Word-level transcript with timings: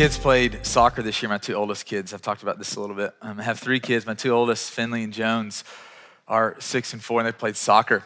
kids 0.00 0.16
played 0.16 0.64
soccer 0.64 1.02
this 1.02 1.20
year, 1.20 1.28
my 1.28 1.36
two 1.36 1.52
oldest 1.52 1.84
kids. 1.84 2.14
I've 2.14 2.22
talked 2.22 2.42
about 2.42 2.56
this 2.56 2.74
a 2.74 2.80
little 2.80 2.96
bit. 2.96 3.12
Um, 3.20 3.38
I 3.38 3.42
have 3.42 3.58
three 3.58 3.80
kids. 3.80 4.06
My 4.06 4.14
two 4.14 4.30
oldest, 4.30 4.70
Finley 4.70 5.04
and 5.04 5.12
Jones, 5.12 5.62
are 6.26 6.56
six 6.58 6.94
and 6.94 7.04
four, 7.04 7.20
and 7.20 7.28
they 7.28 7.32
played 7.32 7.54
soccer. 7.54 8.02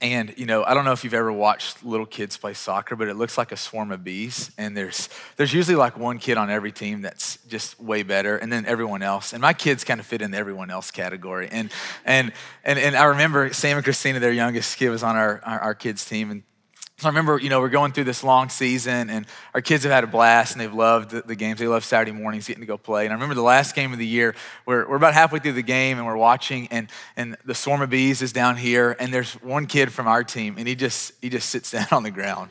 And 0.00 0.34
you 0.36 0.46
know, 0.46 0.64
I 0.64 0.74
don't 0.74 0.84
know 0.84 0.90
if 0.90 1.04
you've 1.04 1.14
ever 1.14 1.32
watched 1.32 1.84
little 1.84 2.06
kids 2.06 2.36
play 2.36 2.54
soccer, 2.54 2.96
but 2.96 3.06
it 3.06 3.14
looks 3.14 3.38
like 3.38 3.52
a 3.52 3.56
swarm 3.56 3.92
of 3.92 4.02
bees. 4.02 4.50
And 4.58 4.76
there's 4.76 5.08
there's 5.36 5.54
usually 5.54 5.76
like 5.76 5.96
one 5.96 6.18
kid 6.18 6.38
on 6.38 6.50
every 6.50 6.72
team 6.72 7.02
that's 7.02 7.36
just 7.46 7.78
way 7.80 8.02
better, 8.02 8.36
and 8.36 8.52
then 8.52 8.66
everyone 8.66 9.02
else. 9.02 9.32
And 9.32 9.40
my 9.40 9.52
kids 9.52 9.84
kind 9.84 10.00
of 10.00 10.06
fit 10.06 10.22
in 10.22 10.32
the 10.32 10.38
everyone 10.38 10.72
else 10.72 10.90
category. 10.90 11.48
And 11.52 11.70
and 12.04 12.32
and 12.64 12.80
and 12.80 12.96
I 12.96 13.04
remember 13.04 13.52
Sam 13.52 13.76
and 13.76 13.84
Christina, 13.84 14.18
their 14.18 14.32
youngest 14.32 14.76
kid, 14.76 14.90
was 14.90 15.04
on 15.04 15.14
our 15.14 15.40
our, 15.44 15.60
our 15.60 15.74
kids 15.76 16.04
team, 16.04 16.32
and 16.32 16.42
I 17.04 17.08
remember, 17.08 17.38
you 17.38 17.48
know, 17.48 17.60
we're 17.60 17.68
going 17.68 17.92
through 17.92 18.04
this 18.04 18.22
long 18.22 18.48
season, 18.48 19.10
and 19.10 19.26
our 19.54 19.60
kids 19.60 19.84
have 19.84 19.92
had 19.92 20.04
a 20.04 20.06
blast, 20.06 20.52
and 20.52 20.60
they've 20.60 20.72
loved 20.72 21.10
the, 21.10 21.34
games. 21.34 21.58
They 21.58 21.66
love 21.66 21.84
Saturday 21.84 22.12
mornings 22.12 22.46
getting 22.46 22.62
to 22.62 22.66
go 22.66 22.78
play. 22.78 23.04
And 23.04 23.12
I 23.12 23.14
remember 23.14 23.34
the 23.34 23.42
last 23.42 23.74
game 23.74 23.92
of 23.92 23.98
the 23.98 24.06
year, 24.06 24.34
we're, 24.66 24.88
we're 24.88 24.96
about 24.96 25.14
halfway 25.14 25.38
through 25.38 25.54
the 25.54 25.62
game, 25.62 25.98
and 25.98 26.06
we're 26.06 26.16
watching, 26.16 26.68
and, 26.70 26.88
and 27.16 27.36
the 27.44 27.54
swarm 27.54 27.82
of 27.82 27.90
bees 27.90 28.22
is 28.22 28.32
down 28.32 28.56
here, 28.56 28.96
and 28.98 29.12
there's 29.12 29.34
one 29.34 29.66
kid 29.66 29.92
from 29.92 30.06
our 30.06 30.24
team, 30.24 30.56
and 30.58 30.68
he 30.68 30.74
just 30.74 31.12
he 31.20 31.28
just 31.28 31.48
sits 31.48 31.70
down 31.72 31.88
on 31.90 32.02
the 32.02 32.10
ground. 32.10 32.50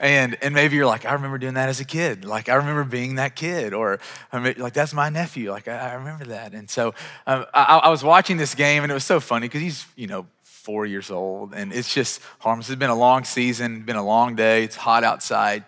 And, 0.00 0.36
and 0.42 0.54
maybe 0.54 0.76
you're 0.76 0.86
like, 0.86 1.04
I 1.04 1.12
remember 1.14 1.38
doing 1.38 1.54
that 1.54 1.68
as 1.68 1.80
a 1.80 1.84
kid. 1.84 2.24
Like, 2.24 2.48
I 2.48 2.54
remember 2.54 2.84
being 2.84 3.16
that 3.16 3.34
kid. 3.34 3.74
Or, 3.74 3.98
like, 4.32 4.72
that's 4.72 4.94
my 4.94 5.08
nephew. 5.08 5.50
Like, 5.50 5.66
I, 5.66 5.90
I 5.90 5.94
remember 5.94 6.26
that. 6.26 6.54
And 6.54 6.70
so 6.70 6.94
um, 7.26 7.46
I, 7.52 7.80
I 7.84 7.88
was 7.88 8.04
watching 8.04 8.36
this 8.36 8.54
game, 8.54 8.84
and 8.84 8.92
it 8.92 8.94
was 8.94 9.04
so 9.04 9.18
funny 9.18 9.48
because 9.48 9.60
he's, 9.60 9.86
you 9.96 10.06
know, 10.06 10.26
four 10.68 10.84
years 10.84 11.10
old. 11.10 11.54
And 11.54 11.72
it's 11.72 11.94
just 11.94 12.20
harmless. 12.40 12.68
It's 12.68 12.78
been 12.78 12.90
a 12.90 12.94
long 12.94 13.24
season, 13.24 13.84
been 13.84 13.96
a 13.96 14.04
long 14.04 14.36
day. 14.36 14.64
It's 14.64 14.76
hot 14.76 15.02
outside. 15.02 15.64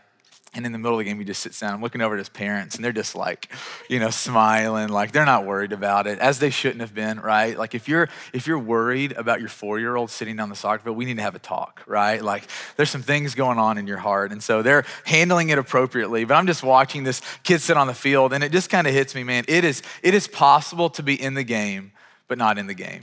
And 0.52 0.66
in 0.66 0.72
the 0.72 0.78
middle 0.78 0.98
of 0.98 0.98
the 0.98 1.08
game, 1.08 1.18
he 1.18 1.24
just 1.24 1.42
sits 1.42 1.58
down, 1.60 1.72
I'm 1.72 1.80
looking 1.80 2.02
over 2.02 2.16
at 2.16 2.18
his 2.18 2.28
parents, 2.28 2.74
and 2.74 2.84
they're 2.84 2.92
just 2.92 3.14
like, 3.14 3.50
you 3.88 3.98
know, 3.98 4.10
smiling, 4.10 4.88
like 4.88 5.12
they're 5.12 5.24
not 5.24 5.46
worried 5.46 5.72
about 5.72 6.06
it, 6.06 6.18
as 6.18 6.38
they 6.38 6.50
shouldn't 6.50 6.82
have 6.82 6.94
been, 6.94 7.18
right? 7.18 7.56
Like 7.56 7.74
if 7.74 7.88
you're 7.88 8.10
if 8.34 8.46
you're 8.46 8.58
worried 8.58 9.12
about 9.12 9.40
your 9.40 9.48
four-year-old 9.48 10.10
sitting 10.10 10.38
on 10.38 10.50
the 10.50 10.56
soccer 10.56 10.82
field, 10.82 10.98
we 10.98 11.06
need 11.06 11.16
to 11.16 11.22
have 11.22 11.36
a 11.36 11.38
talk, 11.38 11.82
right? 11.86 12.20
Like 12.20 12.46
there's 12.76 12.90
some 12.90 13.02
things 13.02 13.34
going 13.34 13.58
on 13.58 13.78
in 13.78 13.86
your 13.86 13.96
heart, 13.98 14.32
and 14.32 14.42
so 14.42 14.60
they're 14.60 14.84
handling 15.04 15.48
it 15.48 15.56
appropriately. 15.56 16.24
But 16.26 16.34
I'm 16.34 16.46
just 16.46 16.62
watching 16.62 17.04
this 17.04 17.22
kid 17.42 17.60
sit 17.60 17.78
on 17.78 17.86
the 17.86 17.94
field, 17.94 18.34
and 18.34 18.44
it 18.44 18.52
just 18.52 18.68
kind 18.68 18.86
of 18.86 18.92
hits 18.92 19.14
me, 19.14 19.22
man. 19.22 19.44
It 19.48 19.64
is 19.64 19.82
it 20.02 20.12
is 20.12 20.26
possible 20.26 20.90
to 20.90 21.02
be 21.02 21.14
in 21.14 21.32
the 21.34 21.44
game, 21.44 21.92
but 22.28 22.36
not 22.36 22.58
in 22.58 22.66
the 22.66 22.74
game, 22.74 23.02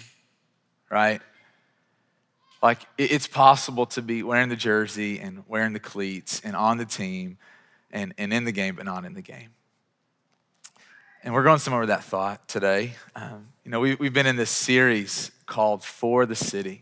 right? 0.92 1.22
Like 2.62 2.82
it's 2.98 3.28
possible 3.28 3.86
to 3.88 4.02
be 4.02 4.24
wearing 4.24 4.50
the 4.50 4.56
jersey 4.56 5.20
and 5.20 5.44
wearing 5.48 5.74
the 5.74 5.80
cleats 5.80 6.42
and 6.44 6.56
on 6.56 6.78
the 6.78 6.86
team 6.86 7.38
and, 7.92 8.14
and 8.18 8.34
in 8.34 8.46
the 8.46 8.52
game, 8.52 8.76
but 8.76 8.86
not 8.86 9.06
in 9.06 9.14
the 9.14 9.22
game. 9.22 9.50
And 11.24 11.34
we're 11.34 11.44
going 11.44 11.60
somewhere 11.60 11.82
with 11.82 11.90
that 11.90 12.04
thought 12.04 12.48
today. 12.48 12.94
Um, 13.16 13.48
you 13.64 13.72
know, 13.72 13.80
we, 13.80 13.96
we've 13.96 14.14
been 14.14 14.26
in 14.26 14.38
this 14.38 14.50
series 14.50 15.32
called 15.46 15.84
For 15.84 16.26
the 16.26 16.36
City. 16.36 16.82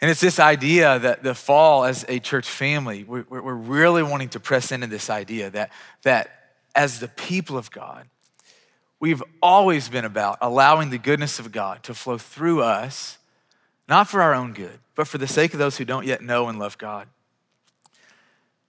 And 0.00 0.10
it's 0.10 0.20
this 0.20 0.38
idea 0.38 0.98
that 0.98 1.22
the 1.22 1.34
fall 1.34 1.84
as 1.84 2.04
a 2.08 2.18
church 2.18 2.48
family, 2.48 3.04
we're, 3.04 3.24
we're 3.28 3.54
really 3.54 4.02
wanting 4.02 4.30
to 4.30 4.40
press 4.40 4.72
into 4.72 4.86
this 4.86 5.10
idea 5.10 5.50
that, 5.50 5.70
that 6.02 6.52
as 6.74 7.00
the 7.00 7.08
people 7.08 7.58
of 7.58 7.70
God, 7.70 8.06
we've 8.98 9.22
always 9.42 9.88
been 9.88 10.04
about 10.04 10.38
allowing 10.40 10.90
the 10.90 10.98
goodness 10.98 11.38
of 11.38 11.52
God 11.52 11.82
to 11.84 11.94
flow 11.94 12.18
through 12.18 12.62
us 12.62 13.18
not 13.90 14.08
for 14.08 14.22
our 14.22 14.32
own 14.32 14.52
good, 14.52 14.78
but 14.94 15.08
for 15.08 15.18
the 15.18 15.26
sake 15.26 15.52
of 15.52 15.58
those 15.58 15.76
who 15.76 15.84
don't 15.84 16.06
yet 16.06 16.22
know 16.22 16.48
and 16.48 16.58
love 16.58 16.78
God. 16.78 17.08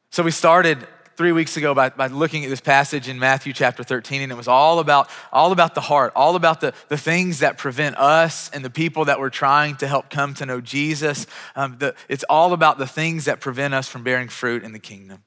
So 0.10 0.24
we 0.24 0.32
started 0.32 0.86
three 1.16 1.32
weeks 1.32 1.56
ago 1.56 1.76
by, 1.76 1.90
by 1.90 2.08
looking 2.08 2.44
at 2.44 2.50
this 2.50 2.60
passage 2.60 3.08
in 3.08 3.20
Matthew 3.20 3.54
chapter 3.54 3.84
13, 3.84 4.24
and 4.24 4.32
it 4.32 4.36
was 4.36 4.48
all 4.48 4.80
about, 4.80 5.10
all 5.32 5.52
about 5.52 5.76
the 5.76 5.82
heart, 5.82 6.12
all 6.16 6.36
about 6.36 6.60
the, 6.60 6.74
the 6.90 6.98
things 6.98 7.40
that 7.40 7.58
prevent 7.60 7.98
us 7.98 8.50
and 8.50 8.66
the 8.66 8.70
people 8.72 9.06
that 9.06 9.20
we're 9.20 9.30
trying 9.30 9.76
to 9.78 9.88
help 9.88 10.10
come 10.10 10.34
to 10.34 10.46
know 10.46 10.60
Jesus. 10.60 11.28
Um, 11.56 11.78
the, 11.78 11.94
it's 12.10 12.24
all 12.24 12.54
about 12.54 12.80
the 12.80 12.88
things 12.88 13.26
that 13.26 13.40
prevent 13.40 13.76
us 13.76 13.88
from 13.88 14.04
bearing 14.04 14.28
fruit 14.28 14.64
in 14.64 14.74
the 14.74 14.80
kingdom 14.80 15.24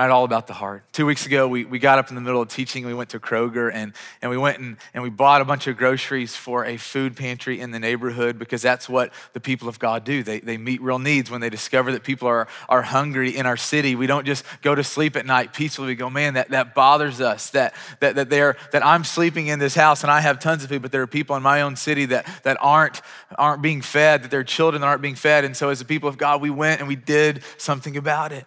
right? 0.00 0.10
All 0.10 0.24
about 0.24 0.46
the 0.46 0.54
heart. 0.54 0.82
Two 0.92 1.04
weeks 1.04 1.26
ago, 1.26 1.46
we, 1.46 1.66
we 1.66 1.78
got 1.78 1.98
up 1.98 2.08
in 2.08 2.14
the 2.14 2.22
middle 2.22 2.40
of 2.40 2.48
teaching. 2.48 2.86
We 2.86 2.94
went 2.94 3.10
to 3.10 3.20
Kroger 3.20 3.70
and, 3.72 3.92
and 4.22 4.30
we 4.30 4.38
went 4.38 4.58
and, 4.58 4.78
and 4.94 5.02
we 5.02 5.10
bought 5.10 5.42
a 5.42 5.44
bunch 5.44 5.66
of 5.66 5.76
groceries 5.76 6.34
for 6.34 6.64
a 6.64 6.78
food 6.78 7.16
pantry 7.16 7.60
in 7.60 7.70
the 7.70 7.78
neighborhood 7.78 8.38
because 8.38 8.62
that's 8.62 8.88
what 8.88 9.12
the 9.34 9.40
people 9.40 9.68
of 9.68 9.78
God 9.78 10.04
do. 10.04 10.22
They, 10.22 10.40
they 10.40 10.56
meet 10.56 10.80
real 10.80 10.98
needs 10.98 11.30
when 11.30 11.42
they 11.42 11.50
discover 11.50 11.92
that 11.92 12.02
people 12.02 12.28
are, 12.28 12.48
are 12.68 12.80
hungry 12.80 13.36
in 13.36 13.44
our 13.44 13.58
city. 13.58 13.94
We 13.94 14.06
don't 14.06 14.24
just 14.24 14.44
go 14.62 14.74
to 14.74 14.82
sleep 14.82 15.16
at 15.16 15.26
night 15.26 15.52
peacefully. 15.52 15.88
We 15.88 15.96
go, 15.96 16.08
man, 16.08 16.32
that, 16.32 16.48
that 16.48 16.74
bothers 16.74 17.20
us 17.20 17.50
that, 17.50 17.74
that, 18.00 18.14
that, 18.14 18.30
they're, 18.30 18.56
that 18.72 18.84
I'm 18.84 19.04
sleeping 19.04 19.48
in 19.48 19.58
this 19.58 19.74
house 19.74 20.02
and 20.02 20.10
I 20.10 20.20
have 20.20 20.40
tons 20.40 20.62
of 20.62 20.70
food, 20.70 20.80
but 20.80 20.92
there 20.92 21.02
are 21.02 21.06
people 21.06 21.36
in 21.36 21.42
my 21.42 21.60
own 21.60 21.76
city 21.76 22.06
that, 22.06 22.26
that 22.44 22.56
aren't, 22.62 23.02
aren't 23.36 23.60
being 23.60 23.82
fed, 23.82 24.22
that 24.22 24.30
there 24.30 24.40
are 24.40 24.44
children 24.44 24.82
aren't 24.82 25.02
being 25.02 25.14
fed. 25.14 25.44
And 25.44 25.54
so 25.54 25.68
as 25.68 25.78
the 25.78 25.84
people 25.84 26.08
of 26.08 26.16
God, 26.16 26.40
we 26.40 26.48
went 26.48 26.80
and 26.80 26.88
we 26.88 26.96
did 26.96 27.42
something 27.58 27.98
about 27.98 28.32
it. 28.32 28.46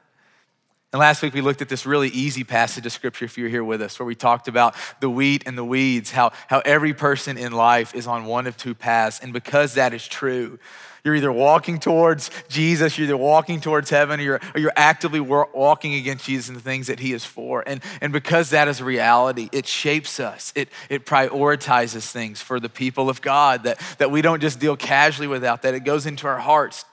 And 0.93 0.99
last 0.99 1.23
week 1.23 1.33
we 1.33 1.41
looked 1.41 1.63
at 1.63 1.69
this 1.69 1.87
really 1.87 2.09
easy 2.09 2.43
passage 2.43 2.85
of 2.85 2.91
scripture, 2.91 3.25
if 3.25 3.35
you're 3.35 3.49
here 3.49 3.63
with 3.63 3.81
us, 3.81 3.97
where 3.97 4.05
we 4.05 4.13
talked 4.13 4.47
about 4.47 4.75
the 4.99 5.09
wheat 5.09 5.41
and 5.47 5.57
the 5.57 5.65
weeds, 5.65 6.11
how, 6.11 6.31
how 6.47 6.59
every 6.59 6.93
person 6.93 7.35
in 7.35 7.51
life 7.51 7.95
is 7.95 8.05
on 8.05 8.25
one 8.25 8.45
of 8.45 8.55
two 8.57 8.75
paths. 8.75 9.19
And 9.19 9.33
because 9.33 9.73
that 9.73 9.95
is 9.95 10.07
true, 10.07 10.59
you're 11.03 11.15
either 11.15 11.31
walking 11.31 11.79
towards 11.79 12.29
Jesus, 12.47 12.95
you're 12.95 13.05
either 13.05 13.17
walking 13.17 13.59
towards 13.59 13.89
heaven, 13.89 14.19
or 14.19 14.23
you're, 14.23 14.39
or 14.53 14.59
you're 14.59 14.71
actively 14.75 15.19
walking 15.19 15.95
against 15.95 16.25
Jesus 16.25 16.47
and 16.47 16.55
the 16.55 16.61
things 16.61 16.85
that 16.85 16.99
he 16.99 17.11
is 17.11 17.25
for. 17.25 17.63
And, 17.65 17.81
and 17.99 18.13
because 18.13 18.51
that 18.51 18.67
is 18.67 18.79
reality, 18.79 19.49
it 19.51 19.65
shapes 19.65 20.19
us, 20.19 20.53
it, 20.55 20.69
it 20.89 21.07
prioritizes 21.07 22.11
things 22.11 22.39
for 22.39 22.59
the 22.59 22.69
people 22.69 23.09
of 23.09 23.19
God, 23.19 23.63
that, 23.63 23.79
that 23.97 24.11
we 24.11 24.21
don't 24.21 24.41
just 24.41 24.59
deal 24.59 24.77
casually 24.77 25.27
without, 25.27 25.63
that 25.63 25.73
it 25.73 25.85
goes 25.85 26.05
into 26.05 26.27
our 26.27 26.39
hearts 26.39 26.85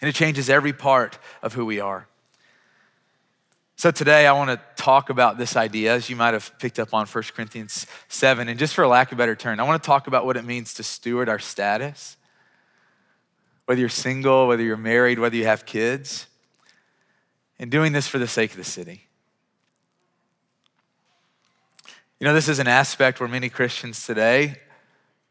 and 0.00 0.08
it 0.08 0.14
changes 0.14 0.48
every 0.48 0.72
part 0.72 1.18
of 1.42 1.52
who 1.52 1.66
we 1.66 1.80
are. 1.80 2.08
So 3.78 3.90
today 3.90 4.26
I 4.26 4.32
want 4.32 4.48
to 4.48 4.82
talk 4.82 5.10
about 5.10 5.36
this 5.36 5.54
idea, 5.54 5.92
as 5.92 6.08
you 6.08 6.16
might 6.16 6.32
have 6.32 6.50
picked 6.58 6.78
up 6.78 6.94
on 6.94 7.06
1 7.06 7.24
Corinthians 7.34 7.86
7. 8.08 8.48
And 8.48 8.58
just 8.58 8.74
for 8.74 8.86
lack 8.86 9.12
of 9.12 9.18
a 9.18 9.20
better 9.20 9.36
term, 9.36 9.60
I 9.60 9.64
want 9.64 9.82
to 9.82 9.86
talk 9.86 10.06
about 10.06 10.24
what 10.24 10.38
it 10.38 10.46
means 10.46 10.72
to 10.74 10.82
steward 10.82 11.28
our 11.28 11.38
status. 11.38 12.16
Whether 13.66 13.80
you're 13.80 13.90
single, 13.90 14.48
whether 14.48 14.62
you're 14.62 14.78
married, 14.78 15.18
whether 15.18 15.36
you 15.36 15.44
have 15.44 15.66
kids, 15.66 16.26
and 17.58 17.70
doing 17.70 17.92
this 17.92 18.08
for 18.08 18.18
the 18.18 18.26
sake 18.26 18.52
of 18.52 18.56
the 18.56 18.64
city. 18.64 19.02
You 22.18 22.26
know, 22.26 22.32
this 22.32 22.48
is 22.48 22.58
an 22.58 22.68
aspect 22.68 23.20
where 23.20 23.28
many 23.28 23.50
Christians 23.50 24.06
today, 24.06 24.58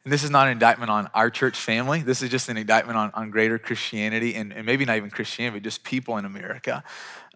and 0.05 0.13
this 0.13 0.23
is 0.23 0.29
not 0.29 0.47
an 0.47 0.53
indictment 0.53 0.89
on 0.89 1.09
our 1.13 1.29
church 1.29 1.57
family, 1.57 2.01
this 2.01 2.21
is 2.21 2.29
just 2.29 2.47
an 2.47 2.55
indictment 2.57 2.97
on, 2.97 3.11
on 3.13 3.31
greater 3.31 3.59
Christianity 3.59 4.35
and, 4.35 4.53
and 4.53 4.65
maybe 4.65 4.85
not 4.85 4.95
even 4.95 5.09
Christianity, 5.09 5.59
just 5.59 5.83
people 5.83 6.17
in 6.17 6.25
America 6.25 6.83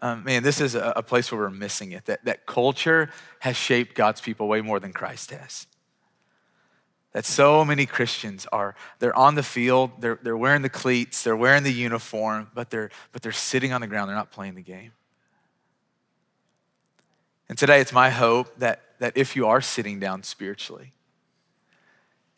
um, 0.02 0.24
man, 0.24 0.42
this 0.42 0.60
is 0.60 0.74
a, 0.74 0.94
a 0.96 1.02
place 1.02 1.30
where 1.30 1.40
we're 1.40 1.50
missing 1.50 1.92
it. 1.92 2.06
That, 2.06 2.24
that 2.24 2.46
culture 2.46 3.10
has 3.40 3.56
shaped 3.56 3.94
God's 3.94 4.20
people 4.20 4.48
way 4.48 4.60
more 4.60 4.80
than 4.80 4.92
Christ 4.92 5.30
has. 5.30 5.66
That 7.12 7.24
so 7.24 7.64
many 7.64 7.86
Christians 7.86 8.46
are, 8.52 8.76
they're 8.98 9.16
on 9.16 9.34
the 9.34 9.42
field, 9.42 9.90
they're, 10.00 10.18
they're 10.22 10.36
wearing 10.36 10.62
the 10.62 10.68
cleats, 10.68 11.22
they're 11.22 11.36
wearing 11.36 11.64
the 11.64 11.72
uniform, 11.72 12.50
but 12.54 12.70
they're, 12.70 12.90
but 13.12 13.22
they're 13.22 13.32
sitting 13.32 13.72
on 13.72 13.80
the 13.80 13.86
ground, 13.86 14.08
they're 14.08 14.16
not 14.16 14.30
playing 14.30 14.54
the 14.54 14.62
game. 14.62 14.92
And 17.48 17.58
today 17.58 17.80
it's 17.80 17.92
my 17.92 18.10
hope 18.10 18.58
that, 18.58 18.80
that 19.00 19.16
if 19.16 19.34
you 19.34 19.48
are 19.48 19.60
sitting 19.60 19.98
down 19.98 20.22
spiritually, 20.22 20.92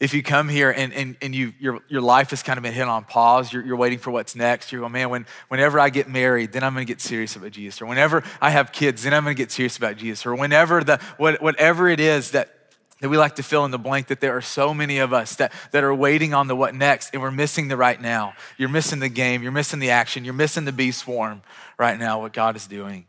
if 0.03 0.15
you 0.15 0.23
come 0.25 0.49
here 0.49 0.69
and, 0.69 0.93
and, 0.93 1.17
and 1.23 1.33
you, 1.33 1.53
your, 1.61 1.79
your 1.87 2.01
life 2.01 2.31
has 2.31 2.43
kind 2.43 2.59
of 2.59 2.65
been 2.65 2.73
hit 2.73 2.89
on 2.89 3.05
pause, 3.05 3.53
you're, 3.53 3.65
you're 3.65 3.77
waiting 3.77 4.01
for 4.01 4.11
what's 4.11 4.35
next, 4.35 4.73
you're 4.73 4.81
going, 4.81 4.91
man, 4.91 5.11
when, 5.11 5.27
whenever 5.47 5.79
I 5.79 5.91
get 5.91 6.09
married, 6.09 6.51
then 6.51 6.65
I'm 6.65 6.75
going 6.75 6.85
to 6.85 6.93
get 6.93 7.01
serious 7.01 7.37
about 7.37 7.53
Jesus. 7.53 7.81
Or 7.81 7.87
whenever 7.87 8.25
I 8.41 8.51
have 8.51 8.73
kids, 8.73 9.05
then 9.05 9.15
I'm 9.15 9.23
going 9.23 9.37
to 9.37 9.41
get 9.41 9.53
serious 9.53 9.77
about 9.77 9.97
Jesus. 9.97 10.27
Or 10.27 10.35
whenever 10.35 10.83
the, 10.83 10.99
what, 11.19 11.41
whatever 11.41 11.89
it 11.89 12.01
is 12.01 12.33
that, 12.33 12.53
that 13.01 13.11
we 13.11 13.17
like 13.17 13.37
to 13.37 13.45
fill 13.45 13.65
in 13.65 13.71
the 13.71 13.79
blank, 13.79 14.09
that 14.09 14.19
there 14.19 14.37
are 14.37 14.41
so 14.41 14.75
many 14.75 14.99
of 14.99 15.13
us 15.13 15.37
that, 15.37 15.53
that 15.71 15.85
are 15.85 15.95
waiting 15.95 16.35
on 16.35 16.49
the 16.49 16.57
what 16.57 16.75
next, 16.75 17.11
and 17.13 17.23
we're 17.23 17.31
missing 17.31 17.69
the 17.69 17.77
right 17.77 18.01
now. 18.01 18.35
You're 18.59 18.71
missing 18.71 18.99
the 18.99 19.09
game, 19.09 19.45
you're 19.45 19.53
missing 19.53 19.79
the 19.79 19.91
action, 19.91 20.25
you're 20.25 20.35
missing 20.35 20.65
the 20.65 20.73
bee 20.73 20.91
swarm 20.91 21.43
right 21.79 21.97
now, 21.97 22.23
what 22.23 22.33
God 22.33 22.57
is 22.57 22.67
doing. 22.67 23.07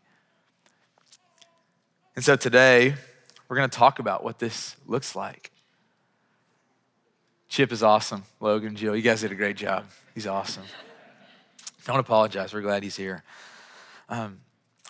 And 2.15 2.23
so 2.23 2.35
today, 2.35 2.93
we're 3.49 3.57
going 3.57 3.67
to 3.67 3.75
talk 3.75 3.97
about 3.97 4.23
what 4.23 4.37
this 4.37 4.75
looks 4.85 5.15
like. 5.15 5.49
Chip 7.53 7.71
is 7.71 7.83
awesome. 7.83 8.23
Logan, 8.39 8.75
Jill, 8.75 8.95
you 8.95 9.03
guys 9.03 9.21
did 9.21 9.31
a 9.31 9.35
great 9.35 9.55
job. 9.55 9.85
He's 10.15 10.25
awesome. 10.25 10.63
Don't 11.85 11.99
apologize. 11.99 12.51
We're 12.51 12.61
glad 12.61 12.81
he's 12.81 12.95
here. 12.95 13.21
Um, 14.09 14.39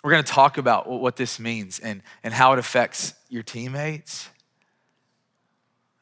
we're 0.02 0.12
going 0.12 0.24
to 0.24 0.32
talk 0.32 0.56
about 0.56 0.88
what 0.88 1.16
this 1.16 1.38
means 1.38 1.78
and, 1.78 2.00
and 2.22 2.32
how 2.32 2.54
it 2.54 2.58
affects 2.58 3.12
your 3.28 3.42
teammates, 3.42 4.30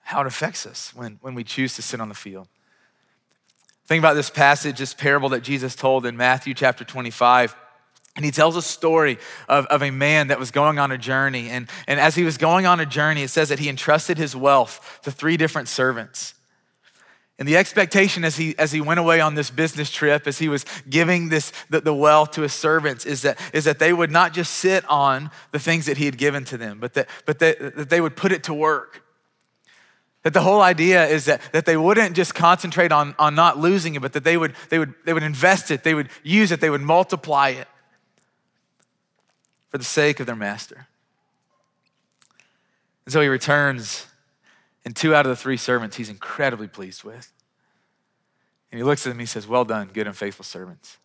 how 0.03 0.21
it 0.21 0.29
affects 0.29 0.65
us 0.65 0.95
when, 0.95 1.19
when 1.21 1.35
we 1.35 1.43
choose 1.43 1.75
to 1.75 1.83
sit 1.83 2.01
on 2.01 2.09
the 2.09 2.15
field. 2.15 2.47
Think 3.87 4.01
about 4.01 4.15
this 4.15 4.31
passage, 4.31 4.79
this 4.79 4.95
parable 4.95 5.31
that 5.31 5.43
Jesus 5.43 5.75
told 5.75 6.07
in 6.07 6.17
Matthew 6.17 6.55
chapter 6.55 6.85
25. 6.85 7.57
And 8.15 8.25
he 8.25 8.31
tells 8.31 8.55
a 8.55 8.63
story 8.63 9.19
of, 9.49 9.67
of 9.67 9.83
a 9.83 9.91
man 9.91 10.29
that 10.29 10.39
was 10.39 10.53
going 10.53 10.79
on 10.79 10.93
a 10.93 10.99
journey. 10.99 11.51
And, 11.51 11.69
and 11.89 11.99
as 11.99 12.15
he 12.15 12.23
was 12.23 12.39
going 12.39 12.67
on 12.67 12.79
a 12.79 12.87
journey, 12.87 13.25
it 13.25 13.31
says 13.31 13.49
that 13.49 13.59
he 13.59 13.69
entrusted 13.69 14.17
his 14.17 14.37
wealth 14.37 15.01
to 15.03 15.11
three 15.11 15.37
different 15.37 15.67
servants. 15.67 16.35
And 17.39 17.49
the 17.49 17.57
expectation 17.57 18.25
as 18.25 18.37
he, 18.37 18.57
as 18.59 18.73
he 18.73 18.81
went 18.81 19.01
away 19.01 19.21
on 19.21 19.35
this 19.35 19.51
business 19.51 19.91
trip, 19.91 20.27
as 20.27 20.39
he 20.39 20.49
was 20.49 20.65
giving 20.89 21.29
this, 21.29 21.53
the, 21.71 21.81
the 21.81 21.95
wealth 21.95 22.33
to 22.33 22.43
his 22.43 22.53
servants, 22.53 23.05
is 23.07 23.23
that, 23.23 23.39
is 23.53 23.65
that 23.65 23.79
they 23.79 23.93
would 23.93 24.11
not 24.11 24.33
just 24.33 24.53
sit 24.53 24.89
on 24.89 25.31
the 25.51 25.59
things 25.59 25.87
that 25.87 25.97
he 25.97 26.05
had 26.05 26.19
given 26.19 26.45
to 26.45 26.59
them, 26.59 26.79
but 26.79 26.95
that, 26.95 27.09
but 27.27 27.39
that, 27.39 27.77
that 27.77 27.91
they 27.91 28.01
would 28.01 28.17
put 28.17 28.33
it 28.33 28.45
to 28.45 28.55
work. 28.55 29.03
That 30.23 30.35
the 30.35 30.43
whole 30.43 30.61
idea 30.61 31.07
is 31.07 31.25
that, 31.25 31.41
that 31.53 31.65
they 31.65 31.77
wouldn't 31.77 32.15
just 32.15 32.35
concentrate 32.35 32.93
on, 32.93 33.15
on 33.19 33.35
not 33.35 33.59
losing 33.59 33.97
it, 33.97 34.03
but 34.03 34.13
that 34.13 34.23
they 34.23 34.37
would, 34.37 34.55
they, 34.69 34.79
would, 34.79 34.95
they 35.05 35.13
would 35.13 35.25
invest 35.25 35.71
it, 35.71 35.83
they 35.83 35.95
would 35.95 36.11
use 36.23 36.53
it, 36.53 36.61
they 36.61 36.71
would 36.71 36.83
multiply 36.83 37.49
it 37.49 37.67
for 39.71 39.79
the 39.79 39.85
sake 39.85 40.21
of 40.21 40.27
their 40.27 40.37
master. 40.37 40.87
And 43.05 43.13
so 43.13 43.21
he 43.21 43.27
returns, 43.27 44.07
and 44.85 44.97
two 44.97 45.15
out 45.15 45.27
of 45.27 45.31
the 45.31 45.37
three 45.37 45.57
servants 45.57 45.97
he's 45.97 46.09
incredibly 46.09 46.69
pleased 46.69 47.05
with. 47.05 47.33
And 48.71 48.79
he 48.79 48.85
looks 48.85 49.07
at 49.07 49.11
them, 49.11 49.19
he 49.19 49.27
says, 49.27 49.47
Well 49.47 49.65
done, 49.65 49.91
good 49.93 50.07
and 50.07 50.17
faithful 50.17 50.45
servants. 50.45 50.99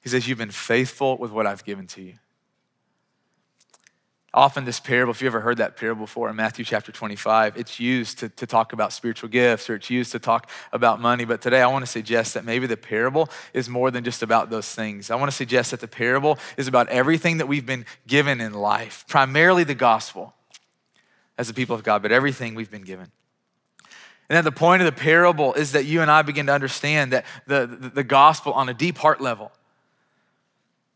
He 0.00 0.08
says, 0.10 0.28
You've 0.28 0.38
been 0.38 0.50
faithful 0.50 1.16
with 1.16 1.30
what 1.30 1.46
I've 1.46 1.64
given 1.64 1.86
to 1.88 2.02
you. 2.02 2.14
Often, 4.34 4.66
this 4.66 4.78
parable, 4.78 5.12
if 5.12 5.22
you 5.22 5.28
ever 5.28 5.40
heard 5.40 5.56
that 5.56 5.78
parable 5.78 6.02
before 6.02 6.28
in 6.28 6.36
Matthew 6.36 6.62
chapter 6.62 6.92
25, 6.92 7.56
it's 7.56 7.80
used 7.80 8.18
to, 8.18 8.28
to 8.28 8.46
talk 8.46 8.74
about 8.74 8.92
spiritual 8.92 9.30
gifts 9.30 9.70
or 9.70 9.76
it's 9.76 9.88
used 9.88 10.12
to 10.12 10.18
talk 10.18 10.50
about 10.74 11.00
money. 11.00 11.24
But 11.24 11.40
today, 11.40 11.62
I 11.62 11.66
want 11.68 11.86
to 11.86 11.90
suggest 11.90 12.34
that 12.34 12.44
maybe 12.44 12.66
the 12.66 12.76
parable 12.76 13.30
is 13.54 13.70
more 13.70 13.90
than 13.90 14.04
just 14.04 14.22
about 14.22 14.50
those 14.50 14.70
things. 14.74 15.10
I 15.10 15.14
want 15.16 15.30
to 15.30 15.36
suggest 15.36 15.70
that 15.70 15.80
the 15.80 15.88
parable 15.88 16.38
is 16.58 16.68
about 16.68 16.90
everything 16.90 17.38
that 17.38 17.48
we've 17.48 17.64
been 17.64 17.86
given 18.06 18.42
in 18.42 18.52
life, 18.52 19.06
primarily 19.08 19.64
the 19.64 19.74
gospel 19.74 20.35
as 21.38 21.48
the 21.48 21.54
people 21.54 21.74
of 21.74 21.82
God, 21.82 22.02
but 22.02 22.12
everything 22.12 22.54
we've 22.54 22.70
been 22.70 22.82
given. 22.82 23.10
And 24.28 24.36
that 24.36 24.44
the 24.44 24.52
point 24.52 24.82
of 24.82 24.86
the 24.86 25.00
parable 25.00 25.54
is 25.54 25.72
that 25.72 25.84
you 25.84 26.02
and 26.02 26.10
I 26.10 26.22
begin 26.22 26.46
to 26.46 26.52
understand 26.52 27.12
that 27.12 27.24
the, 27.46 27.66
the, 27.66 27.88
the 27.90 28.04
gospel 28.04 28.52
on 28.52 28.68
a 28.68 28.74
deep 28.74 28.98
heart 28.98 29.20
level 29.20 29.52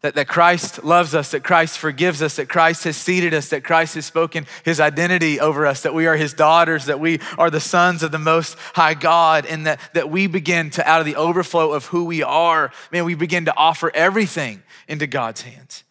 that, 0.02 0.14
that 0.14 0.28
Christ 0.28 0.82
loves 0.82 1.14
us, 1.14 1.30
that 1.32 1.44
Christ 1.44 1.78
forgives 1.78 2.22
us, 2.22 2.36
that 2.36 2.48
Christ 2.48 2.84
has 2.84 2.96
seated 2.96 3.34
us, 3.34 3.50
that 3.50 3.64
Christ 3.64 3.94
has 3.96 4.06
spoken 4.06 4.46
his 4.64 4.80
identity 4.80 5.38
over 5.38 5.66
us, 5.66 5.82
that 5.82 5.92
we 5.92 6.06
are 6.06 6.16
his 6.16 6.32
daughters, 6.32 6.86
that 6.86 7.00
we 7.00 7.20
are 7.36 7.50
the 7.50 7.60
sons 7.60 8.02
of 8.02 8.10
the 8.10 8.18
Most 8.18 8.56
High 8.74 8.94
God, 8.94 9.44
and 9.44 9.66
that, 9.66 9.78
that 9.92 10.10
we 10.10 10.26
begin 10.26 10.70
to, 10.70 10.88
out 10.88 11.00
of 11.00 11.06
the 11.06 11.16
overflow 11.16 11.72
of 11.72 11.86
who 11.86 12.04
we 12.04 12.22
are, 12.22 12.72
man, 12.90 13.04
we 13.04 13.14
begin 13.14 13.44
to 13.44 13.56
offer 13.56 13.90
everything 13.94 14.62
into 14.88 15.06
God's 15.06 15.42
hands. 15.42 15.84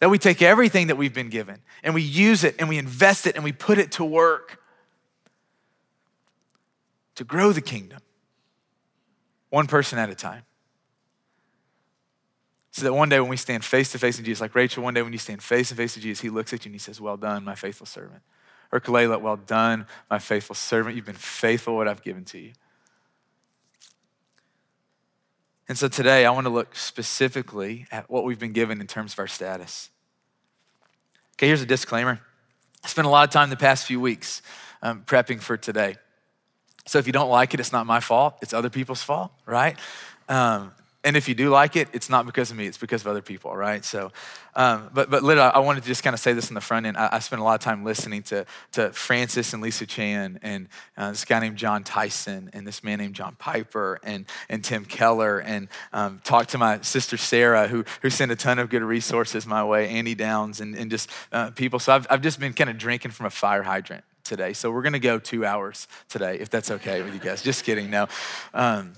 That 0.00 0.08
we 0.08 0.18
take 0.18 0.42
everything 0.42 0.88
that 0.88 0.96
we've 0.96 1.14
been 1.14 1.28
given 1.28 1.58
and 1.82 1.94
we 1.94 2.02
use 2.02 2.42
it 2.42 2.56
and 2.58 2.68
we 2.68 2.78
invest 2.78 3.26
it 3.26 3.36
and 3.36 3.44
we 3.44 3.52
put 3.52 3.78
it 3.78 3.92
to 3.92 4.04
work 4.04 4.60
to 7.16 7.24
grow 7.24 7.52
the 7.52 7.60
kingdom, 7.60 8.00
one 9.50 9.66
person 9.66 9.98
at 9.98 10.08
a 10.08 10.14
time. 10.14 10.42
So 12.72 12.84
that 12.84 12.94
one 12.94 13.08
day 13.08 13.20
when 13.20 13.28
we 13.28 13.36
stand 13.36 13.64
face 13.64 13.92
to 13.92 13.98
face 13.98 14.18
in 14.18 14.24
Jesus, 14.24 14.40
like 14.40 14.54
Rachel, 14.54 14.82
one 14.82 14.94
day 14.94 15.02
when 15.02 15.12
you 15.12 15.18
stand 15.18 15.42
face 15.42 15.68
to 15.68 15.74
face 15.74 15.96
with 15.96 16.02
Jesus, 16.02 16.22
he 16.22 16.30
looks 16.30 16.52
at 16.52 16.64
you 16.64 16.70
and 16.70 16.74
he 16.74 16.78
says, 16.78 17.00
Well 17.00 17.16
done, 17.16 17.44
my 17.44 17.54
faithful 17.54 17.86
servant. 17.86 18.22
Or 18.72 18.80
Kalela, 18.80 19.20
well 19.20 19.36
done, 19.36 19.86
my 20.08 20.18
faithful 20.18 20.54
servant. 20.54 20.96
You've 20.96 21.04
been 21.04 21.14
faithful 21.14 21.76
what 21.76 21.88
I've 21.88 22.02
given 22.02 22.24
to 22.26 22.38
you. 22.38 22.52
And 25.70 25.78
so 25.78 25.86
today 25.86 26.26
I 26.26 26.32
want 26.32 26.46
to 26.46 26.50
look 26.50 26.74
specifically 26.74 27.86
at 27.92 28.10
what 28.10 28.24
we've 28.24 28.40
been 28.40 28.50
given 28.50 28.80
in 28.80 28.88
terms 28.88 29.12
of 29.12 29.20
our 29.20 29.28
status. 29.28 29.88
Okay, 31.34 31.46
here's 31.46 31.62
a 31.62 31.66
disclaimer. 31.66 32.18
I 32.82 32.88
spent 32.88 33.06
a 33.06 33.08
lot 33.08 33.22
of 33.22 33.32
time 33.32 33.50
the 33.50 33.56
past 33.56 33.86
few 33.86 34.00
weeks 34.00 34.42
um, 34.82 35.04
prepping 35.06 35.40
for 35.40 35.56
today. 35.56 35.94
So 36.88 36.98
if 36.98 37.06
you 37.06 37.12
don't 37.12 37.30
like 37.30 37.54
it, 37.54 37.60
it's 37.60 37.70
not 37.70 37.86
my 37.86 38.00
fault, 38.00 38.34
it's 38.42 38.52
other 38.52 38.68
people's 38.68 39.04
fault, 39.04 39.30
right? 39.46 39.78
Um, 40.28 40.72
and 41.02 41.16
if 41.16 41.28
you 41.28 41.34
do 41.34 41.48
like 41.48 41.76
it, 41.76 41.88
it's 41.92 42.10
not 42.10 42.26
because 42.26 42.50
of 42.50 42.56
me, 42.58 42.66
it's 42.66 42.76
because 42.76 43.00
of 43.00 43.06
other 43.06 43.22
people, 43.22 43.56
right? 43.56 43.82
So, 43.84 44.12
um, 44.54 44.90
but, 44.92 45.08
but 45.08 45.22
literally, 45.22 45.50
I 45.50 45.60
wanted 45.60 45.82
to 45.82 45.86
just 45.86 46.02
kind 46.02 46.12
of 46.12 46.20
say 46.20 46.34
this 46.34 46.50
in 46.50 46.54
the 46.54 46.60
front 46.60 46.84
end. 46.84 46.96
I, 46.98 47.08
I 47.12 47.18
spent 47.20 47.40
a 47.40 47.44
lot 47.44 47.54
of 47.54 47.60
time 47.60 47.84
listening 47.84 48.22
to, 48.24 48.44
to 48.72 48.92
Francis 48.92 49.54
and 49.54 49.62
Lisa 49.62 49.86
Chan 49.86 50.40
and 50.42 50.68
uh, 50.98 51.10
this 51.10 51.24
guy 51.24 51.40
named 51.40 51.56
Jon 51.56 51.84
Tyson 51.84 52.50
and 52.52 52.66
this 52.66 52.84
man 52.84 52.98
named 52.98 53.14
John 53.14 53.34
Piper 53.38 53.98
and, 54.02 54.26
and 54.50 54.62
Tim 54.62 54.84
Keller 54.84 55.38
and 55.38 55.68
um, 55.94 56.20
talked 56.22 56.50
to 56.50 56.58
my 56.58 56.80
sister 56.82 57.16
Sarah, 57.16 57.66
who, 57.66 57.84
who 58.02 58.10
sent 58.10 58.30
a 58.30 58.36
ton 58.36 58.58
of 58.58 58.68
good 58.68 58.82
resources 58.82 59.46
my 59.46 59.64
way, 59.64 59.88
Annie 59.88 60.14
Downs, 60.14 60.60
and, 60.60 60.74
and 60.74 60.90
just 60.90 61.08
uh, 61.32 61.50
people. 61.52 61.78
So 61.78 61.94
I've, 61.94 62.06
I've 62.10 62.22
just 62.22 62.38
been 62.38 62.52
kind 62.52 62.68
of 62.68 62.76
drinking 62.76 63.12
from 63.12 63.24
a 63.24 63.30
fire 63.30 63.62
hydrant 63.62 64.04
today. 64.24 64.52
So 64.52 64.70
we're 64.70 64.82
going 64.82 64.92
to 64.92 64.98
go 64.98 65.18
two 65.18 65.46
hours 65.46 65.88
today, 66.10 66.38
if 66.38 66.50
that's 66.50 66.70
okay 66.70 67.02
with 67.02 67.14
you 67.14 67.20
guys. 67.20 67.42
Just 67.42 67.64
kidding. 67.64 67.88
No. 67.88 68.06
Um, 68.52 68.92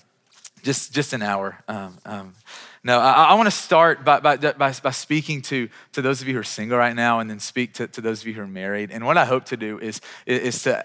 just, 0.62 0.92
just 0.92 1.12
an 1.12 1.22
hour. 1.22 1.62
Um, 1.68 1.98
um, 2.04 2.34
no, 2.84 2.98
I, 2.98 3.24
I 3.24 3.34
want 3.34 3.46
to 3.46 3.56
start 3.56 4.04
by, 4.04 4.20
by, 4.20 4.36
by, 4.36 4.72
by, 4.72 4.90
speaking 4.90 5.42
to, 5.42 5.68
to 5.92 6.02
those 6.02 6.20
of 6.20 6.28
you 6.28 6.34
who 6.34 6.40
are 6.40 6.44
single 6.44 6.78
right 6.78 6.96
now 6.96 7.20
and 7.20 7.30
then 7.30 7.38
speak 7.38 7.74
to, 7.74 7.86
to 7.88 8.00
those 8.00 8.22
of 8.22 8.26
you 8.26 8.34
who 8.34 8.42
are 8.42 8.46
married. 8.46 8.90
And 8.90 9.06
what 9.06 9.16
I 9.16 9.24
hope 9.24 9.44
to 9.46 9.56
do 9.56 9.78
is, 9.78 10.00
is 10.26 10.62
to 10.64 10.84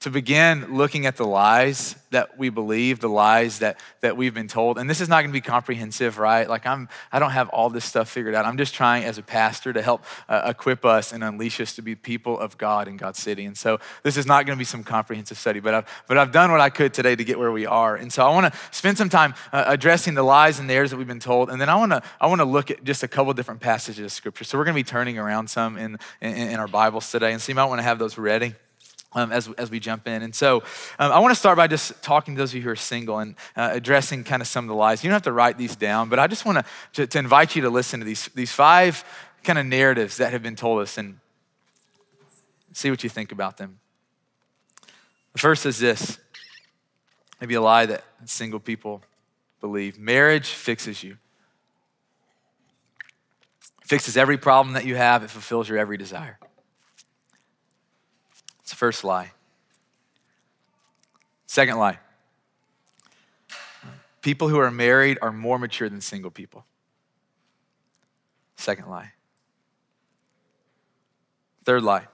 to 0.00 0.10
begin 0.10 0.76
looking 0.76 1.04
at 1.04 1.16
the 1.16 1.26
lies 1.26 1.94
that 2.10 2.38
we 2.38 2.48
believe, 2.48 3.00
the 3.00 3.08
lies 3.08 3.58
that, 3.58 3.78
that 4.00 4.16
we've 4.16 4.32
been 4.32 4.48
told. 4.48 4.78
And 4.78 4.88
this 4.88 5.00
is 5.00 5.08
not 5.08 5.20
going 5.20 5.30
to 5.30 5.32
be 5.32 5.42
comprehensive, 5.42 6.18
right? 6.18 6.48
Like 6.48 6.66
I'm, 6.66 6.88
I 7.12 7.18
don't 7.18 7.30
have 7.32 7.50
all 7.50 7.68
this 7.68 7.84
stuff 7.84 8.08
figured 8.08 8.34
out. 8.34 8.46
I'm 8.46 8.56
just 8.56 8.74
trying 8.74 9.04
as 9.04 9.18
a 9.18 9.22
pastor 9.22 9.74
to 9.74 9.82
help 9.82 10.02
uh, 10.28 10.42
equip 10.46 10.86
us 10.86 11.12
and 11.12 11.22
unleash 11.22 11.60
us 11.60 11.74
to 11.76 11.82
be 11.82 11.94
people 11.94 12.38
of 12.38 12.56
God 12.56 12.88
in 12.88 12.96
God's 12.96 13.18
city. 13.18 13.44
And 13.44 13.56
so 13.56 13.78
this 14.02 14.16
is 14.16 14.26
not 14.26 14.46
going 14.46 14.56
to 14.56 14.58
be 14.58 14.64
some 14.64 14.82
comprehensive 14.82 15.36
study, 15.36 15.60
but 15.60 15.74
I've, 15.74 16.04
but 16.08 16.16
I've 16.16 16.32
done 16.32 16.50
what 16.50 16.60
I 16.60 16.70
could 16.70 16.94
today 16.94 17.14
to 17.14 17.22
get 17.22 17.38
where 17.38 17.52
we 17.52 17.66
are. 17.66 17.94
And 17.94 18.10
so 18.10 18.26
I 18.26 18.30
want 18.30 18.52
to 18.52 18.58
spend 18.70 18.96
some 18.96 19.10
time 19.10 19.34
uh, 19.52 19.64
addressing 19.66 20.14
the 20.14 20.22
lies 20.22 20.58
and 20.58 20.68
the 20.68 20.74
errors 20.74 20.92
that 20.92 20.96
we've 20.96 21.06
been 21.06 21.20
told. 21.20 21.50
And 21.50 21.60
then 21.60 21.68
I 21.68 21.76
want 21.76 21.92
to, 21.92 22.02
I 22.18 22.26
want 22.26 22.40
to 22.40 22.46
look 22.46 22.70
at 22.70 22.82
just 22.84 23.02
a 23.02 23.08
couple 23.08 23.32
different 23.34 23.60
passages 23.60 24.04
of 24.06 24.12
scripture. 24.12 24.44
So 24.44 24.56
we're 24.56 24.64
going 24.64 24.76
to 24.76 24.82
be 24.82 24.84
turning 24.84 25.18
around 25.18 25.50
some 25.50 25.76
in, 25.76 25.98
in, 26.22 26.32
in 26.32 26.58
our 26.58 26.68
Bibles 26.68 27.10
today. 27.10 27.32
And 27.32 27.42
so 27.42 27.50
you 27.50 27.54
might 27.54 27.66
want 27.66 27.80
to 27.80 27.84
have 27.84 27.98
those 27.98 28.16
ready 28.16 28.54
um, 29.12 29.32
as, 29.32 29.48
as 29.58 29.70
we 29.70 29.80
jump 29.80 30.06
in. 30.06 30.22
And 30.22 30.34
so 30.34 30.62
um, 30.98 31.12
I 31.12 31.18
want 31.18 31.32
to 31.32 31.38
start 31.38 31.56
by 31.56 31.66
just 31.66 32.02
talking 32.02 32.34
to 32.34 32.38
those 32.38 32.50
of 32.50 32.56
you 32.56 32.62
who 32.62 32.70
are 32.70 32.76
single 32.76 33.18
and 33.18 33.34
uh, 33.56 33.70
addressing 33.72 34.24
kind 34.24 34.40
of 34.42 34.48
some 34.48 34.64
of 34.64 34.68
the 34.68 34.74
lies. 34.74 35.02
You 35.02 35.10
don't 35.10 35.14
have 35.14 35.22
to 35.22 35.32
write 35.32 35.58
these 35.58 35.76
down, 35.76 36.08
but 36.08 36.18
I 36.18 36.26
just 36.26 36.44
want 36.44 36.64
to, 36.94 37.06
to 37.06 37.18
invite 37.18 37.56
you 37.56 37.62
to 37.62 37.70
listen 37.70 38.00
to 38.00 38.06
these, 38.06 38.26
these 38.34 38.52
five 38.52 39.04
kind 39.42 39.58
of 39.58 39.66
narratives 39.66 40.18
that 40.18 40.32
have 40.32 40.42
been 40.42 40.56
told 40.56 40.82
us 40.82 40.98
and 40.98 41.18
see 42.72 42.90
what 42.90 43.02
you 43.02 43.10
think 43.10 43.32
about 43.32 43.56
them. 43.56 43.80
The 45.32 45.38
first 45.38 45.66
is 45.66 45.78
this 45.78 46.18
maybe 47.40 47.54
a 47.54 47.60
lie 47.60 47.86
that 47.86 48.04
single 48.26 48.60
people 48.60 49.02
believe 49.60 49.98
marriage 49.98 50.48
fixes 50.50 51.02
you. 51.02 51.16
fixes 53.82 54.16
every 54.16 54.38
problem 54.38 54.74
that 54.74 54.84
you 54.84 54.94
have, 54.94 55.24
it 55.24 55.30
fulfills 55.30 55.68
your 55.68 55.78
every 55.78 55.96
desire. 55.96 56.38
It's 58.70 58.76
the 58.76 58.78
first 58.78 59.02
lie. 59.02 59.32
Second 61.48 61.78
lie 61.78 61.98
people 64.22 64.48
who 64.48 64.60
are 64.60 64.70
married 64.70 65.18
are 65.20 65.32
more 65.32 65.58
mature 65.58 65.88
than 65.88 66.00
single 66.00 66.30
people. 66.30 66.64
Second 68.54 68.88
lie. 68.88 69.10
Third 71.64 71.82
lie 71.82 72.06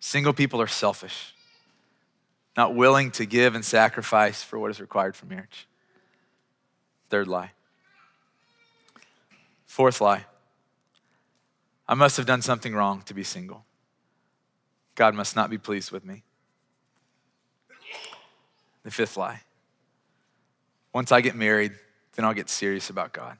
single 0.00 0.32
people 0.32 0.62
are 0.62 0.66
selfish, 0.66 1.34
not 2.56 2.74
willing 2.74 3.10
to 3.10 3.26
give 3.26 3.54
and 3.54 3.66
sacrifice 3.66 4.42
for 4.42 4.58
what 4.58 4.70
is 4.70 4.80
required 4.80 5.14
for 5.14 5.26
marriage. 5.26 5.68
Third 7.10 7.28
lie. 7.28 7.50
Fourth 9.66 10.00
lie 10.00 10.24
I 11.86 11.92
must 11.92 12.16
have 12.16 12.24
done 12.24 12.40
something 12.40 12.74
wrong 12.74 13.02
to 13.02 13.12
be 13.12 13.24
single. 13.24 13.66
God 14.96 15.14
must 15.14 15.36
not 15.36 15.48
be 15.48 15.58
pleased 15.58 15.92
with 15.92 16.04
me. 16.04 16.24
The 18.82 18.90
fifth 18.90 19.16
lie 19.16 19.42
once 20.96 21.12
I 21.12 21.20
get 21.20 21.36
married, 21.36 21.72
then 22.14 22.24
I'll 22.24 22.32
get 22.32 22.48
serious 22.48 22.88
about 22.88 23.12
God. 23.12 23.36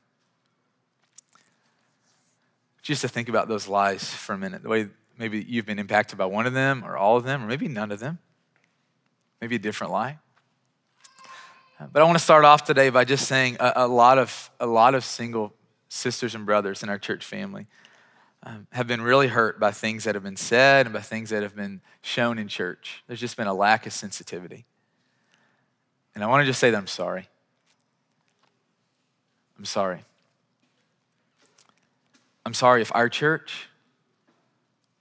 Just 2.83 3.01
to 3.01 3.09
think 3.09 3.31
about 3.31 3.49
those 3.49 3.67
lies 3.67 4.13
for 4.13 4.35
a 4.35 4.39
minute, 4.39 4.63
the 4.63 4.69
way 4.69 4.89
maybe 5.17 5.43
you've 5.43 5.65
been 5.65 5.79
impacted 5.79 6.19
by 6.19 6.27
one 6.27 6.47
of 6.47 6.53
them 6.53 6.85
or 6.85 6.99
all 6.99 7.17
of 7.17 7.25
them, 7.25 7.43
or 7.43 7.47
maybe 7.47 7.67
none 7.67 7.91
of 7.91 7.99
them, 7.99 8.19
maybe 9.41 9.57
a 9.57 9.59
different 9.59 9.91
lie. 9.91 10.19
But 11.81 12.03
I 12.03 12.05
want 12.05 12.19
to 12.19 12.23
start 12.23 12.45
off 12.45 12.63
today 12.65 12.91
by 12.91 13.07
just 13.07 13.27
saying 13.27 13.57
a, 13.59 13.73
a 13.77 13.89
lot 13.89 14.19
of 14.19 14.51
a 14.61 14.67
lot 14.67 14.95
of 14.95 15.03
single 15.03 15.55
sisters 15.89 16.35
and 16.35 16.45
brothers 16.45 16.83
in 16.83 16.91
our 16.91 16.99
church 16.99 17.25
family 17.25 17.67
um, 18.43 18.67
have 18.73 18.87
been 18.87 19.03
really 19.03 19.29
hurt 19.29 19.59
by 19.59 19.71
things 19.71 20.05
that 20.05 20.15
have 20.15 20.25
been 20.25 20.37
said 20.37 20.87
and 20.87 20.93
by 20.93 21.01
things 21.01 21.31
that 21.31 21.43
have 21.43 21.57
been 21.57 21.81
shown 22.03 22.39
in 22.39 22.49
church. 22.49 23.03
There's 23.07 23.21
just 23.21 23.37
been 23.37 23.47
a 23.47 23.55
lack 23.55 23.87
of 23.87 23.93
sensitivity. 23.93 24.65
And 26.15 26.23
I 26.23 26.29
want 26.29 26.43
to 26.43 26.47
just 26.47 26.61
say 26.61 26.71
that 26.71 26.79
I'm 26.79 26.87
sorry. 26.87 27.29
I'm 29.59 29.65
sorry. 29.65 30.05
I'm 32.45 32.55
sorry 32.55 32.83
if 32.83 32.95
our 32.95 33.09
church 33.09 33.69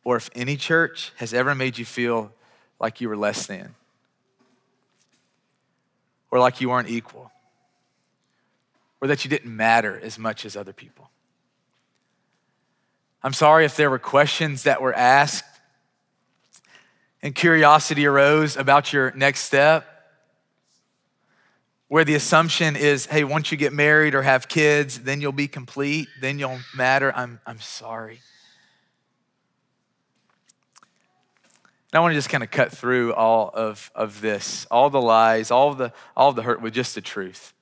or 0.04 0.16
if 0.16 0.30
any 0.36 0.58
church 0.58 1.12
has 1.18 1.34
ever 1.34 1.54
made 1.54 1.78
you 1.78 1.86
feel 1.86 2.32
like 2.80 3.02
you 3.02 3.10
were 3.10 3.18
less 3.18 3.46
than 3.46 3.76
or 6.32 6.40
like 6.40 6.60
you 6.60 6.70
weren't 6.70 6.90
equal 6.90 7.32
or 9.00 9.08
that 9.08 9.24
you 9.24 9.30
didn't 9.30 9.56
matter 9.56 10.00
as 10.02 10.18
much 10.18 10.46
as 10.46 10.56
other 10.56 10.74
people. 10.74 11.10
I'm 13.26 13.34
sorry 13.34 13.66
if 13.66 13.76
there 13.76 13.90
were 13.90 13.98
questions 13.98 14.64
that 14.64 14.84
were 14.84 14.94
asked 14.94 15.46
and 17.24 17.34
curiosity 17.34 18.06
arose 18.06 18.56
about 18.56 18.94
your 18.94 19.12
next 19.16 19.40
step 19.40 19.84
where 21.88 22.06
the 22.06 22.14
assumption 22.14 22.76
is, 22.76 23.08
hey, 23.08 23.24
once 23.24 23.52
you 23.52 23.58
get 23.58 23.74
married 23.74 24.14
or 24.14 24.22
have 24.22 24.48
kids, 24.48 25.00
then 25.00 25.22
you'll 25.22 25.32
be 25.32 25.48
complete, 25.48 26.08
then 26.22 26.38
you'll 26.38 26.60
matter. 26.76 27.12
I'm, 27.16 27.40
I'm 27.48 27.60
sorry. 27.60 28.20
And 31.92 31.98
I 31.98 32.00
want 32.02 32.12
to 32.12 32.16
just 32.16 32.30
kind 32.30 32.44
of 32.44 32.52
cut 32.52 32.72
through 32.72 33.16
all 33.16 33.50
of, 33.56 33.90
of 33.96 34.22
this, 34.22 34.68
all 34.70 34.92
the 34.92 35.02
lies, 35.02 35.50
all 35.50 35.74
the, 35.74 35.92
all 36.16 36.32
the 36.32 36.44
hurt 36.44 36.62
with 36.62 36.76
just 36.76 36.94
the 36.94 37.02
truth 37.02 37.56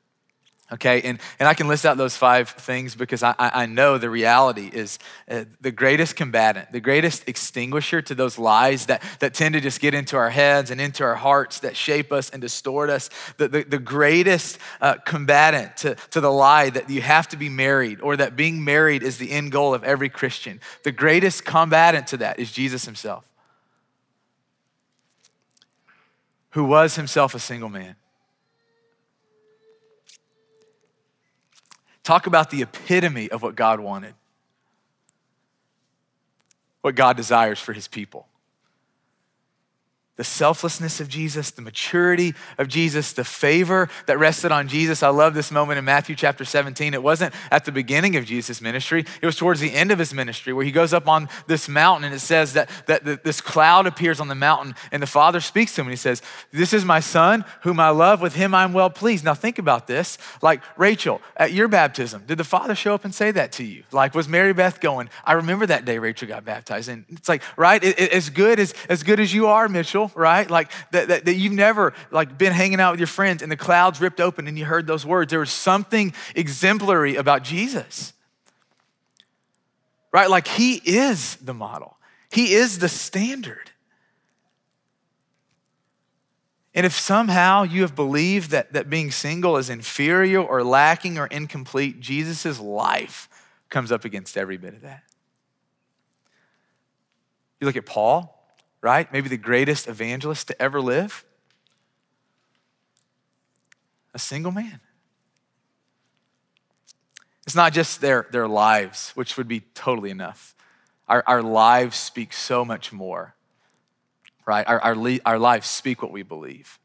okay? 0.73 1.01
And, 1.01 1.19
and 1.39 1.47
i 1.47 1.53
can 1.53 1.67
list 1.67 1.85
out 1.85 1.97
those 1.97 2.17
five 2.17 2.49
things 2.49 2.95
because 2.95 3.23
i, 3.23 3.35
I 3.37 3.65
know 3.65 3.97
the 3.97 4.09
reality 4.09 4.69
is 4.73 4.99
uh, 5.29 5.45
the 5.61 5.71
greatest 5.71 6.15
combatant 6.15 6.71
the 6.71 6.79
greatest 6.79 7.27
extinguisher 7.27 8.01
to 8.01 8.15
those 8.15 8.37
lies 8.37 8.87
that, 8.87 9.03
that 9.19 9.33
tend 9.33 9.53
to 9.53 9.61
just 9.61 9.79
get 9.79 9.93
into 9.93 10.17
our 10.17 10.29
heads 10.29 10.71
and 10.71 10.81
into 10.81 11.03
our 11.03 11.15
hearts 11.15 11.59
that 11.59 11.77
shape 11.77 12.11
us 12.11 12.29
and 12.29 12.41
distort 12.41 12.89
us 12.89 13.09
the, 13.37 13.47
the, 13.47 13.63
the 13.63 13.79
greatest 13.79 14.57
uh, 14.81 14.95
combatant 15.05 15.77
to, 15.77 15.95
to 16.11 16.19
the 16.19 16.31
lie 16.31 16.69
that 16.69 16.89
you 16.89 17.01
have 17.01 17.27
to 17.27 17.37
be 17.37 17.49
married 17.49 18.01
or 18.01 18.17
that 18.17 18.35
being 18.35 18.63
married 18.63 19.03
is 19.03 19.17
the 19.17 19.31
end 19.31 19.51
goal 19.51 19.73
of 19.73 19.83
every 19.83 20.09
christian. 20.09 20.59
The 20.83 20.91
greatest 20.91 21.45
combatant 21.45 22.07
to 22.07 22.17
that 22.17 22.39
is 22.39 22.51
jesus 22.51 22.85
himself 22.85 23.29
who 26.51 26.63
was 26.63 26.95
himself 26.95 27.33
a 27.35 27.39
single 27.39 27.69
man 27.69 27.95
Talk 32.03 32.27
about 32.27 32.49
the 32.49 32.61
epitome 32.61 33.31
of 33.31 33.41
what 33.41 33.55
God 33.55 33.79
wanted, 33.79 34.13
what 36.81 36.95
God 36.95 37.15
desires 37.15 37.59
for 37.59 37.73
his 37.73 37.87
people 37.87 38.27
the 40.15 40.23
selflessness 40.23 40.99
of 40.99 41.09
Jesus, 41.09 41.49
the 41.49 41.63
maturity 41.63 42.35
of 42.59 42.67
Jesus, 42.67 43.13
the 43.13 43.23
favor 43.23 43.89
that 44.05 44.19
rested 44.19 44.51
on 44.51 44.67
Jesus. 44.67 45.01
I 45.01 45.09
love 45.09 45.33
this 45.33 45.51
moment 45.51 45.79
in 45.79 45.85
Matthew 45.85 46.15
chapter 46.15 46.45
17. 46.45 46.93
It 46.93 47.01
wasn't 47.01 47.33
at 47.49 47.65
the 47.65 47.71
beginning 47.71 48.15
of 48.15 48.23
Jesus' 48.23 48.61
ministry, 48.61 49.05
it 49.21 49.25
was 49.25 49.35
towards 49.35 49.59
the 49.59 49.73
end 49.73 49.91
of 49.91 49.97
his 49.97 50.13
ministry 50.13 50.53
where 50.53 50.65
he 50.65 50.71
goes 50.71 50.93
up 50.93 51.07
on 51.07 51.29
this 51.47 51.67
mountain 51.67 52.05
and 52.05 52.13
it 52.13 52.19
says 52.19 52.53
that, 52.53 52.69
that, 52.85 53.23
this 53.23 53.41
cloud 53.41 53.87
appears 53.87 54.19
on 54.19 54.27
the 54.27 54.35
mountain 54.35 54.75
and 54.91 55.01
the 55.01 55.07
Father 55.07 55.39
speaks 55.39 55.73
to 55.75 55.81
him 55.81 55.87
and 55.87 55.93
he 55.93 55.97
says, 55.97 56.21
This 56.51 56.73
is 56.73 56.85
my 56.85 56.99
son 56.99 57.43
whom 57.61 57.79
I 57.79 57.89
love, 57.89 58.21
with 58.21 58.35
him 58.35 58.53
I'm 58.53 58.73
well 58.73 58.91
pleased. 58.91 59.25
Now 59.25 59.33
think 59.33 59.57
about 59.57 59.87
this. 59.87 60.19
Like 60.43 60.61
Rachel, 60.77 61.21
at 61.35 61.53
your 61.53 61.67
baptism, 61.67 62.23
did 62.27 62.37
the 62.37 62.43
Father 62.43 62.75
show 62.75 62.93
up 62.93 63.03
and 63.03 63.15
say 63.15 63.31
that 63.31 63.51
to 63.53 63.63
you? 63.63 63.83
Like, 63.91 64.13
was 64.13 64.27
Mary 64.27 64.53
Beth 64.53 64.79
going, 64.79 65.09
I 65.25 65.33
remember 65.33 65.65
that 65.65 65.85
day 65.85 65.97
Rachel 65.97 66.27
got 66.27 66.45
baptized. 66.45 66.87
And 66.89 67.05
it's 67.09 67.29
like, 67.29 67.41
right? 67.57 67.83
As 67.83 68.29
good 68.29 68.59
as, 68.59 68.75
as 68.89 69.01
good 69.01 69.19
as 69.19 69.33
you 69.33 69.47
are, 69.47 69.67
Mitchell 69.67 70.02
right? 70.15 70.49
Like 70.49 70.71
that, 70.91 71.07
that, 71.07 71.25
that, 71.25 71.33
you've 71.35 71.53
never 71.53 71.93
like 72.11 72.37
been 72.37 72.53
hanging 72.53 72.79
out 72.79 72.91
with 72.91 72.99
your 72.99 73.07
friends 73.07 73.41
and 73.41 73.51
the 73.51 73.57
clouds 73.57 74.01
ripped 74.01 74.19
open 74.19 74.47
and 74.47 74.57
you 74.57 74.65
heard 74.65 74.87
those 74.87 75.05
words. 75.05 75.29
There 75.29 75.39
was 75.39 75.51
something 75.51 76.13
exemplary 76.35 77.15
about 77.15 77.43
Jesus. 77.43 78.13
Right? 80.11 80.29
Like 80.29 80.47
he 80.47 80.75
is 80.75 81.35
the 81.37 81.53
model. 81.53 81.97
He 82.31 82.53
is 82.53 82.79
the 82.79 82.89
standard. 82.89 83.71
And 86.75 86.85
if 86.85 86.93
somehow 86.93 87.63
you 87.63 87.81
have 87.81 87.95
believed 87.95 88.51
that, 88.51 88.73
that 88.73 88.89
being 88.89 89.11
single 89.11 89.57
is 89.57 89.69
inferior 89.69 90.41
or 90.41 90.63
lacking 90.63 91.19
or 91.19 91.27
incomplete, 91.27 91.99
Jesus' 91.99 92.59
life 92.59 93.29
comes 93.69 93.91
up 93.91 94.05
against 94.05 94.37
every 94.37 94.57
bit 94.57 94.73
of 94.73 94.81
that. 94.81 95.03
You 97.59 97.67
look 97.67 97.75
at 97.75 97.85
Paul, 97.85 98.42
right? 98.83 99.11
Maybe 99.13 99.29
the 99.29 99.37
greatest 99.37 99.87
evangelist 99.87 100.47
to 100.49 100.61
ever 100.61 100.81
live. 100.81 101.23
A 104.13 104.19
single 104.19 104.51
man. 104.51 104.81
It's 107.47 107.55
not 107.55 107.73
just 107.73 108.01
their, 108.01 108.27
their 108.31 108.47
lives, 108.47 109.11
which 109.15 109.37
would 109.37 109.47
be 109.47 109.61
totally 109.73 110.11
enough. 110.11 110.53
Our, 111.07 111.23
our 111.25 111.41
lives 111.41 111.95
speak 111.97 112.33
so 112.33 112.63
much 112.63 112.91
more, 112.91 113.35
right? 114.45 114.67
Our, 114.67 114.81
our, 114.81 114.95
our 115.25 115.39
lives 115.39 115.67
speak 115.67 116.01
what 116.01 116.11
we 116.11 116.21
believe. 116.21 116.77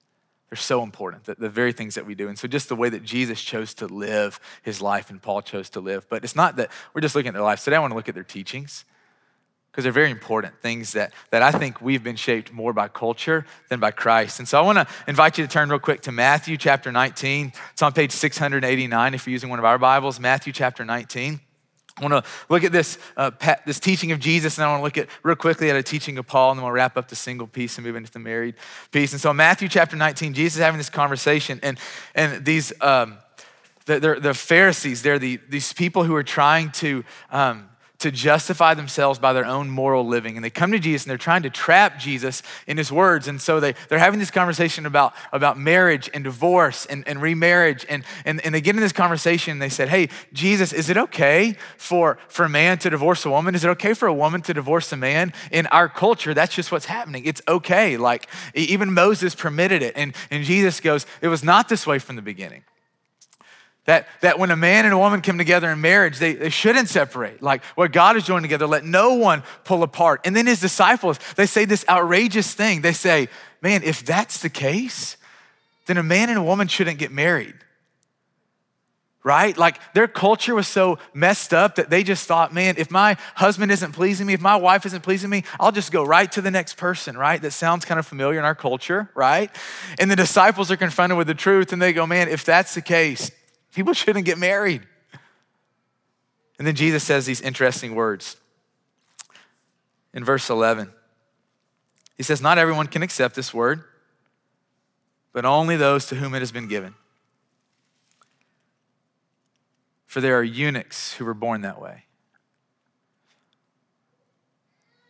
They're 0.51 0.57
so 0.57 0.83
important, 0.83 1.25
the, 1.25 1.35
the 1.35 1.51
very 1.51 1.73
things 1.73 1.97
that 1.97 2.07
we 2.07 2.15
do. 2.15 2.29
And 2.29 2.39
so, 2.39 2.49
just 2.49 2.69
the 2.69 2.77
way 2.77 2.89
that 2.89 3.05
Jesus 3.05 3.43
chose 3.43 3.75
to 3.75 3.87
live 3.87 4.41
his 4.63 4.81
life 4.81 5.11
and 5.11 5.21
Paul 5.21 5.43
chose 5.43 5.69
to 5.71 5.81
live. 5.81 6.09
But 6.09 6.25
it's 6.25 6.35
not 6.35 6.57
that 6.57 6.71
we're 6.95 7.03
just 7.03 7.15
looking 7.15 7.29
at 7.29 7.35
their 7.35 7.43
lives. 7.43 7.65
Today, 7.65 7.77
I 7.77 7.81
want 7.81 7.91
to 7.91 7.97
look 7.97 8.09
at 8.09 8.15
their 8.15 8.25
teachings 8.25 8.85
because 9.79 9.85
they're 9.85 9.93
very 9.93 10.11
important 10.11 10.61
things 10.61 10.91
that, 10.95 11.13
that 11.31 11.41
I 11.41 11.53
think 11.53 11.81
we've 11.81 12.03
been 12.03 12.17
shaped 12.17 12.53
more 12.53 12.73
by 12.73 12.89
culture 12.89 13.47
than 13.69 13.79
by 13.79 13.93
Christ. 13.93 14.41
And 14.41 14.49
so 14.49 14.59
I 14.59 14.63
want 14.63 14.77
to 14.77 14.89
invite 15.07 15.39
you 15.39 15.47
to 15.47 15.49
turn 15.49 15.69
real 15.69 15.79
quick 15.79 16.01
to 16.01 16.11
Matthew 16.11 16.57
chapter 16.57 16.91
19. 16.91 17.53
It's 17.71 17.81
on 17.81 17.93
page 17.93 18.11
689 18.11 19.15
if 19.15 19.25
you're 19.25 19.31
using 19.31 19.51
one 19.51 19.61
of 19.61 19.65
our 19.65 19.79
Bibles, 19.79 20.19
Matthew 20.19 20.53
chapter 20.53 20.85
19. 20.85 21.39
I 21.97 22.03
want 22.03 22.25
to 22.25 22.31
look 22.49 22.65
at 22.65 22.73
this, 22.73 22.99
uh, 23.17 23.31
this 23.65 23.79
teaching 23.79 24.11
of 24.11 24.19
Jesus, 24.19 24.59
and 24.59 24.65
I 24.65 24.69
want 24.69 24.81
to 24.81 24.85
look 24.85 24.99
at 24.99 25.07
real 25.23 25.37
quickly 25.37 25.71
at 25.71 25.77
a 25.77 25.83
teaching 25.85 26.19
of 26.19 26.27
Paul, 26.27 26.51
and 26.51 26.59
then 26.59 26.65
we'll 26.65 26.73
wrap 26.73 26.97
up 26.97 27.07
the 27.07 27.15
single 27.15 27.47
piece 27.47 27.79
and 27.79 27.87
move 27.87 27.95
into 27.95 28.11
the 28.11 28.19
married 28.19 28.57
piece. 28.91 29.13
And 29.13 29.21
so, 29.21 29.33
Matthew 29.33 29.69
chapter 29.69 29.95
19, 29.95 30.35
Jesus 30.35 30.57
is 30.57 30.65
having 30.65 30.79
this 30.79 30.91
conversation, 30.91 31.61
and, 31.63 31.79
and 32.17 32.45
these 32.45 32.73
um, 32.81 33.19
the, 33.87 34.19
the, 34.21 34.35
Pharisees, 34.35 35.03
they're 35.03 35.21
the, 35.21 35.39
these 35.49 35.73
people 35.73 36.03
who 36.03 36.17
are 36.17 36.25
trying 36.25 36.73
to 36.73 37.05
um, 37.31 37.69
to 37.99 38.13
justify 38.13 38.75
themselves 38.75 39.19
by 39.19 39.33
their 39.33 39.45
own 39.45 39.69
moral 39.69 40.07
living. 40.07 40.37
And 40.37 40.45
they 40.45 40.51
come 40.51 40.71
to 40.71 40.79
Jesus 40.79 41.05
and 41.05 41.11
they're 41.11 41.19
trying 41.19 41.43
to 41.43 41.51
trap 41.51 41.99
Jesus 41.99 42.43
in 42.67 42.77
his 42.77 42.93
words. 42.93 43.27
And 43.27 43.41
so 43.41 43.59
they, 43.59 43.75
they're 43.89 43.99
having 43.99 44.21
this 44.21 44.31
conversation 44.31 44.87
about, 44.87 45.15
about 45.33 45.59
marriage 45.59 46.09
and 46.15 46.23
divorce 46.23 46.87
and, 46.87 47.07
and 47.09 47.21
remarriage. 47.21 47.85
And, 47.89 48.05
and, 48.25 48.41
and 48.45 48.55
they 48.55 48.61
get 48.61 48.77
in 48.77 48.81
this 48.81 48.93
conversation 48.93 49.53
and 49.53 49.63
they 49.63 49.69
said, 49.69 49.89
Hey, 49.89 50.11
Jesus, 50.33 50.73
is 50.73 50.89
it 50.89 50.97
okay 50.97 51.57
for, 51.77 52.19
for 52.29 52.45
a 52.45 52.49
man 52.49 52.79
to 52.79 52.91
divorce 52.91 53.25
a 53.25 53.31
woman? 53.31 53.57
Is 53.57 53.65
it 53.65 53.69
okay 53.71 53.95
for 53.95 54.07
a 54.07 54.15
woman 54.15 54.43
to 54.43 54.55
divorce 54.55 54.93
a 54.93 54.97
man? 54.97 55.33
In 55.51 55.67
our 55.69 55.89
culture, 55.89 56.35
that's 56.35 56.55
just 56.55 56.71
what's 56.71 56.87
happening. 56.87 57.25
It's 57.25 57.43
okay. 57.49 57.97
Like 57.97 58.29
even 58.55 58.95
Moses 58.95 59.35
permitted 59.35 59.83
it. 59.83 59.95
And, 59.97 60.15
and 60.31 60.45
Jesus 60.45 60.79
goes, 60.79 61.05
It 61.21 61.29
was 61.29 61.43
not 61.43 61.69
this 61.69 61.85
way 61.85 61.99
from 61.99 62.15
the 62.15 62.23
beginning. 62.23 62.63
That, 63.89 64.07
that 64.21 64.39
when 64.39 64.51
a 64.51 64.57
man 64.57 64.85
and 64.85 64.93
a 64.93 64.99
woman 64.99 65.23
come 65.23 65.39
together 65.39 65.71
in 65.71 65.81
marriage, 65.81 66.19
they, 66.19 66.35
they 66.35 66.51
shouldn't 66.51 66.91
separate. 66.91 67.43
Like 67.43 67.65
what 67.75 67.91
God 67.91 68.17
has 68.17 68.27
joined 68.27 68.45
together, 68.45 68.67
let 68.67 68.85
no 68.85 69.15
one 69.15 69.43
pull 69.65 69.83
apart. 69.83 70.21
And 70.27 70.37
then 70.37 70.47
his 70.47 70.61
disciples, 70.61 71.19
they 71.37 71.47
say 71.47 71.65
this 71.65 71.87
outrageous 71.89 72.53
thing. 72.53 72.83
They 72.83 72.93
say, 72.93 73.29
man, 73.63 73.83
if 73.83 74.05
that's 74.05 74.43
the 74.43 74.51
case, 74.51 75.17
then 75.87 75.97
a 75.97 76.03
man 76.03 76.29
and 76.29 76.37
a 76.37 76.43
woman 76.43 76.69
shouldn't 76.69 76.99
get 76.99 77.11
married. 77.11 77.55
Right? 79.25 79.57
Like 79.57 79.81
their 79.95 80.07
culture 80.07 80.55
was 80.55 80.69
so 80.69 80.99
messed 81.15 81.55
up 81.55 81.77
that 81.77 81.89
they 81.89 82.03
just 82.03 82.27
thought, 82.27 82.53
man, 82.53 82.75
if 82.77 82.91
my 82.91 83.17
husband 83.37 83.73
isn't 83.73 83.93
pleasing 83.93 84.27
me, 84.27 84.35
if 84.35 84.43
my 84.43 84.57
wife 84.57 84.85
isn't 84.85 85.01
pleasing 85.01 85.31
me, 85.31 85.45
I'll 85.59 85.73
just 85.73 85.93
go 85.93 86.05
right 86.05 86.31
to 86.33 86.43
the 86.43 86.51
next 86.51 86.77
person, 86.77 87.17
right? 87.17 87.41
That 87.41 87.53
sounds 87.53 87.87
kind 87.87 87.99
of 87.99 88.07
familiar 88.07 88.39
in 88.39 88.45
our 88.45 88.55
culture, 88.55 89.11
right? 89.15 89.51
And 89.99 90.11
the 90.11 90.17
disciples 90.17 90.71
are 90.71 90.77
confronted 90.77 91.17
with 91.17 91.27
the 91.27 91.35
truth 91.35 91.73
and 91.73 91.81
they 91.81 91.95
go, 91.95 92.07
man, 92.07 92.29
if 92.29 92.45
that's 92.45 92.75
the 92.75 92.83
case, 92.83 93.31
People 93.79 93.93
shouldn't 93.93 94.25
get 94.25 94.39
married. 94.39 94.83
And 96.59 96.67
then 96.67 96.75
Jesus 96.75 97.05
says 97.05 97.27
these 97.27 97.41
interesting 97.41 97.95
words 97.95 98.37
in 100.13 100.25
verse 100.25 100.51
11. 100.51 100.93
He 102.17 102.25
says, 102.25 102.43
Not 102.43 102.59
everyone 102.59 102.89
can 102.89 103.05
accept 103.05 103.37
this 103.37 103.55
word, 103.55 103.85
but 105.33 105.45
only 105.45 105.77
those 105.77 106.07
to 106.07 106.17
whom 106.17 106.35
it 106.35 106.41
has 106.41 106.51
been 106.51 106.67
given. 106.67 106.97
For 110.07 110.21
there 110.21 110.37
are 110.37 110.43
eunuchs 110.43 111.13
who 111.13 111.25
were 111.25 111.33
born 111.33 111.61
that 111.61 111.81
way. 111.81 112.03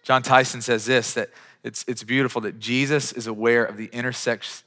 Jon 0.03 0.23
Tyson 0.23 0.61
says 0.61 0.85
this 0.85 1.15
that 1.15 1.31
it's, 1.65 1.87
it's 1.89 2.05
beautiful 2.05 2.43
that 2.43 2.59
Jesus 2.59 3.15
is 3.15 3.27
aware 3.27 3.65
of 3.65 3.79
the 3.79 3.89
intersex, 3.89 4.63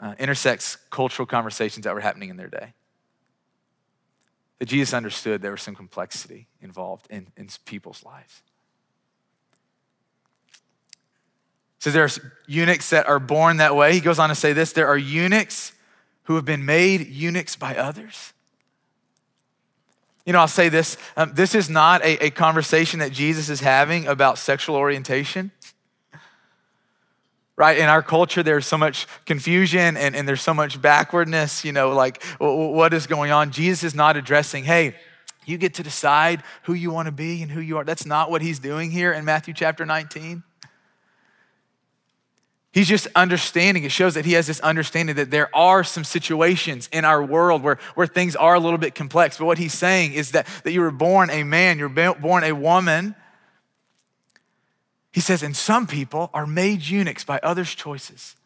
uh, 0.00 0.12
intersex 0.16 0.76
cultural 0.90 1.24
conversations 1.24 1.84
that 1.84 1.94
were 1.94 2.00
happening 2.00 2.28
in 2.28 2.36
their 2.36 2.48
day 2.48 2.74
that 4.58 4.66
Jesus 4.66 4.92
understood 4.92 5.40
there 5.40 5.52
was 5.52 5.62
some 5.62 5.74
complexity 5.74 6.48
involved 6.60 7.06
in, 7.10 7.28
in 7.36 7.48
people's 7.64 8.04
lives. 8.04 8.42
So 11.78 11.90
there's 11.90 12.18
eunuchs 12.46 12.90
that 12.90 13.08
are 13.08 13.20
born 13.20 13.58
that 13.58 13.76
way. 13.76 13.92
He 13.92 14.00
goes 14.00 14.18
on 14.18 14.30
to 14.30 14.34
say 14.34 14.52
this 14.52 14.72
there 14.72 14.88
are 14.88 14.98
eunuchs 14.98 15.72
who 16.24 16.34
have 16.34 16.44
been 16.44 16.64
made 16.64 17.06
eunuchs 17.06 17.56
by 17.56 17.76
others. 17.76 18.32
You 20.26 20.32
know, 20.32 20.40
I'll 20.40 20.48
say 20.48 20.68
this 20.68 20.98
um, 21.16 21.32
this 21.34 21.54
is 21.54 21.70
not 21.70 22.02
a, 22.02 22.26
a 22.26 22.30
conversation 22.30 22.98
that 23.00 23.12
Jesus 23.12 23.48
is 23.48 23.60
having 23.60 24.06
about 24.06 24.38
sexual 24.38 24.76
orientation. 24.76 25.52
Right? 27.58 27.76
In 27.76 27.88
our 27.88 28.04
culture, 28.04 28.44
there's 28.44 28.66
so 28.66 28.78
much 28.78 29.08
confusion 29.26 29.96
and, 29.96 30.14
and 30.14 30.28
there's 30.28 30.42
so 30.42 30.54
much 30.54 30.80
backwardness, 30.80 31.64
you 31.64 31.72
know, 31.72 31.90
like 31.90 32.22
what 32.38 32.94
is 32.94 33.08
going 33.08 33.32
on? 33.32 33.50
Jesus 33.50 33.82
is 33.82 33.94
not 33.96 34.16
addressing, 34.16 34.62
hey, 34.62 34.94
you 35.44 35.58
get 35.58 35.74
to 35.74 35.82
decide 35.82 36.44
who 36.62 36.72
you 36.72 36.92
want 36.92 37.06
to 37.06 37.12
be 37.12 37.42
and 37.42 37.50
who 37.50 37.60
you 37.60 37.78
are. 37.78 37.84
That's 37.84 38.06
not 38.06 38.30
what 38.30 38.42
he's 38.42 38.60
doing 38.60 38.92
here 38.92 39.12
in 39.12 39.24
Matthew 39.24 39.54
chapter 39.54 39.84
19. 39.84 40.44
He's 42.70 42.86
just 42.86 43.08
understanding. 43.16 43.82
It 43.82 43.90
shows 43.90 44.14
that 44.14 44.24
he 44.24 44.34
has 44.34 44.46
this 44.46 44.60
understanding 44.60 45.16
that 45.16 45.32
there 45.32 45.54
are 45.56 45.82
some 45.82 46.04
situations 46.04 46.88
in 46.92 47.04
our 47.04 47.20
world 47.20 47.64
where, 47.64 47.78
where 47.96 48.06
things 48.06 48.36
are 48.36 48.54
a 48.54 48.60
little 48.60 48.78
bit 48.78 48.94
complex. 48.94 49.38
But 49.38 49.46
what 49.46 49.58
he's 49.58 49.72
saying 49.72 50.12
is 50.12 50.30
that, 50.30 50.46
that 50.62 50.70
you 50.70 50.80
were 50.80 50.92
born 50.92 51.28
a 51.28 51.42
man, 51.42 51.80
you're 51.80 51.88
born 51.88 52.44
a 52.44 52.52
woman. 52.52 53.16
He 55.12 55.20
says, 55.20 55.42
and 55.42 55.56
some 55.56 55.86
people 55.86 56.30
are 56.34 56.46
made 56.46 56.82
eunuchs 56.82 57.24
by 57.24 57.40
others' 57.42 57.74
choices. 57.74 58.36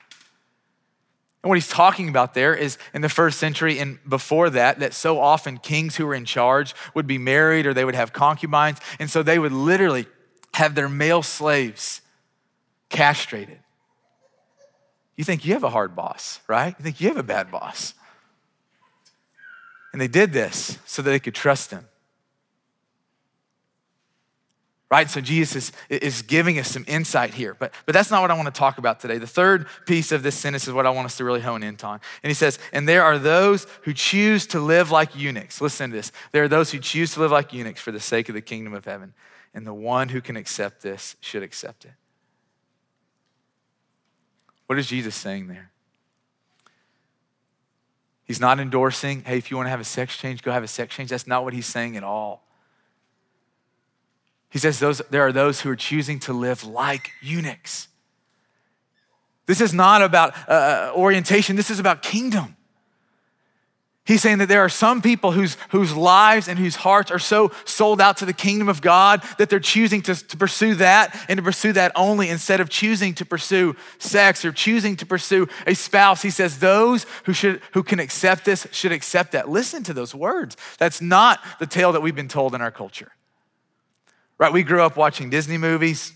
And 1.42 1.48
what 1.48 1.56
he's 1.56 1.68
talking 1.68 2.08
about 2.08 2.34
there 2.34 2.54
is 2.54 2.78
in 2.94 3.02
the 3.02 3.08
first 3.08 3.38
century 3.38 3.78
and 3.78 3.98
before 4.08 4.48
that, 4.50 4.78
that 4.78 4.94
so 4.94 5.20
often 5.20 5.58
kings 5.58 5.96
who 5.96 6.06
were 6.06 6.14
in 6.14 6.24
charge 6.24 6.74
would 6.94 7.06
be 7.06 7.18
married 7.18 7.66
or 7.66 7.74
they 7.74 7.84
would 7.84 7.96
have 7.96 8.12
concubines. 8.12 8.78
And 9.00 9.10
so 9.10 9.22
they 9.22 9.38
would 9.38 9.52
literally 9.52 10.06
have 10.54 10.74
their 10.74 10.88
male 10.88 11.22
slaves 11.22 12.00
castrated 12.88 13.58
you 15.16 15.24
think 15.24 15.44
you 15.44 15.52
have 15.52 15.64
a 15.64 15.70
hard 15.70 15.94
boss, 15.94 16.40
right? 16.48 16.74
You 16.78 16.82
think 16.82 17.00
you 17.00 17.08
have 17.08 17.16
a 17.16 17.22
bad 17.22 17.50
boss. 17.50 17.94
And 19.92 20.00
they 20.00 20.08
did 20.08 20.32
this 20.32 20.78
so 20.86 21.02
that 21.02 21.10
they 21.10 21.20
could 21.20 21.34
trust 21.34 21.70
him. 21.70 21.86
Right? 24.92 25.08
So 25.08 25.22
Jesus 25.22 25.72
is, 25.88 26.02
is 26.02 26.20
giving 26.20 26.58
us 26.58 26.68
some 26.68 26.84
insight 26.86 27.32
here. 27.32 27.56
But, 27.58 27.72
but 27.86 27.94
that's 27.94 28.10
not 28.10 28.20
what 28.20 28.30
I 28.30 28.34
want 28.34 28.54
to 28.54 28.58
talk 28.58 28.76
about 28.76 29.00
today. 29.00 29.16
The 29.16 29.26
third 29.26 29.66
piece 29.86 30.12
of 30.12 30.22
this 30.22 30.34
sentence 30.34 30.68
is 30.68 30.74
what 30.74 30.84
I 30.84 30.90
want 30.90 31.06
us 31.06 31.16
to 31.16 31.24
really 31.24 31.40
hone 31.40 31.62
in 31.62 31.78
on. 31.82 31.98
And 32.22 32.30
he 32.30 32.34
says, 32.34 32.58
And 32.74 32.86
there 32.86 33.02
are 33.02 33.18
those 33.18 33.66
who 33.84 33.94
choose 33.94 34.46
to 34.48 34.60
live 34.60 34.90
like 34.90 35.16
eunuchs. 35.16 35.62
Listen 35.62 35.88
to 35.88 35.96
this. 35.96 36.12
There 36.32 36.44
are 36.44 36.48
those 36.48 36.72
who 36.72 36.78
choose 36.78 37.14
to 37.14 37.20
live 37.20 37.30
like 37.30 37.54
eunuchs 37.54 37.80
for 37.80 37.90
the 37.90 38.00
sake 38.00 38.28
of 38.28 38.34
the 38.34 38.42
kingdom 38.42 38.74
of 38.74 38.84
heaven. 38.84 39.14
And 39.54 39.66
the 39.66 39.72
one 39.72 40.10
who 40.10 40.20
can 40.20 40.36
accept 40.36 40.82
this 40.82 41.16
should 41.20 41.42
accept 41.42 41.86
it. 41.86 41.92
What 44.66 44.78
is 44.78 44.88
Jesus 44.88 45.14
saying 45.14 45.48
there? 45.48 45.70
He's 48.24 48.40
not 48.40 48.60
endorsing, 48.60 49.22
hey, 49.24 49.38
if 49.38 49.50
you 49.50 49.56
want 49.56 49.68
to 49.68 49.70
have 49.70 49.80
a 49.80 49.84
sex 49.84 50.18
change, 50.18 50.42
go 50.42 50.52
have 50.52 50.62
a 50.62 50.68
sex 50.68 50.94
change. 50.94 51.08
That's 51.08 51.26
not 51.26 51.44
what 51.44 51.54
he's 51.54 51.64
saying 51.64 51.96
at 51.96 52.04
all. 52.04 52.44
He 54.52 54.58
says 54.58 54.78
those, 54.78 55.00
there 55.08 55.26
are 55.26 55.32
those 55.32 55.62
who 55.62 55.70
are 55.70 55.76
choosing 55.76 56.20
to 56.20 56.34
live 56.34 56.62
like 56.62 57.10
eunuchs. 57.22 57.88
This 59.46 59.62
is 59.62 59.72
not 59.72 60.02
about 60.02 60.36
uh, 60.46 60.52
uh 60.52 60.92
orientation, 60.94 61.56
this 61.56 61.70
is 61.70 61.78
about 61.78 62.02
kingdom. 62.02 62.56
He's 64.04 64.20
saying 64.20 64.38
that 64.38 64.48
there 64.48 64.60
are 64.60 64.68
some 64.68 65.00
people 65.00 65.30
whose, 65.30 65.56
whose 65.70 65.94
lives 65.94 66.48
and 66.48 66.58
whose 66.58 66.74
hearts 66.74 67.12
are 67.12 67.20
so 67.20 67.52
sold 67.64 68.00
out 68.00 68.16
to 68.16 68.26
the 68.26 68.32
kingdom 68.32 68.68
of 68.68 68.82
God 68.82 69.22
that 69.38 69.48
they're 69.48 69.60
choosing 69.60 70.02
to, 70.02 70.14
to 70.16 70.36
pursue 70.36 70.74
that 70.74 71.16
and 71.28 71.38
to 71.38 71.42
pursue 71.42 71.72
that 71.74 71.92
only 71.94 72.28
instead 72.28 72.60
of 72.60 72.68
choosing 72.68 73.14
to 73.14 73.24
pursue 73.24 73.76
sex 73.98 74.44
or 74.44 74.50
choosing 74.50 74.96
to 74.96 75.06
pursue 75.06 75.48
a 75.68 75.74
spouse. 75.74 76.20
He 76.20 76.30
says 76.30 76.58
those 76.58 77.06
who, 77.24 77.32
should, 77.32 77.62
who 77.74 77.84
can 77.84 78.00
accept 78.00 78.44
this 78.44 78.66
should 78.72 78.92
accept 78.92 79.32
that. 79.32 79.48
Listen 79.48 79.84
to 79.84 79.94
those 79.94 80.16
words. 80.16 80.56
That's 80.78 81.00
not 81.00 81.38
the 81.60 81.66
tale 81.66 81.92
that 81.92 82.02
we've 82.02 82.14
been 82.14 82.26
told 82.26 82.56
in 82.56 82.60
our 82.60 82.72
culture. 82.72 83.12
Right? 84.42 84.52
We 84.52 84.64
grew 84.64 84.82
up 84.82 84.96
watching 84.96 85.30
Disney 85.30 85.56
movies. 85.56 86.12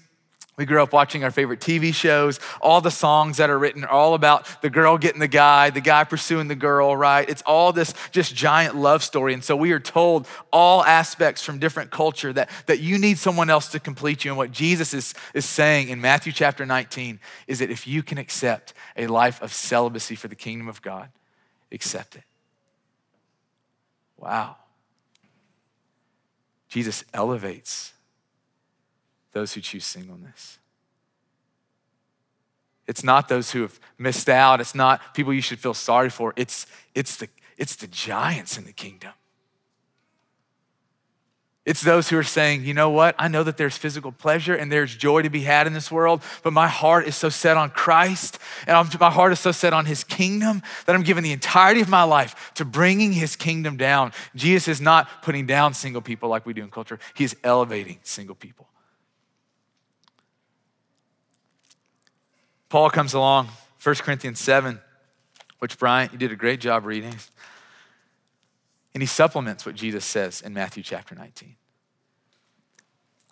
We 0.56 0.64
grew 0.64 0.82
up 0.82 0.92
watching 0.92 1.22
our 1.22 1.30
favorite 1.30 1.60
TV 1.60 1.94
shows. 1.94 2.40
All 2.60 2.80
the 2.80 2.90
songs 2.90 3.36
that 3.36 3.50
are 3.50 3.56
written 3.56 3.84
are 3.84 3.88
all 3.88 4.14
about 4.14 4.62
the 4.62 4.68
girl 4.68 4.98
getting 4.98 5.20
the 5.20 5.28
guy, 5.28 5.70
the 5.70 5.80
guy 5.80 6.02
pursuing 6.02 6.48
the 6.48 6.56
girl, 6.56 6.96
right? 6.96 7.28
It's 7.28 7.42
all 7.42 7.72
this 7.72 7.94
just 8.10 8.34
giant 8.34 8.74
love 8.74 9.04
story. 9.04 9.32
And 9.32 9.44
so 9.44 9.54
we 9.54 9.70
are 9.70 9.78
told 9.78 10.26
all 10.52 10.82
aspects 10.82 11.40
from 11.40 11.60
different 11.60 11.92
culture 11.92 12.32
that, 12.32 12.50
that 12.66 12.80
you 12.80 12.98
need 12.98 13.16
someone 13.18 13.48
else 13.48 13.68
to 13.68 13.78
complete 13.78 14.24
you. 14.24 14.32
And 14.32 14.38
what 14.38 14.50
Jesus 14.50 14.92
is, 14.92 15.14
is 15.32 15.44
saying 15.44 15.90
in 15.90 16.00
Matthew 16.00 16.32
chapter 16.32 16.66
19 16.66 17.20
is 17.46 17.60
that 17.60 17.70
if 17.70 17.86
you 17.86 18.02
can 18.02 18.18
accept 18.18 18.74
a 18.96 19.06
life 19.06 19.40
of 19.40 19.52
celibacy 19.52 20.16
for 20.16 20.26
the 20.26 20.34
kingdom 20.34 20.66
of 20.66 20.82
God, 20.82 21.10
accept 21.70 22.16
it. 22.16 22.24
Wow. 24.18 24.56
Jesus 26.68 27.04
elevates 27.14 27.92
those 29.37 29.53
who 29.53 29.61
choose 29.61 29.85
singleness. 29.85 30.59
It's 32.87 33.05
not 33.05 33.29
those 33.29 33.51
who 33.51 33.61
have 33.61 33.79
missed 33.99 34.31
out. 34.31 34.62
It's 34.62 34.75
not 34.75 35.12
people 35.12 35.35
you 35.35 35.42
should 35.42 35.59
feel 35.59 35.75
sorry 35.75 36.09
for. 36.09 36.33
It's, 36.37 36.66
it's, 36.94 37.16
the, 37.16 37.29
it's 37.59 37.77
the 37.77 37.87
giants 37.87 38.57
in 38.57 38.64
the 38.64 38.72
kingdom. 38.72 39.12
It's 41.66 41.83
those 41.83 42.09
who 42.09 42.16
are 42.16 42.22
saying, 42.22 42.64
you 42.64 42.72
know 42.72 42.88
what? 42.88 43.14
I 43.18 43.29
know 43.29 43.42
that 43.42 43.59
there's 43.59 43.77
physical 43.77 44.11
pleasure 44.11 44.55
and 44.55 44.72
there's 44.72 44.96
joy 44.96 45.20
to 45.20 45.29
be 45.29 45.42
had 45.42 45.66
in 45.66 45.75
this 45.75 45.92
world, 45.92 46.22
but 46.42 46.55
my 46.55 46.68
heart 46.68 47.07
is 47.07 47.14
so 47.14 47.29
set 47.29 47.59
on 47.59 47.68
Christ 47.68 48.38
and 48.66 48.88
my 48.99 49.11
heart 49.11 49.33
is 49.33 49.40
so 49.40 49.53
set 49.53 49.75
on 49.75 49.85
his 49.85 50.03
kingdom 50.03 50.62
that 50.87 50.96
I'm 50.96 51.03
giving 51.03 51.25
the 51.25 51.33
entirety 51.33 51.83
of 51.83 51.90
my 51.90 52.05
life 52.05 52.53
to 52.55 52.64
bringing 52.64 53.12
his 53.12 53.37
kingdom 53.37 53.77
down. 53.77 54.12
Jesus 54.35 54.68
is 54.68 54.81
not 54.81 55.22
putting 55.22 55.44
down 55.44 55.75
single 55.75 56.01
people 56.01 56.31
like 56.31 56.46
we 56.46 56.55
do 56.55 56.62
in 56.62 56.70
culture, 56.70 56.99
he 57.12 57.25
is 57.25 57.37
elevating 57.44 57.99
single 58.03 58.35
people. 58.35 58.66
Paul 62.68 62.90
comes 62.90 63.14
along, 63.14 63.48
1 63.83 63.94
Corinthians 63.96 64.40
7, 64.40 64.81
which 65.59 65.79
Bryant, 65.79 66.12
you 66.12 66.18
did 66.18 66.33
a 66.33 66.37
great 66.37 66.61
job 66.61 66.85
reading. 66.85 67.14
And 68.94 69.02
he 69.02 69.07
supplements 69.07 69.64
what 69.64 69.74
Jesus 69.74 70.05
says 70.05 70.40
in 70.40 70.55
Matthew 70.55 70.83
chapter 70.83 71.14
19. 71.14 71.55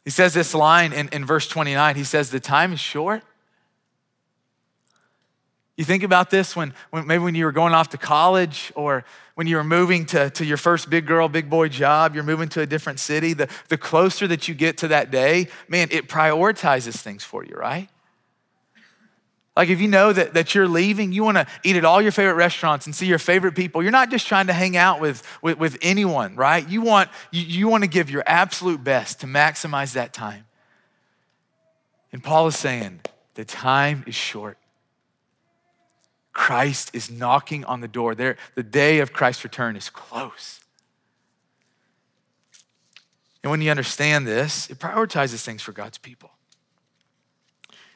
He 0.05 0.11
says 0.11 0.35
this 0.35 0.55
line 0.55 0.93
in, 0.93 1.09
in 1.09 1.25
verse 1.25 1.49
29. 1.49 1.97
He 1.97 2.05
says, 2.05 2.31
The 2.31 2.41
time 2.41 2.73
is 2.75 2.81
short. 2.81 3.23
You 5.77 5.85
think 5.85 6.05
about 6.05 6.31
this 6.31 6.55
when, 6.55 6.73
when 6.91 7.07
maybe 7.07 7.25
when 7.25 7.35
you 7.35 7.47
were 7.47 7.53
going 7.53 7.75
off 7.75 7.89
to 7.89 7.99
college 7.99 8.73
or 8.77 9.05
when 9.35 9.49
you 9.49 9.57
were 9.57 9.65
moving 9.65 10.07
to, 10.07 10.31
to 10.31 10.45
your 10.45 10.57
first 10.57 10.89
big 10.89 11.05
girl, 11.07 11.29
big 11.29 11.51
boy 11.51 11.69
job, 11.69 12.15
you're 12.15 12.23
moving 12.23 12.49
to 12.51 12.61
a 12.61 12.67
different 12.67 13.01
city. 13.01 13.33
The, 13.33 13.49
the 13.69 13.77
closer 13.77 14.29
that 14.29 14.47
you 14.47 14.55
get 14.55 14.79
to 14.79 14.89
that 14.89 15.11
day, 15.11 15.49
man, 15.67 15.89
it 15.91 16.09
prioritizes 16.09 17.01
things 17.01 17.25
for 17.25 17.45
you, 17.45 17.57
right? 17.57 17.89
Like 19.57 19.69
if 19.69 19.81
you 19.81 19.87
know 19.87 20.13
that, 20.13 20.35
that 20.35 20.55
you're 20.55 20.67
leaving, 20.67 21.13
you 21.13 21.23
want 21.23 21.37
to 21.37 21.47
eat 21.63 21.77
at 21.77 21.85
all 21.85 22.03
your 22.03 22.11
favorite 22.11 22.35
restaurants 22.35 22.87
and 22.87 22.95
see 22.95 23.07
your 23.07 23.21
favorite 23.21 23.55
people. 23.55 23.83
You're 23.83 23.93
not 23.93 24.11
just 24.11 24.27
trying 24.27 24.49
to 24.49 24.53
hang 24.53 24.77
out 24.77 25.01
with, 25.01 25.23
with, 25.43 25.59
with 25.59 25.79
anyone, 25.81 26.35
right? 26.35 26.69
You 26.69 26.83
want, 26.83 27.09
you, 27.31 27.43
you 27.43 27.69
want 27.69 27.85
to 27.85 27.89
give 27.89 28.11
your 28.11 28.25
absolute 28.27 28.83
best 28.83 29.21
to 29.21 29.27
maximize 29.27 29.93
that 29.93 30.13
time. 30.13 30.47
And 32.13 32.23
Paul 32.23 32.49
is 32.49 32.57
saying, 32.57 33.01
the 33.35 33.45
time 33.45 34.05
is 34.07 34.15
short. 34.15 34.59
Christ 36.33 36.91
is 36.93 37.09
knocking 37.09 37.65
on 37.65 37.81
the 37.81 37.89
door. 37.89 38.17
There, 38.17 38.37
the 38.57 38.63
day 38.65 38.99
of 38.99 39.13
Christ's 39.13 39.45
return 39.45 39.77
is 39.77 39.89
close. 39.89 40.61
And 43.45 43.51
when 43.53 43.61
you 43.61 43.71
understand 43.71 44.27
this, 44.27 44.69
it 44.69 44.81
prioritizes 44.81 45.45
things 45.45 45.63
for 45.63 45.73
God's 45.73 45.99
people. 45.99 46.31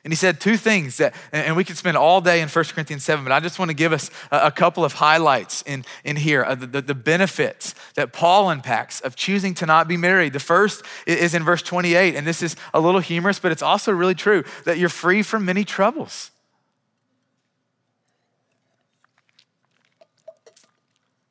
And 0.09 0.13
he 0.15 0.17
said 0.17 0.41
two 0.41 0.57
things 0.57 0.97
that, 0.97 1.15
and 1.33 1.55
we 1.55 1.65
could 1.65 1.77
spend 1.77 1.99
all 1.99 2.23
day 2.23 2.41
in 2.41 2.49
1 2.49 2.65
Corinthians 2.73 3.05
7, 3.05 3.23
but 3.27 3.31
I 3.31 3.41
just 3.41 3.59
want 3.59 3.69
to 3.69 3.75
give 3.75 3.93
us 3.93 4.11
a, 4.31 4.51
couple 4.51 4.83
of 4.83 4.95
highlights 4.95 5.61
in, 5.67 5.85
in 6.03 6.17
here, 6.17 6.47
the, 6.55 6.67
the, 6.67 6.81
the, 6.81 6.95
benefits 6.95 7.75
that 7.95 8.15
Paul 8.15 8.49
unpacks 8.49 9.03
of 9.03 9.17
choosing 9.17 9.53
to 9.57 9.67
not 9.67 9.87
be 9.87 9.99
married. 9.99 10.33
The 10.33 10.41
first 10.41 10.83
is 11.07 11.35
in 11.35 11.45
verse 11.45 11.61
28, 11.61 12.17
and 12.17 12.27
this 12.27 12.43
is 12.43 12.57
a 12.73 12.81
little 12.81 13.03
humorous, 13.03 13.39
but 13.39 13.53
it's 13.53 13.61
also 13.61 13.93
really 13.93 14.15
true 14.15 14.45
that 14.65 14.79
you're 14.79 14.89
free 14.89 15.23
from 15.23 15.45
many 15.45 15.63
troubles. 15.63 16.31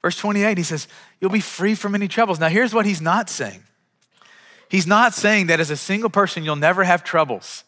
Verse 0.04 0.18
28, 0.18 0.56
he 0.56 0.64
says, 0.64 0.88
You'll 1.20 1.32
be 1.32 1.40
free 1.40 1.74
from 1.74 1.96
any 1.96 2.08
troubles. 2.08 2.40
Now, 2.40 2.50
here's 2.50 2.76
what 2.76 2.86
he's 2.86 3.02
not 3.02 3.28
saying. 3.28 3.64
He's 4.70 4.86
not 4.86 5.16
saying 5.16 5.48
that 5.48 5.60
as 5.60 5.72
a 5.72 5.78
single 5.78 6.12
person, 6.12 6.44
you'll 6.44 6.58
never 6.58 6.84
have 6.84 7.04
troubles. 7.04 7.64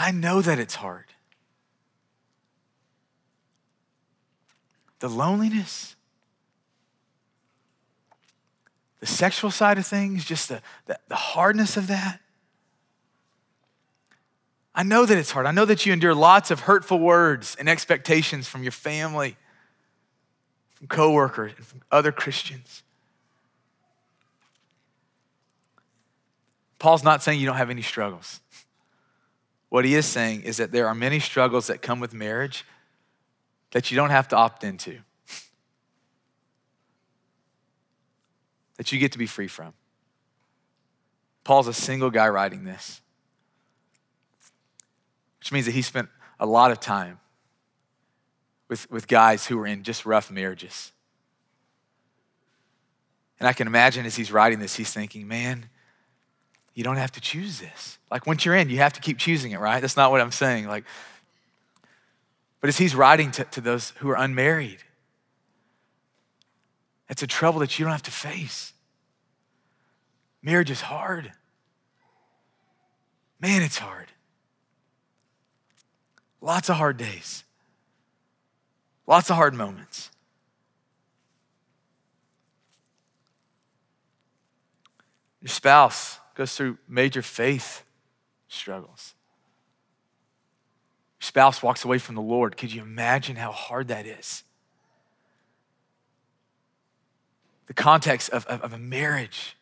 I 0.00 0.12
know 0.12 0.40
that 0.40 0.58
it's 0.58 0.76
hard. 0.76 1.04
The 5.00 5.10
loneliness, 5.10 5.94
the 9.00 9.06
sexual 9.06 9.50
side 9.50 9.76
of 9.76 9.86
things, 9.86 10.24
just 10.24 10.48
the, 10.48 10.62
the, 10.86 10.98
the, 11.08 11.16
hardness 11.16 11.76
of 11.76 11.88
that. 11.88 12.18
I 14.74 14.84
know 14.84 15.04
that 15.04 15.18
it's 15.18 15.32
hard. 15.32 15.44
I 15.44 15.50
know 15.50 15.66
that 15.66 15.84
you 15.84 15.92
endure 15.92 16.14
lots 16.14 16.50
of 16.50 16.60
hurtful 16.60 16.98
words 16.98 17.54
and 17.60 17.68
expectations 17.68 18.48
from 18.48 18.62
your 18.62 18.72
family. 18.72 19.36
from 20.70 20.86
coworkers, 20.86 21.52
and 21.58 21.66
from 21.66 21.82
other 21.92 22.10
Christians. 22.10 22.82
Paul's 26.78 27.04
not 27.04 27.22
saying 27.22 27.38
you 27.38 27.44
don't 27.44 27.56
have 27.56 27.68
any 27.68 27.82
struggles. 27.82 28.40
What 29.70 29.84
he 29.86 29.94
is 29.94 30.04
saying 30.04 30.42
is 30.42 30.58
that 30.58 30.72
there 30.72 30.86
are 30.86 30.94
many 30.94 31.18
struggles 31.20 31.68
that 31.68 31.80
come 31.80 32.00
with 32.00 32.12
marriage 32.12 32.66
that 33.70 33.90
you 33.90 33.96
don't 33.96 34.10
have 34.10 34.28
to 34.28 34.36
opt 34.36 34.64
into, 34.64 34.98
that 38.76 38.92
you 38.92 38.98
get 38.98 39.12
to 39.12 39.18
be 39.18 39.26
free 39.26 39.48
from. 39.48 39.72
Paul's 41.44 41.68
a 41.68 41.72
single 41.72 42.10
guy 42.10 42.28
writing 42.28 42.64
this, 42.64 43.00
which 45.38 45.52
means 45.52 45.66
that 45.66 45.72
he 45.72 45.82
spent 45.82 46.08
a 46.38 46.46
lot 46.46 46.72
of 46.72 46.80
time 46.80 47.20
with, 48.68 48.90
with 48.90 49.06
guys 49.06 49.46
who 49.46 49.56
were 49.56 49.66
in 49.66 49.84
just 49.84 50.04
rough 50.04 50.30
marriages. 50.32 50.92
And 53.38 53.48
I 53.48 53.52
can 53.52 53.66
imagine 53.66 54.04
as 54.04 54.16
he's 54.16 54.32
writing 54.32 54.58
this, 54.58 54.74
he's 54.74 54.92
thinking, 54.92 55.26
man, 55.28 55.70
you 56.80 56.84
don't 56.84 56.96
have 56.96 57.12
to 57.12 57.20
choose 57.20 57.60
this. 57.60 57.98
Like 58.10 58.26
once 58.26 58.46
you're 58.46 58.54
in, 58.54 58.70
you 58.70 58.78
have 58.78 58.94
to 58.94 59.02
keep 59.02 59.18
choosing 59.18 59.52
it, 59.52 59.60
right? 59.60 59.82
That's 59.82 59.98
not 59.98 60.10
what 60.10 60.22
I'm 60.22 60.32
saying. 60.32 60.66
Like, 60.66 60.84
but 62.58 62.68
as 62.68 62.78
he's 62.78 62.94
writing 62.94 63.30
to, 63.32 63.44
to 63.44 63.60
those 63.60 63.90
who 63.98 64.08
are 64.08 64.16
unmarried, 64.16 64.78
it's 67.10 67.22
a 67.22 67.26
trouble 67.26 67.60
that 67.60 67.78
you 67.78 67.84
don't 67.84 67.92
have 67.92 68.02
to 68.04 68.10
face. 68.10 68.72
Marriage 70.42 70.70
is 70.70 70.80
hard. 70.80 71.32
Man, 73.42 73.60
it's 73.60 73.76
hard. 73.76 74.06
Lots 76.40 76.70
of 76.70 76.76
hard 76.76 76.96
days, 76.96 77.44
lots 79.06 79.28
of 79.28 79.36
hard 79.36 79.52
moments. 79.52 80.10
Your 85.42 85.50
spouse 85.50 86.18
goes 86.40 86.56
through 86.56 86.78
major 86.88 87.20
faith 87.20 87.84
struggles. 88.48 89.12
Your 91.20 91.26
spouse 91.26 91.62
walks 91.62 91.84
away 91.84 91.98
from 91.98 92.14
the 92.14 92.22
Lord. 92.22 92.56
Could 92.56 92.72
you 92.72 92.80
imagine 92.80 93.36
how 93.36 93.52
hard 93.52 93.88
that 93.88 94.06
is? 94.06 94.42
The 97.66 97.74
context 97.74 98.30
of, 98.30 98.46
of, 98.46 98.62
of 98.62 98.72
a 98.72 98.78
marriage 98.78 99.54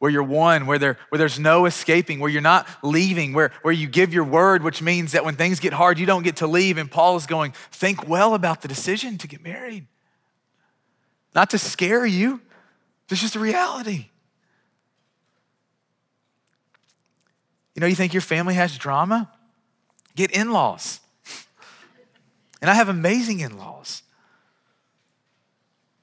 where 0.00 0.10
you're 0.10 0.22
one, 0.22 0.66
where, 0.66 0.78
there, 0.78 0.98
where 1.08 1.18
there's 1.18 1.38
no 1.38 1.64
escaping, 1.64 2.20
where 2.20 2.30
you're 2.30 2.42
not 2.42 2.68
leaving, 2.82 3.32
where, 3.32 3.50
where 3.62 3.72
you 3.72 3.86
give 3.86 4.12
your 4.12 4.24
word, 4.24 4.62
which 4.62 4.82
means 4.82 5.12
that 5.12 5.24
when 5.24 5.36
things 5.36 5.60
get 5.60 5.72
hard, 5.72 5.98
you 5.98 6.04
don't 6.04 6.24
get 6.24 6.36
to 6.36 6.46
leave. 6.46 6.76
And 6.76 6.90
Paul 6.90 7.16
is 7.16 7.24
going, 7.24 7.54
think 7.70 8.06
well 8.06 8.34
about 8.34 8.60
the 8.60 8.68
decision 8.68 9.16
to 9.16 9.26
get 9.26 9.42
married. 9.42 9.86
Not 11.34 11.48
to 11.50 11.58
scare 11.58 12.04
you, 12.04 12.42
it's 13.08 13.22
just 13.22 13.34
a 13.34 13.40
reality. 13.40 14.10
You 17.74 17.80
know, 17.80 17.86
you 17.86 17.94
think 17.94 18.12
your 18.12 18.20
family 18.20 18.54
has 18.54 18.76
drama? 18.76 19.30
Get 20.14 20.30
in 20.30 20.52
laws. 20.52 21.00
And 22.60 22.70
I 22.70 22.74
have 22.74 22.88
amazing 22.88 23.40
in 23.40 23.58
laws. 23.58 24.02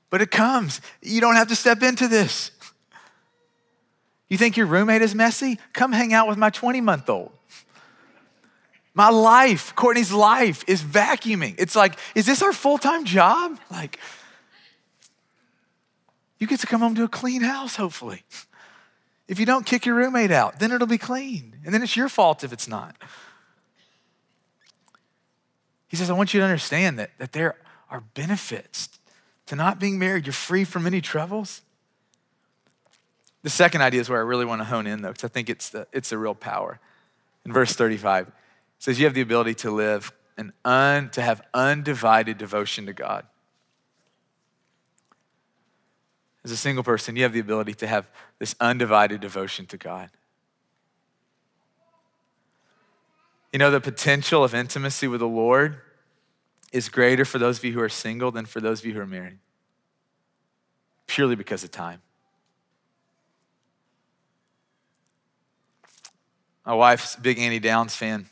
But 0.10 0.22
it 0.22 0.32
comes. 0.32 0.82
You 1.02 1.22
don't 1.22 1.36
have 1.36 1.48
to 1.50 1.56
step 1.56 1.84
into 1.84 2.08
this. 2.08 2.52
You 4.28 4.38
think 4.38 4.58
your 4.58 4.66
roommate 4.66 5.02
is 5.02 5.16
messy? 5.16 5.60
Come 5.74 5.92
hang 5.92 6.14
out 6.14 6.28
with 6.28 6.38
my 6.38 6.50
20 6.50 6.82
month 6.82 7.10
old. 7.10 7.32
My 8.94 9.10
life, 9.10 9.76
Courtney's 9.76 10.12
life, 10.12 10.64
is 10.68 10.82
vacuuming. 10.82 11.56
It's 11.58 11.76
like, 11.76 11.98
is 12.16 12.26
this 12.26 12.42
our 12.42 12.52
full 12.52 12.78
time 12.78 13.06
job? 13.06 13.60
Like, 13.72 14.00
you 16.40 16.48
get 16.48 16.60
to 16.62 16.68
come 16.68 16.82
home 16.82 16.96
to 16.96 17.04
a 17.04 17.08
clean 17.08 17.42
house, 17.42 17.76
hopefully. 17.76 18.24
If 19.30 19.40
you 19.40 19.46
don't 19.46 19.64
kick 19.64 19.86
your 19.86 19.94
roommate 19.94 20.32
out, 20.32 20.60
then 20.60 20.72
it'll 20.72 20.88
be 20.88 20.98
clean. 20.98 21.56
And 21.64 21.72
then 21.72 21.84
it's 21.84 21.96
your 21.96 22.10
fault 22.10 22.44
if 22.44 22.52
it's 22.52 22.68
not. 22.68 22.96
He 25.88 25.96
says, 25.96 26.10
I 26.10 26.14
want 26.14 26.34
you 26.34 26.40
to 26.40 26.44
understand 26.44 26.98
that, 26.98 27.12
that 27.20 27.32
there 27.32 27.56
are 27.92 28.02
benefits 28.16 28.90
to 29.46 29.56
not 29.56 29.80
being 29.80 30.00
married. 30.00 30.26
You're 30.26 30.34
free 30.34 30.64
from 30.64 30.88
any 30.88 31.00
troubles. 31.00 31.62
The 33.44 33.52
second 33.52 33.84
idea 33.84 34.02
is 34.02 34.10
where 34.10 34.20
I 34.20 34.24
really 34.24 34.46
want 34.46 34.62
to 34.62 34.66
hone 34.66 34.88
in, 34.88 35.04
though, 35.04 35.10
because 35.10 35.24
I 35.24 35.28
think 35.28 35.48
it's 35.48 35.70
the, 35.70 35.88
it's 35.94 36.10
the 36.10 36.18
real 36.18 36.36
power. 36.36 36.80
In 37.46 37.54
verse 37.54 37.74
35, 37.74 38.28
it 38.28 38.34
says, 38.80 39.00
You 39.00 39.06
have 39.06 39.14
the 39.14 39.22
ability 39.22 39.54
to 39.56 39.70
live 39.70 40.12
and 40.38 40.54
un, 40.66 41.12
to 41.12 41.22
have 41.22 41.44
undivided 41.54 42.40
devotion 42.40 42.88
to 42.88 42.94
God. 42.94 43.28
As 46.50 46.54
a 46.54 46.58
single 46.58 46.84
person, 46.84 47.16
you 47.16 47.22
have 47.22 47.32
the 47.32 47.40
ability 47.40 47.76
to 47.76 47.86
have 47.86 48.10
this 48.40 48.56
undivided 48.60 49.22
devotion 49.22 49.68
to 49.68 49.78
God. 49.78 50.10
You 53.54 53.60
know, 53.60 53.70
the 53.70 53.80
potential 53.80 54.44
of 54.44 54.56
intimacy 54.56 55.08
with 55.08 55.20
the 55.20 55.28
Lord 55.28 55.78
is 56.72 56.90
greater 56.90 57.24
for 57.24 57.38
those 57.38 57.60
of 57.60 57.66
you 57.66 57.74
who 57.74 57.82
are 57.82 57.88
single 57.88 58.32
than 58.32 58.48
for 58.48 58.62
those 58.62 58.80
of 58.80 58.88
you 58.88 58.96
who 58.96 59.00
are 59.00 59.06
married, 59.06 59.38
purely 61.06 61.36
because 61.36 61.64
of 61.64 61.70
time. 61.70 62.02
My 66.66 66.74
wife's 66.74 67.16
big 67.16 67.38
Annie 67.38 67.60
Downs 67.60 67.96
fan. 67.96 68.26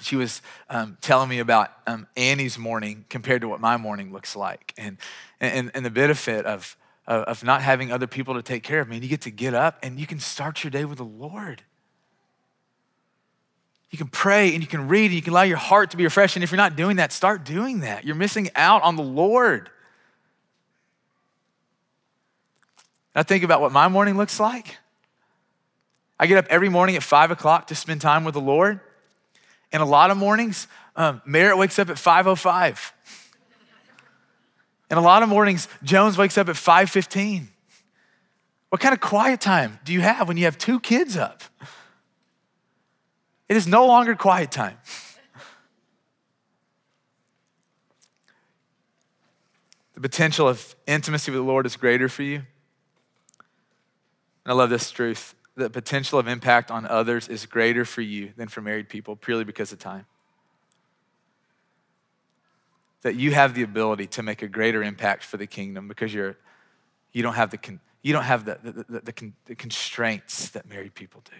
She 0.00 0.14
was 0.14 0.42
um, 0.70 0.96
telling 1.00 1.28
me 1.28 1.40
about 1.40 1.72
um, 1.88 2.06
Annie's 2.16 2.56
morning 2.56 3.04
compared 3.08 3.40
to 3.40 3.48
what 3.48 3.60
my 3.60 3.76
morning 3.76 4.12
looks 4.12 4.36
like, 4.36 4.72
and, 4.78 4.96
and, 5.40 5.72
and 5.74 5.84
the 5.84 5.90
benefit 5.90 6.46
of 6.46 6.76
of 7.06 7.42
not 7.44 7.62
having 7.62 7.92
other 7.92 8.06
people 8.06 8.34
to 8.34 8.42
take 8.42 8.62
care 8.62 8.80
of. 8.80 8.88
me. 8.88 8.96
And 8.96 9.02
you 9.02 9.10
get 9.10 9.22
to 9.22 9.30
get 9.30 9.54
up 9.54 9.78
and 9.82 9.98
you 9.98 10.06
can 10.06 10.20
start 10.20 10.62
your 10.62 10.70
day 10.70 10.84
with 10.84 10.98
the 10.98 11.04
Lord. 11.04 11.62
You 13.90 13.98
can 13.98 14.08
pray 14.08 14.54
and 14.54 14.62
you 14.62 14.66
can 14.66 14.88
read 14.88 15.06
and 15.06 15.14
you 15.14 15.22
can 15.22 15.32
allow 15.32 15.42
your 15.42 15.58
heart 15.58 15.90
to 15.90 15.96
be 15.96 16.04
refreshed. 16.04 16.36
And 16.36 16.42
if 16.42 16.50
you're 16.50 16.56
not 16.56 16.76
doing 16.76 16.96
that, 16.96 17.12
start 17.12 17.44
doing 17.44 17.80
that. 17.80 18.04
You're 18.04 18.16
missing 18.16 18.50
out 18.54 18.82
on 18.82 18.96
the 18.96 19.02
Lord. 19.02 19.68
I 23.14 23.22
think 23.22 23.44
about 23.44 23.60
what 23.60 23.72
my 23.72 23.88
morning 23.88 24.16
looks 24.16 24.40
like. 24.40 24.78
I 26.18 26.26
get 26.26 26.38
up 26.38 26.46
every 26.48 26.70
morning 26.70 26.96
at 26.96 27.02
five 27.02 27.30
o'clock 27.30 27.66
to 27.66 27.74
spend 27.74 28.00
time 28.00 28.24
with 28.24 28.34
the 28.34 28.40
Lord. 28.40 28.80
And 29.72 29.82
a 29.82 29.86
lot 29.86 30.10
of 30.10 30.16
mornings, 30.16 30.68
um, 30.96 31.20
Merritt 31.24 31.58
wakes 31.58 31.78
up 31.78 31.90
at 31.90 31.96
5.05. 31.96 32.92
And 34.92 34.98
a 34.98 35.02
lot 35.02 35.22
of 35.22 35.30
mornings, 35.30 35.68
Jones 35.82 36.18
wakes 36.18 36.36
up 36.36 36.50
at 36.50 36.54
5:15. 36.54 37.48
What 38.68 38.82
kind 38.82 38.92
of 38.92 39.00
quiet 39.00 39.40
time 39.40 39.80
do 39.84 39.92
you 39.94 40.02
have 40.02 40.28
when 40.28 40.36
you 40.36 40.44
have 40.44 40.58
two 40.58 40.78
kids 40.80 41.16
up? 41.16 41.42
It 43.48 43.56
is 43.56 43.66
no 43.66 43.86
longer 43.86 44.14
quiet 44.14 44.50
time. 44.50 44.76
The 49.94 50.02
potential 50.02 50.46
of 50.46 50.76
intimacy 50.86 51.30
with 51.30 51.38
the 51.38 51.44
Lord 51.44 51.64
is 51.64 51.74
greater 51.74 52.10
for 52.10 52.22
you. 52.22 52.42
And 54.44 54.48
I 54.48 54.52
love 54.52 54.68
this 54.68 54.90
truth. 54.90 55.34
The 55.54 55.70
potential 55.70 56.18
of 56.18 56.28
impact 56.28 56.70
on 56.70 56.84
others 56.84 57.28
is 57.28 57.46
greater 57.46 57.86
for 57.86 58.02
you 58.02 58.34
than 58.36 58.48
for 58.48 58.60
married 58.60 58.90
people, 58.90 59.16
purely 59.16 59.44
because 59.44 59.72
of 59.72 59.78
time 59.78 60.04
that 63.02 63.16
you 63.16 63.32
have 63.32 63.54
the 63.54 63.62
ability 63.62 64.06
to 64.06 64.22
make 64.22 64.42
a 64.42 64.48
greater 64.48 64.82
impact 64.82 65.24
for 65.24 65.36
the 65.36 65.46
kingdom 65.46 65.88
because 65.88 66.14
you're, 66.14 66.36
you 67.12 67.22
don't 67.22 67.34
have, 67.34 67.50
the, 67.50 67.58
con, 67.58 67.80
you 68.02 68.12
don't 68.12 68.24
have 68.24 68.44
the, 68.44 68.58
the, 68.62 68.72
the, 68.72 69.00
the, 69.00 69.32
the 69.46 69.54
constraints 69.54 70.50
that 70.50 70.68
married 70.68 70.94
people 70.94 71.22
do. 71.24 71.36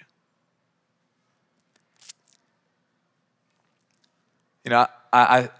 You 4.64 4.70
know, 4.70 4.86
I, 5.12 5.38
I 5.38 5.50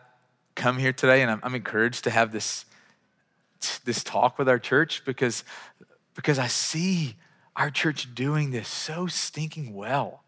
come 0.55 0.79
here 0.79 0.93
today 0.93 1.23
and 1.23 1.31
I'm, 1.31 1.41
I'm 1.43 1.55
encouraged 1.55 2.05
to 2.05 2.11
have 2.11 2.33
this, 2.33 2.65
this 3.85 4.05
talk 4.05 4.39
with 4.39 4.49
our 4.49 4.59
church 4.59 5.05
because, 5.05 5.45
because 6.15 6.39
I 6.39 6.47
see 6.49 7.17
our 7.57 7.71
church 7.71 8.15
doing 8.15 8.51
this 8.51 8.69
so 8.69 9.07
stinking 9.07 9.75
well. 9.75 10.22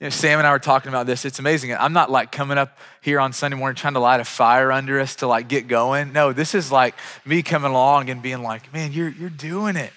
You 0.00 0.06
know, 0.06 0.10
Sam 0.10 0.38
and 0.38 0.46
I 0.46 0.52
were 0.52 0.60
talking 0.60 0.90
about 0.90 1.06
this. 1.06 1.24
It's 1.24 1.40
amazing. 1.40 1.74
I'm 1.74 1.92
not 1.92 2.08
like 2.08 2.30
coming 2.30 2.56
up 2.56 2.78
here 3.00 3.18
on 3.18 3.32
Sunday 3.32 3.56
morning 3.56 3.74
trying 3.74 3.94
to 3.94 4.00
light 4.00 4.20
a 4.20 4.24
fire 4.24 4.70
under 4.70 5.00
us 5.00 5.16
to 5.16 5.26
like 5.26 5.48
get 5.48 5.66
going. 5.66 6.12
No, 6.12 6.32
this 6.32 6.54
is 6.54 6.70
like 6.70 6.94
me 7.24 7.42
coming 7.42 7.70
along 7.70 8.08
and 8.08 8.22
being 8.22 8.42
like, 8.42 8.72
man, 8.72 8.92
you're, 8.92 9.08
you're 9.08 9.28
doing 9.28 9.74
it. 9.74 9.92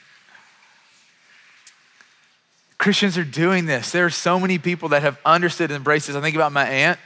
Christians 2.80 3.16
are 3.16 3.24
doing 3.24 3.68
this. 3.68 3.92
There 3.92 4.06
are 4.06 4.10
so 4.10 4.40
many 4.40 4.58
people 4.58 4.90
that 4.90 5.04
have 5.04 5.20
understood 5.24 5.70
and 5.70 5.78
embraced 5.78 6.08
this. 6.08 6.16
I 6.16 6.22
think 6.22 6.36
about 6.36 6.52
my 6.52 6.68
aunt 6.68 7.00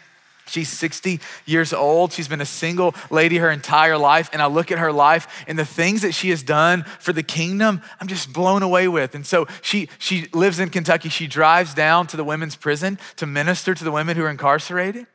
She's 0.47 0.69
60 0.69 1.19
years 1.45 1.73
old. 1.73 2.11
She's 2.11 2.27
been 2.27 2.41
a 2.41 2.45
single 2.45 2.93
lady 3.09 3.37
her 3.37 3.49
entire 3.49 3.97
life. 3.97 4.29
And 4.31 4.41
I 4.41 4.45
look 4.45 4.71
at 4.71 4.79
her 4.79 4.91
life 4.91 5.43
and 5.47 5.57
the 5.57 5.65
things 5.65 6.03
that 6.03 6.13
she 6.13 6.29
has 6.29 6.43
done 6.43 6.83
for 6.99 7.13
the 7.13 7.23
kingdom, 7.23 7.81
I'm 7.99 8.07
just 8.07 8.31
blown 8.31 8.61
away 8.61 8.87
with. 8.87 9.15
And 9.15 9.25
so 9.25 9.47
she, 9.61 9.89
she 9.97 10.27
lives 10.33 10.59
in 10.59 10.69
Kentucky. 10.69 11.09
She 11.09 11.27
drives 11.27 11.73
down 11.73 12.07
to 12.07 12.17
the 12.17 12.23
women's 12.23 12.55
prison 12.55 12.99
to 13.17 13.25
minister 13.25 13.73
to 13.73 13.83
the 13.83 13.91
women 13.91 14.15
who 14.15 14.23
are 14.23 14.29
incarcerated. 14.29 15.07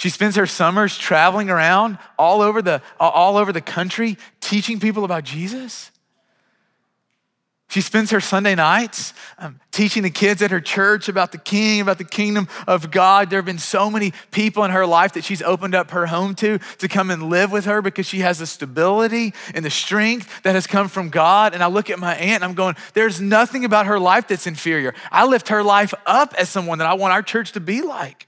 She 0.00 0.08
spends 0.08 0.34
her 0.36 0.46
summers 0.46 0.96
traveling 0.96 1.50
around 1.50 1.98
all 2.18 2.40
over 2.40 2.62
the, 2.62 2.80
all 2.98 3.36
over 3.36 3.52
the 3.52 3.60
country 3.60 4.16
teaching 4.40 4.80
people 4.80 5.04
about 5.04 5.24
Jesus. 5.24 5.90
She 7.70 7.82
spends 7.82 8.10
her 8.10 8.20
Sunday 8.20 8.56
nights 8.56 9.14
um, 9.38 9.60
teaching 9.70 10.02
the 10.02 10.10
kids 10.10 10.42
at 10.42 10.50
her 10.50 10.60
church 10.60 11.08
about 11.08 11.30
the 11.30 11.38
king, 11.38 11.80
about 11.80 11.98
the 11.98 12.04
kingdom 12.04 12.48
of 12.66 12.90
God. 12.90 13.30
There 13.30 13.38
have 13.38 13.46
been 13.46 13.60
so 13.60 13.88
many 13.88 14.12
people 14.32 14.64
in 14.64 14.72
her 14.72 14.84
life 14.84 15.12
that 15.12 15.22
she's 15.22 15.40
opened 15.40 15.76
up 15.76 15.92
her 15.92 16.06
home 16.06 16.34
to 16.34 16.58
to 16.78 16.88
come 16.88 17.12
and 17.12 17.30
live 17.30 17.52
with 17.52 17.66
her 17.66 17.80
because 17.80 18.06
she 18.06 18.18
has 18.20 18.40
the 18.40 18.46
stability 18.46 19.34
and 19.54 19.64
the 19.64 19.70
strength 19.70 20.42
that 20.42 20.56
has 20.56 20.66
come 20.66 20.88
from 20.88 21.10
God. 21.10 21.54
And 21.54 21.62
I 21.62 21.68
look 21.68 21.90
at 21.90 22.00
my 22.00 22.16
aunt 22.16 22.42
and 22.42 22.44
I'm 22.44 22.54
going, 22.54 22.74
there's 22.94 23.20
nothing 23.20 23.64
about 23.64 23.86
her 23.86 24.00
life 24.00 24.26
that's 24.26 24.48
inferior. 24.48 24.92
I 25.12 25.26
lift 25.26 25.46
her 25.46 25.62
life 25.62 25.94
up 26.06 26.34
as 26.36 26.48
someone 26.48 26.78
that 26.78 26.88
I 26.88 26.94
want 26.94 27.12
our 27.12 27.22
church 27.22 27.52
to 27.52 27.60
be 27.60 27.82
like. 27.82 28.26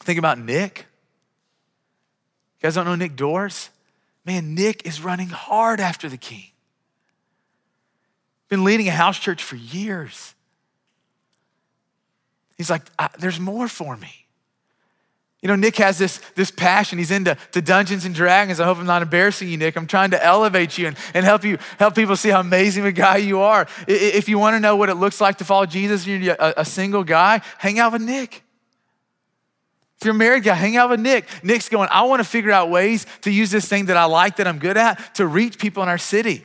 Think 0.00 0.18
about 0.18 0.38
Nick. 0.38 0.86
You 2.56 2.62
guys 2.62 2.74
don't 2.74 2.86
know 2.86 2.94
Nick 2.94 3.16
Doors? 3.16 3.68
Man, 4.24 4.54
Nick 4.54 4.86
is 4.86 5.02
running 5.02 5.28
hard 5.28 5.80
after 5.80 6.08
the 6.08 6.16
king. 6.16 6.46
Been 8.48 8.64
leading 8.64 8.88
a 8.88 8.92
house 8.92 9.18
church 9.18 9.42
for 9.42 9.56
years. 9.56 10.34
He's 12.56 12.70
like, 12.70 12.82
there's 13.18 13.40
more 13.40 13.66
for 13.66 13.96
me. 13.96 14.22
You 15.40 15.48
know, 15.48 15.56
Nick 15.56 15.76
has 15.78 15.98
this, 15.98 16.18
this 16.36 16.52
passion. 16.52 16.98
He's 16.98 17.10
into 17.10 17.36
to 17.50 17.60
Dungeons 17.60 18.04
and 18.04 18.14
Dragons. 18.14 18.60
I 18.60 18.64
hope 18.64 18.78
I'm 18.78 18.86
not 18.86 19.02
embarrassing 19.02 19.48
you, 19.48 19.56
Nick. 19.56 19.74
I'm 19.74 19.88
trying 19.88 20.12
to 20.12 20.24
elevate 20.24 20.78
you 20.78 20.86
and, 20.86 20.96
and 21.14 21.24
help 21.24 21.42
you 21.42 21.58
help 21.80 21.96
people 21.96 22.14
see 22.14 22.28
how 22.28 22.38
amazing 22.38 22.84
a 22.84 22.92
guy 22.92 23.16
you 23.16 23.40
are. 23.40 23.66
If 23.88 24.28
you 24.28 24.38
want 24.38 24.54
to 24.54 24.60
know 24.60 24.76
what 24.76 24.88
it 24.88 24.94
looks 24.94 25.20
like 25.20 25.38
to 25.38 25.44
follow 25.44 25.66
Jesus, 25.66 26.06
and 26.06 26.22
you're 26.22 26.36
a, 26.38 26.54
a 26.58 26.64
single 26.64 27.02
guy, 27.02 27.40
hang 27.58 27.80
out 27.80 27.92
with 27.92 28.02
Nick. 28.02 28.44
If 30.02 30.06
you're 30.06 30.14
married 30.14 30.42
guy, 30.42 30.54
hang 30.54 30.76
out 30.76 30.90
with 30.90 30.98
Nick. 30.98 31.28
Nick's 31.44 31.68
going, 31.68 31.88
I 31.92 32.02
want 32.02 32.18
to 32.18 32.28
figure 32.28 32.50
out 32.50 32.70
ways 32.70 33.06
to 33.20 33.30
use 33.30 33.52
this 33.52 33.68
thing 33.68 33.86
that 33.86 33.96
I 33.96 34.06
like, 34.06 34.34
that 34.38 34.48
I'm 34.48 34.58
good 34.58 34.76
at, 34.76 35.14
to 35.14 35.28
reach 35.28 35.60
people 35.60 35.80
in 35.84 35.88
our 35.88 35.96
city. 35.96 36.44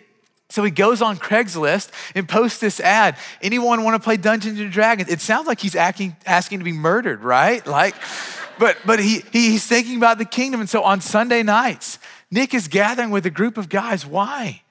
So 0.50 0.64
he 0.64 0.70
goes 0.70 1.02
on 1.02 1.18
Craigslist 1.18 1.90
and 2.14 2.30
posts 2.30 2.60
this 2.60 2.80
ad. 2.80 3.18
Anyone 3.42 3.84
want 3.84 3.96
to 3.96 4.00
play 4.00 4.16
Dungeons 4.16 4.60
and 4.60 4.72
Dragons? 4.72 5.10
It 5.10 5.22
sounds 5.22 5.48
like 5.48 5.60
he's 5.60 5.76
asking, 5.76 6.16
asking 6.28 6.60
to 6.60 6.66
be 6.66 6.72
murdered, 6.72 7.24
right? 7.24 7.66
Like, 7.66 7.96
but 8.60 8.78
but 8.86 9.00
he 9.00 9.24
he's 9.34 9.66
thinking 9.66 9.98
about 9.98 10.20
the 10.20 10.26
kingdom. 10.26 10.60
And 10.60 10.70
so 10.70 10.84
on 10.84 11.02
Sunday 11.02 11.42
nights, 11.42 11.98
Nick 12.30 12.54
is 12.54 12.68
gathering 12.68 13.10
with 13.10 13.26
a 13.26 13.32
group 13.32 13.58
of 13.58 13.70
guys. 13.70 14.06
Why? 14.06 14.62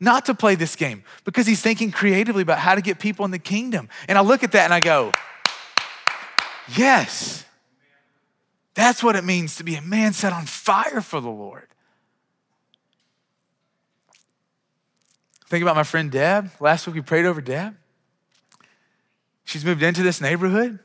Not 0.00 0.26
to 0.26 0.34
play 0.34 0.56
this 0.56 0.74
game, 0.74 1.04
because 1.24 1.46
he's 1.46 1.62
thinking 1.62 1.92
creatively 1.92 2.42
about 2.42 2.58
how 2.58 2.74
to 2.74 2.80
get 2.80 2.98
people 2.98 3.24
in 3.24 3.30
the 3.30 3.38
kingdom. 3.38 3.88
And 4.08 4.18
I 4.18 4.22
look 4.22 4.42
at 4.42 4.50
that 4.50 4.64
and 4.64 4.74
I 4.74 4.80
go, 4.80 5.12
yes. 6.76 7.44
That's 8.74 9.02
what 9.02 9.16
it 9.16 9.24
means 9.24 9.56
to 9.56 9.64
be 9.64 9.74
a 9.74 9.82
man 9.82 10.12
set 10.12 10.32
on 10.32 10.46
fire 10.46 11.00
for 11.00 11.20
the 11.20 11.28
Lord. 11.28 11.68
Think 15.46 15.62
about 15.62 15.74
my 15.74 15.82
friend 15.82 16.10
Deb. 16.12 16.50
Last 16.60 16.86
week 16.86 16.94
we 16.94 17.02
prayed 17.02 17.26
over 17.26 17.40
Deb. 17.40 17.76
She's 19.44 19.64
moved 19.64 19.82
into 19.82 20.02
this 20.04 20.20
neighborhood 20.20 20.78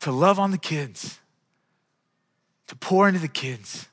to 0.00 0.10
love 0.10 0.40
on 0.40 0.50
the 0.50 0.58
kids, 0.58 1.20
to 2.66 2.74
pour 2.74 3.06
into 3.06 3.20
the 3.20 3.28
kids. 3.28 3.86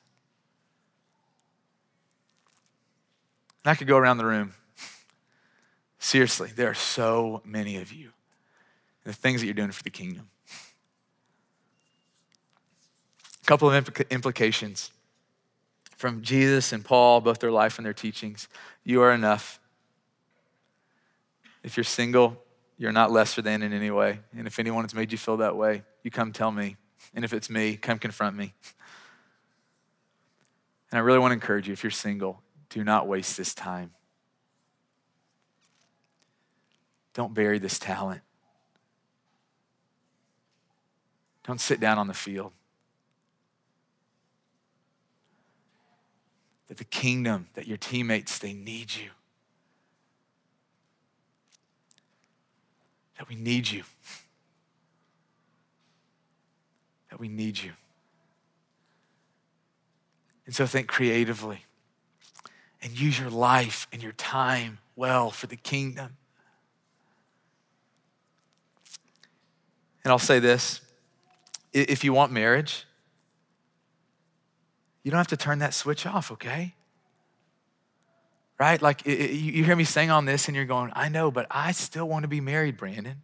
And 3.64 3.70
I 3.70 3.74
could 3.76 3.86
go 3.86 3.96
around 3.96 4.18
the 4.18 4.24
room. 4.24 4.54
Seriously, 6.00 6.50
there 6.54 6.70
are 6.70 6.74
so 6.74 7.42
many 7.44 7.76
of 7.76 7.92
you. 7.92 8.10
The 9.04 9.12
things 9.12 9.40
that 9.40 9.46
you're 9.46 9.54
doing 9.54 9.70
for 9.70 9.82
the 9.84 9.90
kingdom. 9.90 10.30
Couple 13.48 13.70
of 13.70 13.82
implica- 13.82 14.08
implications 14.10 14.92
from 15.96 16.20
Jesus 16.20 16.70
and 16.74 16.84
Paul, 16.84 17.22
both 17.22 17.38
their 17.38 17.50
life 17.50 17.78
and 17.78 17.86
their 17.86 17.94
teachings. 17.94 18.46
You 18.84 19.00
are 19.00 19.10
enough. 19.10 19.58
If 21.62 21.74
you're 21.74 21.84
single, 21.84 22.36
you're 22.76 22.92
not 22.92 23.10
lesser 23.10 23.40
than 23.40 23.62
in 23.62 23.72
any 23.72 23.90
way. 23.90 24.20
And 24.36 24.46
if 24.46 24.58
anyone 24.58 24.84
has 24.84 24.94
made 24.94 25.12
you 25.12 25.16
feel 25.16 25.38
that 25.38 25.56
way, 25.56 25.82
you 26.02 26.10
come 26.10 26.30
tell 26.30 26.52
me. 26.52 26.76
And 27.14 27.24
if 27.24 27.32
it's 27.32 27.48
me, 27.48 27.78
come 27.78 27.98
confront 27.98 28.36
me. 28.36 28.52
And 30.90 30.98
I 30.98 31.00
really 31.00 31.18
want 31.18 31.30
to 31.30 31.34
encourage 31.34 31.68
you 31.68 31.72
if 31.72 31.82
you're 31.82 31.90
single, 31.90 32.42
do 32.68 32.84
not 32.84 33.08
waste 33.08 33.38
this 33.38 33.54
time. 33.54 33.92
Don't 37.14 37.32
bury 37.32 37.58
this 37.58 37.78
talent. 37.78 38.20
Don't 41.46 41.62
sit 41.62 41.80
down 41.80 41.96
on 41.96 42.08
the 42.08 42.14
field. 42.14 42.52
That 46.68 46.76
the 46.76 46.84
kingdom, 46.84 47.48
that 47.54 47.66
your 47.66 47.78
teammates, 47.78 48.38
they 48.38 48.52
need 48.52 48.94
you. 48.94 49.10
That 53.18 53.28
we 53.28 53.34
need 53.34 53.70
you. 53.70 53.82
That 57.10 57.18
we 57.18 57.28
need 57.28 57.58
you. 57.58 57.72
And 60.46 60.54
so 60.54 60.66
think 60.66 60.88
creatively 60.88 61.64
and 62.80 62.98
use 62.98 63.18
your 63.18 63.30
life 63.30 63.86
and 63.92 64.02
your 64.02 64.12
time 64.12 64.78
well 64.96 65.30
for 65.30 65.46
the 65.46 65.56
kingdom. 65.56 66.16
And 70.04 70.10
I'll 70.10 70.18
say 70.18 70.38
this 70.38 70.80
if 71.72 72.02
you 72.02 72.12
want 72.12 72.32
marriage, 72.32 72.86
you 75.08 75.10
don't 75.10 75.20
have 75.20 75.28
to 75.28 75.38
turn 75.38 75.60
that 75.60 75.72
switch 75.72 76.04
off, 76.04 76.30
okay? 76.32 76.74
Right? 78.60 78.82
Like 78.82 79.06
it, 79.06 79.18
it, 79.18 79.30
you 79.30 79.64
hear 79.64 79.74
me 79.74 79.84
saying 79.84 80.10
on 80.10 80.26
this 80.26 80.48
and 80.48 80.54
you're 80.54 80.66
going, 80.66 80.92
I 80.94 81.08
know, 81.08 81.30
but 81.30 81.46
I 81.50 81.72
still 81.72 82.06
want 82.06 82.24
to 82.24 82.28
be 82.28 82.42
married, 82.42 82.76
Brandon. 82.76 83.22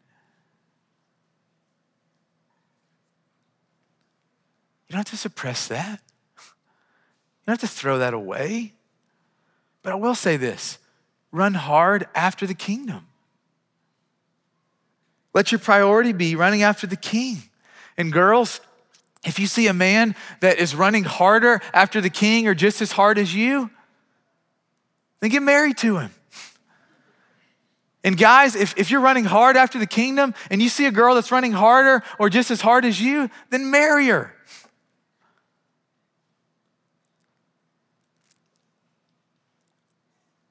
You 4.88 4.92
don't 4.92 5.01
have 5.01 5.11
to 5.11 5.18
suppress 5.18 5.68
that. 5.68 6.01
You 6.38 7.49
don't 7.49 7.61
have 7.61 7.68
to 7.70 7.77
throw 7.77 7.99
that 7.99 8.14
away. 8.14 8.73
But 9.83 9.92
I 9.92 9.97
will 9.97 10.14
say 10.14 10.38
this 10.38 10.79
run 11.33 11.53
hard 11.53 12.07
after 12.14 12.47
the 12.47 12.55
kingdom. 12.55 13.09
Let 15.35 15.53
your 15.53 15.59
priority 15.59 16.14
be 16.14 16.35
running 16.35 16.62
after 16.62 16.87
the 16.87 16.97
king. 16.97 17.42
And 17.99 18.11
girls, 18.11 18.62
if 19.24 19.38
you 19.38 19.46
see 19.46 19.66
a 19.66 19.74
man 19.74 20.14
that 20.40 20.58
is 20.58 20.74
running 20.74 21.04
harder 21.04 21.60
after 21.72 22.00
the 22.00 22.10
king 22.10 22.46
or 22.46 22.54
just 22.54 22.82
as 22.82 22.92
hard 22.92 23.18
as 23.18 23.34
you, 23.34 23.70
then 25.20 25.30
get 25.30 25.42
married 25.42 25.78
to 25.78 25.98
him. 25.98 26.10
And 28.04 28.18
guys, 28.18 28.54
if, 28.54 28.74
if 28.76 28.90
you're 28.90 29.00
running 29.00 29.24
hard 29.24 29.56
after 29.56 29.78
the 29.78 29.87
kingdom 29.87 30.34
and 30.50 30.60
you 30.60 30.68
see 30.68 30.84
a 30.84 30.90
girl 30.90 31.14
that's 31.14 31.32
running 31.32 31.52
harder 31.52 32.02
or 32.18 32.28
just 32.28 32.50
as 32.50 32.60
hard 32.60 32.84
as 32.84 33.00
you, 33.00 33.30
then 33.48 33.70
marry 33.70 34.08
her. 34.08 34.34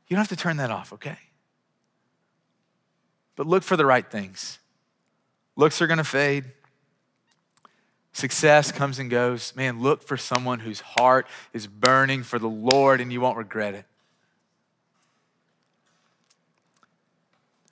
You 0.07 0.15
don't 0.15 0.21
have 0.21 0.35
to 0.35 0.35
turn 0.35 0.57
that 0.57 0.71
off, 0.71 0.93
okay? 0.93 1.17
But 3.35 3.47
look 3.47 3.63
for 3.63 3.77
the 3.77 3.85
right 3.85 4.09
things. 4.09 4.59
Looks 5.55 5.81
are 5.81 5.87
gonna 5.87 6.03
fade. 6.03 6.45
Success 8.13 8.71
comes 8.71 8.99
and 8.99 9.09
goes. 9.09 9.55
Man, 9.55 9.81
look 9.81 10.03
for 10.03 10.17
someone 10.17 10.59
whose 10.59 10.79
heart 10.79 11.27
is 11.51 11.65
burning 11.65 12.21
for 12.23 12.37
the 12.37 12.47
Lord 12.47 13.01
and 13.01 13.11
you 13.11 13.19
won't 13.19 13.37
regret 13.37 13.73
it. 13.73 13.85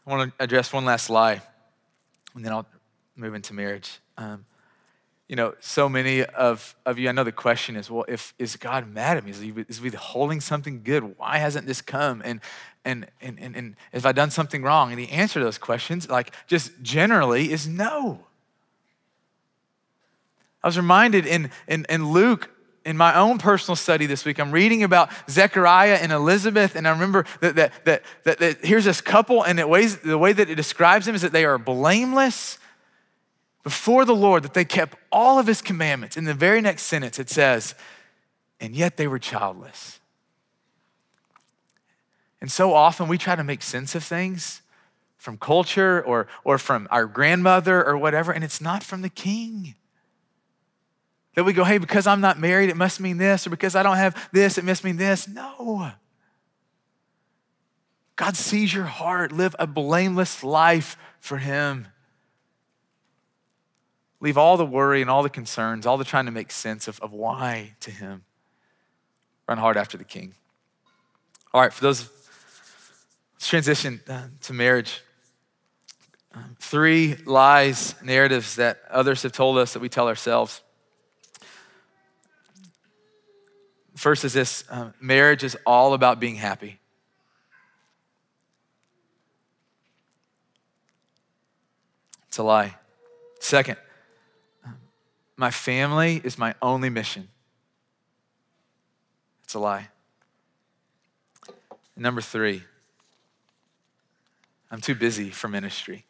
I 0.05 0.09
want 0.09 0.35
to 0.37 0.43
address 0.43 0.73
one 0.73 0.83
last 0.83 1.11
lie 1.11 1.41
and 2.33 2.43
then 2.43 2.51
I'll 2.51 2.65
move 3.15 3.35
into 3.35 3.53
marriage. 3.53 3.99
Um, 4.17 4.45
you 5.27 5.35
know, 5.35 5.53
so 5.61 5.87
many 5.87 6.25
of, 6.25 6.75
of 6.85 6.97
you, 6.97 7.07
I 7.07 7.11
know 7.11 7.23
the 7.23 7.31
question 7.31 7.75
is, 7.75 7.89
well, 7.89 8.03
if 8.07 8.33
is 8.37 8.57
God 8.57 8.91
mad 8.91 9.17
at 9.17 9.23
me? 9.23 9.31
Is 9.31 9.39
he, 9.39 9.53
is 9.69 9.79
he 9.79 9.89
holding 9.91 10.41
something 10.41 10.81
good? 10.83 11.17
Why 11.17 11.37
hasn't 11.37 11.67
this 11.67 11.81
come? 11.81 12.21
And, 12.25 12.41
and, 12.83 13.07
and, 13.21 13.39
and, 13.39 13.55
and 13.55 13.75
have 13.93 14.05
I 14.05 14.11
done 14.11 14.31
something 14.31 14.63
wrong? 14.63 14.91
And 14.91 14.99
the 14.99 15.09
answer 15.09 15.39
to 15.39 15.45
those 15.45 15.57
questions, 15.57 16.09
like 16.09 16.33
just 16.47 16.71
generally, 16.81 17.51
is 17.51 17.67
no. 17.67 18.25
I 20.63 20.67
was 20.67 20.77
reminded 20.77 21.25
in, 21.25 21.49
in, 21.67 21.85
in 21.89 22.11
Luke, 22.11 22.49
in 22.85 22.97
my 22.97 23.15
own 23.15 23.37
personal 23.37 23.75
study 23.75 24.05
this 24.05 24.25
week, 24.25 24.39
I'm 24.39 24.51
reading 24.51 24.83
about 24.83 25.09
Zechariah 25.29 25.99
and 26.01 26.11
Elizabeth, 26.11 26.75
and 26.75 26.87
I 26.87 26.91
remember 26.91 27.25
that, 27.39 27.55
that, 27.55 27.73
that, 27.85 28.03
that, 28.23 28.39
that 28.39 28.65
here's 28.65 28.85
this 28.85 29.01
couple, 29.01 29.43
and 29.43 29.59
it 29.59 29.69
ways, 29.69 29.97
the 29.97 30.17
way 30.17 30.33
that 30.33 30.49
it 30.49 30.55
describes 30.55 31.05
them 31.05 31.15
is 31.15 31.21
that 31.21 31.31
they 31.31 31.45
are 31.45 31.57
blameless 31.57 32.57
before 33.63 34.05
the 34.05 34.15
Lord, 34.15 34.43
that 34.43 34.55
they 34.55 34.65
kept 34.65 34.97
all 35.11 35.37
of 35.37 35.45
his 35.45 35.61
commandments. 35.61 36.17
In 36.17 36.25
the 36.25 36.33
very 36.33 36.61
next 36.61 36.83
sentence, 36.83 37.19
it 37.19 37.29
says, 37.29 37.75
and 38.59 38.75
yet 38.75 38.97
they 38.97 39.07
were 39.07 39.19
childless. 39.19 39.99
And 42.39 42.51
so 42.51 42.73
often 42.73 43.07
we 43.07 43.19
try 43.19 43.35
to 43.35 43.43
make 43.43 43.61
sense 43.61 43.93
of 43.93 44.03
things 44.03 44.61
from 45.17 45.37
culture 45.37 46.01
or, 46.01 46.25
or 46.43 46.57
from 46.57 46.87
our 46.89 47.05
grandmother 47.05 47.85
or 47.85 47.95
whatever, 47.95 48.31
and 48.31 48.43
it's 48.43 48.59
not 48.59 48.81
from 48.81 49.03
the 49.03 49.09
king. 49.09 49.75
That 51.35 51.45
we 51.45 51.53
go, 51.53 51.63
hey, 51.63 51.77
because 51.77 52.07
I'm 52.07 52.21
not 52.21 52.39
married, 52.39 52.69
it 52.69 52.75
must 52.75 52.99
mean 52.99 53.17
this, 53.17 53.47
or 53.47 53.49
because 53.49 53.75
I 53.75 53.83
don't 53.83 53.97
have 53.97 54.29
this, 54.33 54.57
it 54.57 54.65
must 54.65 54.83
mean 54.83 54.97
this. 54.97 55.27
No. 55.27 55.91
God 58.17 58.35
sees 58.35 58.73
your 58.73 58.85
heart. 58.85 59.31
Live 59.31 59.55
a 59.57 59.65
blameless 59.65 60.43
life 60.43 60.97
for 61.19 61.37
Him. 61.37 61.87
Leave 64.19 64.37
all 64.37 64.57
the 64.57 64.65
worry 64.65 65.01
and 65.01 65.09
all 65.09 65.23
the 65.23 65.29
concerns, 65.29 65.85
all 65.85 65.97
the 65.97 66.05
trying 66.05 66.25
to 66.25 66.31
make 66.31 66.51
sense 66.51 66.87
of, 66.87 66.99
of 66.99 67.11
why 67.13 67.73
to 67.79 67.89
Him. 67.89 68.23
Run 69.47 69.57
hard 69.57 69.77
after 69.77 69.97
the 69.97 70.03
King. 70.03 70.35
All 71.53 71.61
right, 71.61 71.73
for 71.73 71.81
those, 71.81 72.09
let's 73.33 73.47
transition 73.47 74.01
uh, 74.07 74.27
to 74.41 74.53
marriage. 74.53 75.01
Um, 76.33 76.55
three 76.59 77.15
lies, 77.25 77.95
narratives 78.03 78.57
that 78.57 78.81
others 78.89 79.23
have 79.23 79.31
told 79.31 79.57
us 79.57 79.73
that 79.73 79.79
we 79.79 79.89
tell 79.89 80.07
ourselves. 80.07 80.61
First 83.95 84.23
is 84.23 84.33
this 84.33 84.63
uh, 84.69 84.91
marriage 84.99 85.43
is 85.43 85.57
all 85.65 85.93
about 85.93 86.19
being 86.19 86.35
happy. 86.35 86.79
It's 92.27 92.37
a 92.37 92.43
lie. 92.43 92.75
Second, 93.39 93.77
my 95.35 95.51
family 95.51 96.21
is 96.23 96.37
my 96.37 96.55
only 96.61 96.89
mission. 96.89 97.27
It's 99.43 99.53
a 99.53 99.59
lie. 99.59 99.89
Number 101.97 102.21
three, 102.21 102.63
I'm 104.71 104.79
too 104.79 104.95
busy 104.95 105.29
for 105.29 105.49
ministry. 105.49 106.05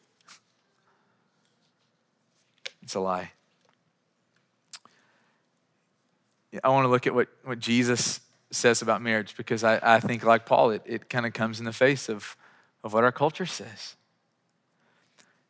It's 2.84 2.94
a 2.94 3.00
lie. 3.00 3.32
I 6.64 6.70
want 6.70 6.86
to 6.86 6.90
look 6.90 7.08
at 7.08 7.16
what, 7.16 7.30
what 7.44 7.60
Jesus 7.60 8.20
says 8.52 8.82
about 8.82 9.02
marriage 9.02 9.36
because 9.38 9.64
I, 9.64 9.80
I 9.82 10.00
think, 10.00 10.24
like 10.24 10.46
Paul, 10.46 10.72
it, 10.72 10.82
it 10.86 11.10
kind 11.10 11.26
of 11.26 11.34
comes 11.34 11.60
in 11.60 11.66
the 11.66 11.74
face 11.74 12.10
of, 12.10 12.36
of 12.84 12.94
what 12.94 13.04
our 13.04 13.12
culture 13.12 13.46
says. 13.46 13.96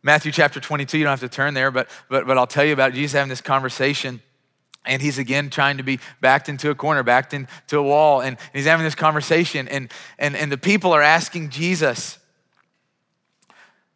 Matthew 0.03 0.31
chapter 0.31 0.59
22, 0.59 0.97
you 0.97 1.03
don't 1.03 1.11
have 1.11 1.19
to 1.19 1.29
turn 1.29 1.53
there, 1.53 1.69
but, 1.71 1.89
but, 2.09 2.25
but 2.25 2.37
I'll 2.37 2.47
tell 2.47 2.65
you 2.65 2.73
about 2.73 2.93
Jesus 2.93 3.13
having 3.13 3.29
this 3.29 3.41
conversation. 3.41 4.21
And 4.83 4.99
he's 5.01 5.19
again 5.19 5.51
trying 5.51 5.77
to 5.77 5.83
be 5.83 5.99
backed 6.21 6.49
into 6.49 6.71
a 6.71 6.75
corner, 6.75 7.03
backed 7.03 7.35
into 7.35 7.77
a 7.77 7.83
wall. 7.83 8.21
And 8.21 8.37
he's 8.51 8.65
having 8.65 8.83
this 8.83 8.95
conversation. 8.95 9.67
And, 9.67 9.91
and, 10.17 10.35
and 10.35 10.51
the 10.51 10.57
people 10.57 10.91
are 10.93 11.03
asking 11.03 11.49
Jesus, 11.49 12.17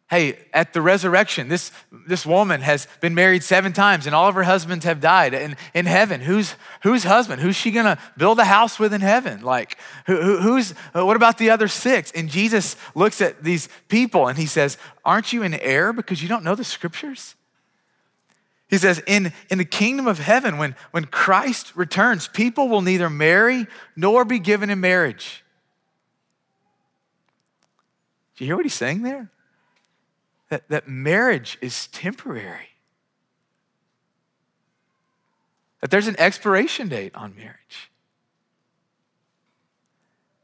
Hey, 0.08 0.38
at 0.52 0.72
the 0.72 0.80
resurrection, 0.80 1.48
this, 1.48 1.72
this 2.06 2.24
woman 2.24 2.60
has 2.60 2.86
been 3.00 3.12
married 3.12 3.42
seven 3.42 3.72
times 3.72 4.06
and 4.06 4.14
all 4.14 4.28
of 4.28 4.36
her 4.36 4.44
husbands 4.44 4.84
have 4.84 5.00
died. 5.00 5.34
And 5.34 5.56
in 5.74 5.86
heaven, 5.86 6.20
who's, 6.20 6.54
whose 6.84 7.02
husband? 7.02 7.42
Who's 7.42 7.56
she 7.56 7.72
gonna 7.72 7.98
build 8.16 8.38
a 8.38 8.44
house 8.44 8.78
with 8.78 8.94
in 8.94 9.00
heaven? 9.00 9.42
Like, 9.42 9.78
who, 10.06 10.20
who, 10.20 10.38
who's, 10.38 10.74
uh, 10.94 11.04
what 11.04 11.16
about 11.16 11.38
the 11.38 11.50
other 11.50 11.66
six? 11.66 12.12
And 12.12 12.28
Jesus 12.28 12.76
looks 12.94 13.20
at 13.20 13.42
these 13.42 13.68
people 13.88 14.28
and 14.28 14.38
he 14.38 14.46
says, 14.46 14.78
Aren't 15.04 15.32
you 15.32 15.42
in 15.42 15.54
error 15.54 15.92
because 15.92 16.22
you 16.22 16.28
don't 16.28 16.44
know 16.44 16.54
the 16.54 16.62
scriptures? 16.62 17.34
He 18.68 18.78
says, 18.78 19.00
in, 19.06 19.32
in 19.48 19.58
the 19.58 19.64
kingdom 19.64 20.08
of 20.08 20.18
heaven, 20.18 20.58
when, 20.58 20.74
when 20.90 21.04
Christ 21.04 21.76
returns, 21.76 22.26
people 22.26 22.68
will 22.68 22.82
neither 22.82 23.08
marry 23.08 23.66
nor 23.94 24.24
be 24.24 24.40
given 24.40 24.70
in 24.70 24.80
marriage. 24.80 25.44
Do 28.36 28.44
you 28.44 28.48
hear 28.48 28.56
what 28.56 28.64
he's 28.64 28.74
saying 28.74 29.02
there? 29.02 29.30
That, 30.48 30.68
that 30.68 30.88
marriage 30.88 31.58
is 31.60 31.88
temporary, 31.88 32.70
that 35.80 35.90
there's 35.90 36.08
an 36.08 36.16
expiration 36.18 36.88
date 36.88 37.14
on 37.14 37.34
marriage. 37.36 37.90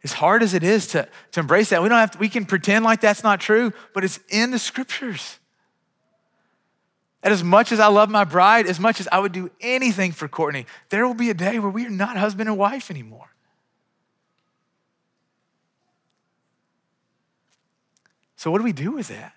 As 0.04 0.12
hard 0.14 0.42
as 0.42 0.52
it 0.52 0.64
is 0.64 0.88
to, 0.88 1.08
to 1.30 1.40
embrace 1.40 1.70
that, 1.70 1.82
we 1.82 1.88
don't 1.88 1.98
have 1.98 2.10
to, 2.12 2.18
we 2.18 2.28
can 2.28 2.44
pretend 2.44 2.84
like 2.84 3.00
that's 3.00 3.22
not 3.22 3.40
true, 3.40 3.72
but 3.94 4.02
it's 4.02 4.18
in 4.28 4.50
the 4.50 4.58
scriptures. 4.58 5.38
And 7.22 7.32
as 7.32 7.44
much 7.44 7.70
as 7.70 7.78
I 7.78 7.86
love 7.86 8.10
my 8.10 8.24
bride, 8.24 8.66
as 8.66 8.80
much 8.80 8.98
as 8.98 9.06
I 9.12 9.20
would 9.20 9.30
do 9.30 9.48
anything 9.60 10.10
for 10.10 10.26
Courtney, 10.26 10.66
there 10.88 11.06
will 11.06 11.14
be 11.14 11.30
a 11.30 11.34
day 11.34 11.60
where 11.60 11.70
we 11.70 11.86
are 11.86 11.90
not 11.90 12.16
husband 12.16 12.48
and 12.48 12.58
wife 12.58 12.90
anymore. 12.90 13.28
So, 18.34 18.50
what 18.50 18.58
do 18.58 18.64
we 18.64 18.72
do 18.72 18.90
with 18.90 19.06
that? 19.06 19.34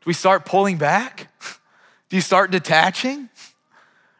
Do 0.00 0.06
we 0.06 0.14
start 0.14 0.44
pulling 0.44 0.78
back? 0.78 1.28
Do 2.08 2.16
you 2.16 2.22
start 2.22 2.50
detaching? 2.50 3.28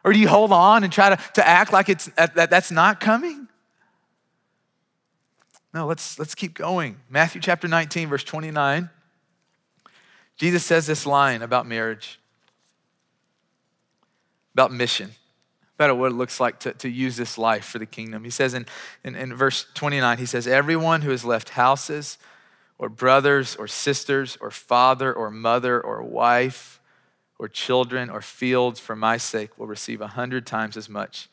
Or 0.03 0.13
do 0.13 0.19
you 0.19 0.27
hold 0.27 0.51
on 0.51 0.83
and 0.83 0.91
try 0.91 1.09
to, 1.09 1.19
to 1.33 1.47
act 1.47 1.71
like 1.71 1.89
it's, 1.89 2.05
that, 2.15 2.49
that's 2.49 2.71
not 2.71 2.99
coming? 2.99 3.47
No, 5.73 5.85
let's, 5.85 6.17
let's 6.19 6.35
keep 6.35 6.53
going. 6.53 6.97
Matthew 7.09 7.39
chapter 7.39 7.67
19, 7.67 8.09
verse 8.09 8.23
29. 8.23 8.89
Jesus 10.37 10.65
says 10.65 10.87
this 10.87 11.05
line 11.05 11.43
about 11.43 11.67
marriage, 11.67 12.19
about 14.53 14.73
mission, 14.73 15.11
about 15.75 15.97
what 15.97 16.11
it 16.11 16.15
looks 16.15 16.39
like 16.39 16.59
to, 16.61 16.73
to 16.73 16.89
use 16.89 17.15
this 17.15 17.37
life 17.37 17.65
for 17.65 17.79
the 17.79 17.85
kingdom. 17.85 18.23
He 18.23 18.31
says 18.31 18.53
in, 18.53 18.65
in, 19.03 19.15
in 19.15 19.35
verse 19.35 19.65
29, 19.75 20.17
he 20.17 20.25
says, 20.25 20.47
Everyone 20.47 21.03
who 21.03 21.11
has 21.11 21.23
left 21.23 21.49
houses, 21.49 22.17
or 22.81 22.89
brothers 22.89 23.55
or 23.55 23.67
sisters 23.67 24.39
or 24.41 24.49
father 24.49 25.13
or 25.13 25.29
mother 25.29 25.79
or 25.79 26.01
wife 26.01 26.81
or 27.37 27.47
children 27.47 28.09
or 28.09 28.21
fields 28.21 28.79
for 28.79 28.95
my 28.95 29.17
sake 29.17 29.57
will 29.57 29.67
receive 29.67 30.01
a 30.01 30.07
hundred 30.07 30.47
times 30.47 30.75
as 30.75 30.89
much 30.89 31.29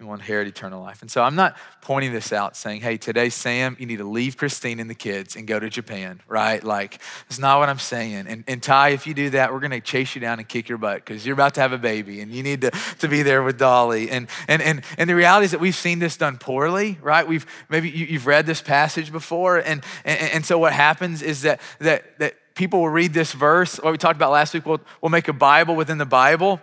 and 0.00 0.08
will 0.08 0.14
inherit 0.14 0.48
eternal 0.48 0.82
life. 0.82 1.02
And 1.02 1.10
so 1.10 1.22
I'm 1.22 1.36
not 1.36 1.56
pointing 1.82 2.12
this 2.12 2.32
out 2.32 2.56
saying, 2.56 2.80
hey, 2.80 2.96
today, 2.96 3.28
Sam, 3.28 3.76
you 3.78 3.86
need 3.86 3.98
to 3.98 4.08
leave 4.08 4.36
Christine 4.36 4.80
and 4.80 4.88
the 4.88 4.94
kids 4.94 5.36
and 5.36 5.46
go 5.46 5.60
to 5.60 5.68
Japan, 5.68 6.20
right? 6.26 6.64
Like, 6.64 7.00
that's 7.28 7.38
not 7.38 7.58
what 7.58 7.68
I'm 7.68 7.78
saying. 7.78 8.26
And, 8.26 8.44
and 8.48 8.62
Ty, 8.62 8.90
if 8.90 9.06
you 9.06 9.14
do 9.14 9.30
that, 9.30 9.52
we're 9.52 9.60
going 9.60 9.70
to 9.72 9.80
chase 9.80 10.14
you 10.14 10.20
down 10.20 10.38
and 10.38 10.48
kick 10.48 10.68
your 10.68 10.78
butt 10.78 11.04
because 11.04 11.24
you're 11.24 11.34
about 11.34 11.54
to 11.54 11.60
have 11.60 11.72
a 11.72 11.78
baby 11.78 12.20
and 12.20 12.32
you 12.32 12.42
need 12.42 12.62
to, 12.62 12.70
to 13.00 13.08
be 13.08 13.22
there 13.22 13.42
with 13.42 13.58
Dolly. 13.58 14.10
And, 14.10 14.26
and, 14.48 14.62
and, 14.62 14.82
and 14.96 15.08
the 15.08 15.14
reality 15.14 15.44
is 15.44 15.50
that 15.50 15.60
we've 15.60 15.74
seen 15.74 15.98
this 15.98 16.16
done 16.16 16.38
poorly, 16.38 16.98
right? 17.02 17.28
We've 17.28 17.46
maybe 17.68 17.90
you, 17.90 18.06
have 18.06 18.26
read 18.26 18.46
this 18.46 18.62
passage 18.62 19.12
before. 19.12 19.58
And, 19.58 19.84
and, 20.04 20.32
and 20.32 20.46
so 20.46 20.58
what 20.58 20.72
happens 20.72 21.20
is 21.20 21.42
that, 21.42 21.60
that, 21.78 22.18
that 22.18 22.34
people 22.54 22.80
will 22.80 22.88
read 22.88 23.12
this 23.12 23.32
verse, 23.32 23.76
what 23.76 23.92
we 23.92 23.98
talked 23.98 24.16
about 24.16 24.32
last 24.32 24.54
week, 24.54 24.64
we'll, 24.64 24.80
we'll 25.02 25.10
make 25.10 25.28
a 25.28 25.32
Bible 25.32 25.76
within 25.76 25.98
the 25.98 26.06
Bible 26.06 26.60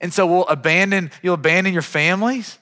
and 0.00 0.12
so 0.12 0.26
we'll 0.26 0.46
abandon, 0.46 1.10
you'll 1.22 1.34
abandon 1.34 1.72
your 1.72 1.82
families. 1.82 2.58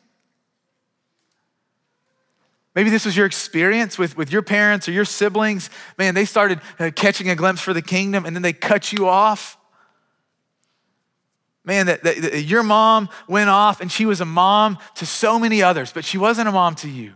Maybe 2.74 2.90
this 2.90 3.05
was 3.05 3.16
your 3.16 3.27
experience 3.27 3.98
with, 3.98 4.16
with 4.16 4.33
your 4.33 4.42
parents 4.42 4.88
or 4.88 4.92
your 4.92 5.05
siblings. 5.05 5.70
Man, 5.96 6.14
they 6.14 6.24
started 6.24 6.61
uh, 6.79 6.90
catching 6.94 7.29
a 7.29 7.37
glimpse 7.37 7.61
for 7.61 7.72
the 7.72 7.83
kingdom 7.83 8.27
and 8.27 8.35
then 8.35 8.42
they 8.42 8.53
cut 8.53 8.92
you 8.92 9.09
off. 9.09 9.57
Man, 11.64 11.87
that, 11.87 12.03
that, 12.03 12.20
that 12.20 12.42
your 12.42 12.62
mom 12.62 13.09
went 13.29 13.48
off 13.48 13.81
and 13.81 13.90
she 13.90 14.07
was 14.07 14.20
a 14.20 14.24
mom 14.24 14.79
to 14.96 15.07
so 15.07 15.38
many 15.38 15.62
others, 15.62 15.92
but 15.92 16.05
she 16.05 16.18
wasn't 16.18 16.48
a 16.48 16.53
mom 16.53 16.74
to 16.77 16.90
you. 16.90 17.14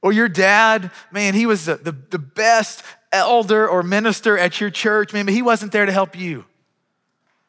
Or 0.00 0.12
your 0.12 0.28
dad, 0.28 0.90
man, 1.12 1.34
he 1.34 1.44
was 1.44 1.66
the, 1.66 1.76
the, 1.76 1.92
the 1.92 2.18
best 2.18 2.82
elder 3.12 3.68
or 3.68 3.82
minister 3.82 4.38
at 4.38 4.60
your 4.60 4.70
church, 4.70 5.12
man, 5.12 5.26
but 5.26 5.34
he 5.34 5.42
wasn't 5.42 5.70
there 5.72 5.86
to 5.86 5.92
help 5.92 6.16
you 6.16 6.46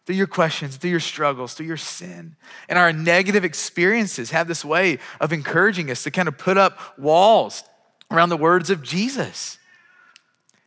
through 0.09 0.15
your 0.15 0.25
questions, 0.25 0.75
through 0.75 0.89
your 0.89 0.99
struggles, 0.99 1.53
through 1.53 1.67
your 1.67 1.77
sin. 1.77 2.35
And 2.67 2.79
our 2.79 2.91
negative 2.91 3.45
experiences 3.45 4.31
have 4.31 4.47
this 4.47 4.65
way 4.65 4.97
of 5.21 5.31
encouraging 5.31 5.91
us 5.91 6.01
to 6.01 6.09
kind 6.09 6.27
of 6.27 6.35
put 6.35 6.57
up 6.57 6.97
walls 6.97 7.63
around 8.09 8.29
the 8.29 8.37
words 8.37 8.71
of 8.71 8.81
Jesus. 8.81 9.59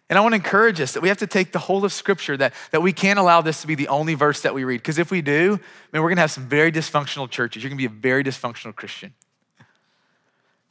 And 0.09 0.17
I 0.17 0.23
want 0.23 0.35
to 0.35 0.37
encourage 0.37 0.81
us 0.81 0.93
that 0.93 1.01
we 1.01 1.09
have 1.09 1.19
to 1.19 1.27
take 1.27 1.51
the 1.51 1.59
whole 1.59 1.85
of 1.85 1.93
Scripture, 1.93 2.37
that, 2.37 2.55
that 2.71 2.83
we 2.83 2.93
can't 2.93 3.19
allow 3.19 3.41
this 3.41 3.63
to 3.63 3.67
be 3.67 3.75
the 3.75 3.89
only 3.89 4.15
verse 4.15 4.43
that 4.43 4.55
we 4.55 4.63
read. 4.63 4.77
Because 4.77 5.01
if 5.01 5.11
we 5.11 5.23
do, 5.23 5.59
man, 5.93 6.03
we're 6.03 6.11
going 6.11 6.19
to 6.19 6.21
have 6.21 6.31
some 6.31 6.47
very 6.47 6.71
dysfunctional 6.71 7.29
churches. 7.29 7.65
You're 7.65 7.71
going 7.71 7.79
to 7.79 7.89
be 7.89 7.93
a 7.93 8.01
very 8.01 8.23
dysfunctional 8.23 8.77
Christian. 8.77 9.13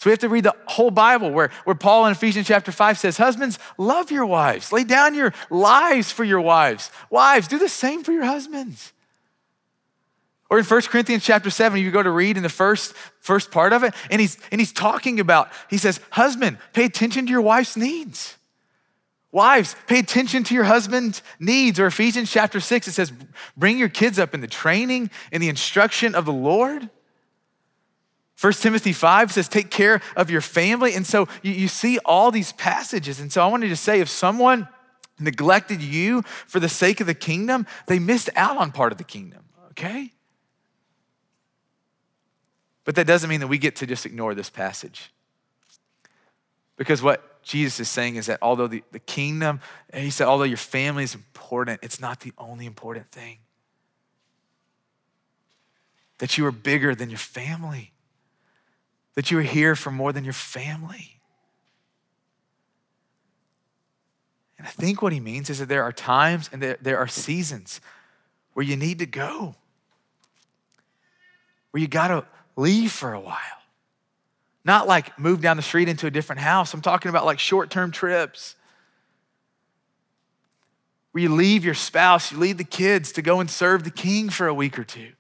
So 0.02 0.10
we 0.10 0.14
have 0.14 0.20
to 0.22 0.30
read 0.30 0.46
the 0.46 0.56
whole 0.66 0.90
Bible 0.90 1.30
where, 1.30 1.52
where 1.64 1.76
Paul 1.76 2.08
in 2.08 2.14
Ephesians 2.14 2.48
chapter 2.48 2.72
5 2.72 2.98
says, 2.98 3.18
Husbands, 3.18 3.60
love 3.78 4.10
your 4.10 4.26
wives. 4.26 4.72
Lay 4.72 4.84
down 4.84 5.14
your 5.14 5.32
lives 5.52 6.12
for 6.12 6.24
your 6.24 6.42
wives. 6.42 6.90
Wives, 7.12 7.48
do 7.48 7.60
the 7.60 7.70
same 7.70 8.04
for 8.04 8.12
your 8.12 8.24
husbands. 8.24 8.94
Or 10.50 10.58
in 10.58 10.66
1 10.66 10.82
Corinthians 10.82 11.24
chapter 11.24 11.52
7, 11.52 11.80
you 11.80 11.92
go 11.92 12.02
to 12.02 12.10
read 12.10 12.36
in 12.36 12.42
the 12.42 12.50
first, 12.50 12.96
first 13.20 13.52
part 13.52 13.74
of 13.74 13.84
it, 13.84 13.94
and 14.10 14.20
he's, 14.20 14.40
and 14.52 14.60
he's 14.60 14.74
talking 14.74 15.20
about, 15.20 15.52
he 15.70 15.78
says, 15.78 16.00
Husband, 16.10 16.58
pay 16.74 16.86
attention 16.86 17.28
to 17.28 17.32
your 17.32 17.42
wife's 17.42 17.78
needs. 17.78 18.38
Wives, 19.32 19.76
pay 19.86 20.00
attention 20.00 20.44
to 20.46 20.56
your 20.56 20.64
husband's 20.64 21.22
needs. 21.40 21.80
Or 21.80 21.86
Ephesians 21.86 22.32
chapter 22.32 22.60
6, 22.60 22.88
it 22.88 22.94
says, 22.94 23.14
Bring 23.56 23.78
your 23.78 23.88
kids 23.88 24.18
up 24.18 24.34
in 24.34 24.42
the 24.42 24.48
training 24.48 25.12
and 25.32 25.44
the 25.44 25.50
instruction 25.50 26.16
of 26.16 26.26
the 26.26 26.34
Lord. 26.34 26.90
1 28.42 28.54
Timothy 28.54 28.92
5 28.92 29.32
says, 29.32 29.48
take 29.48 29.70
care 29.70 30.02
of 30.16 30.32
your 30.32 30.42
family. 30.42 30.96
And 30.96 31.06
so 31.06 31.28
you, 31.44 31.52
you 31.52 31.68
see 31.68 32.00
all 32.04 32.32
these 32.32 32.54
passages. 32.54 33.20
And 33.20 33.32
so 33.32 33.44
I 33.44 33.48
wanted 33.48 33.70
to 33.70 33.76
say, 33.76 34.00
if 34.00 34.10
someone 34.10 34.68
neglected 35.20 35.80
you 35.80 36.24
for 36.48 36.60
the 36.60 36.68
sake 36.68 37.00
of 37.00 37.08
the 37.08 37.14
kingdom, 37.14 37.68
they 37.86 38.00
missed 38.00 38.32
out 38.36 38.58
on 38.58 38.72
part 38.72 38.92
of 38.92 38.98
the 38.98 39.04
kingdom, 39.04 39.44
okay? 39.72 40.12
But 42.84 42.96
that 42.96 43.06
doesn't 43.06 43.30
mean 43.30 43.42
that 43.42 43.48
we 43.48 43.60
get 43.60 43.76
to 43.78 43.86
just 43.86 44.08
ignore 44.08 44.34
this 44.34 44.50
passage. 44.50 45.12
Because 46.78 47.04
what 47.04 47.44
Jesus 47.44 47.80
is 47.80 47.90
saying 47.90 48.16
is 48.16 48.26
that 48.26 48.40
although 48.42 48.66
the, 48.66 48.84
the 48.92 49.00
kingdom, 49.00 49.62
he 49.94 50.10
said, 50.10 50.26
although 50.26 50.46
your 50.46 50.58
family 50.58 51.04
is 51.04 51.14
important, 51.14 51.80
it's 51.84 52.02
not 52.02 52.22
the 52.22 52.34
only 52.40 52.66
important 52.66 53.08
thing. 53.10 53.38
That 56.18 56.40
you 56.40 56.46
are 56.48 56.52
bigger 56.52 56.96
than 56.96 57.12
your 57.12 57.20
family, 57.20 57.92
that 59.16 59.32
you 59.32 59.40
are 59.40 59.44
here 59.44 59.76
for 59.76 59.92
more 59.92 60.14
than 60.14 60.24
your 60.24 60.34
family. 60.34 61.22
And 64.58 64.68
I 64.68 64.72
think 64.72 65.02
what 65.02 65.12
he 65.12 65.20
means 65.20 65.50
is 65.50 65.60
that 65.60 65.70
there 65.70 65.84
are 65.84 65.92
times 65.92 66.50
and 66.54 66.62
there, 66.62 66.78
there 66.82 66.98
are 67.00 67.08
seasons 67.08 67.82
where 68.54 68.66
you 68.66 68.78
need 68.78 69.00
to 69.00 69.06
go, 69.06 69.56
where 71.72 71.82
you 71.82 71.88
got 71.88 72.10
to 72.10 72.26
leave 72.56 72.92
for 72.92 73.14
a 73.14 73.20
while. 73.20 73.38
Not 74.64 74.88
like 74.88 75.18
move 75.18 75.42
down 75.42 75.58
the 75.58 75.64
street 75.64 75.90
into 75.90 76.06
a 76.06 76.12
different 76.12 76.42
house. 76.42 76.74
I'm 76.74 76.82
talking 76.82 77.10
about 77.10 77.26
like 77.26 77.40
short 77.40 77.72
term 77.72 77.92
trips 77.92 78.56
where 81.12 81.24
you 81.24 81.30
leave 81.34 81.66
your 81.66 81.74
spouse, 81.74 82.32
you 82.32 82.38
leave 82.38 82.58
the 82.58 82.64
kids 82.64 83.12
to 83.14 83.22
go 83.22 83.40
and 83.40 83.50
serve 83.50 83.84
the 83.84 83.92
king 83.92 84.30
for 84.30 84.48
a 84.48 84.54
week 84.54 84.78
or 84.80 84.84
two. 84.84 85.12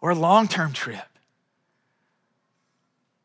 Or 0.00 0.10
a 0.10 0.14
long 0.14 0.48
term 0.48 0.72
trip 0.72 1.04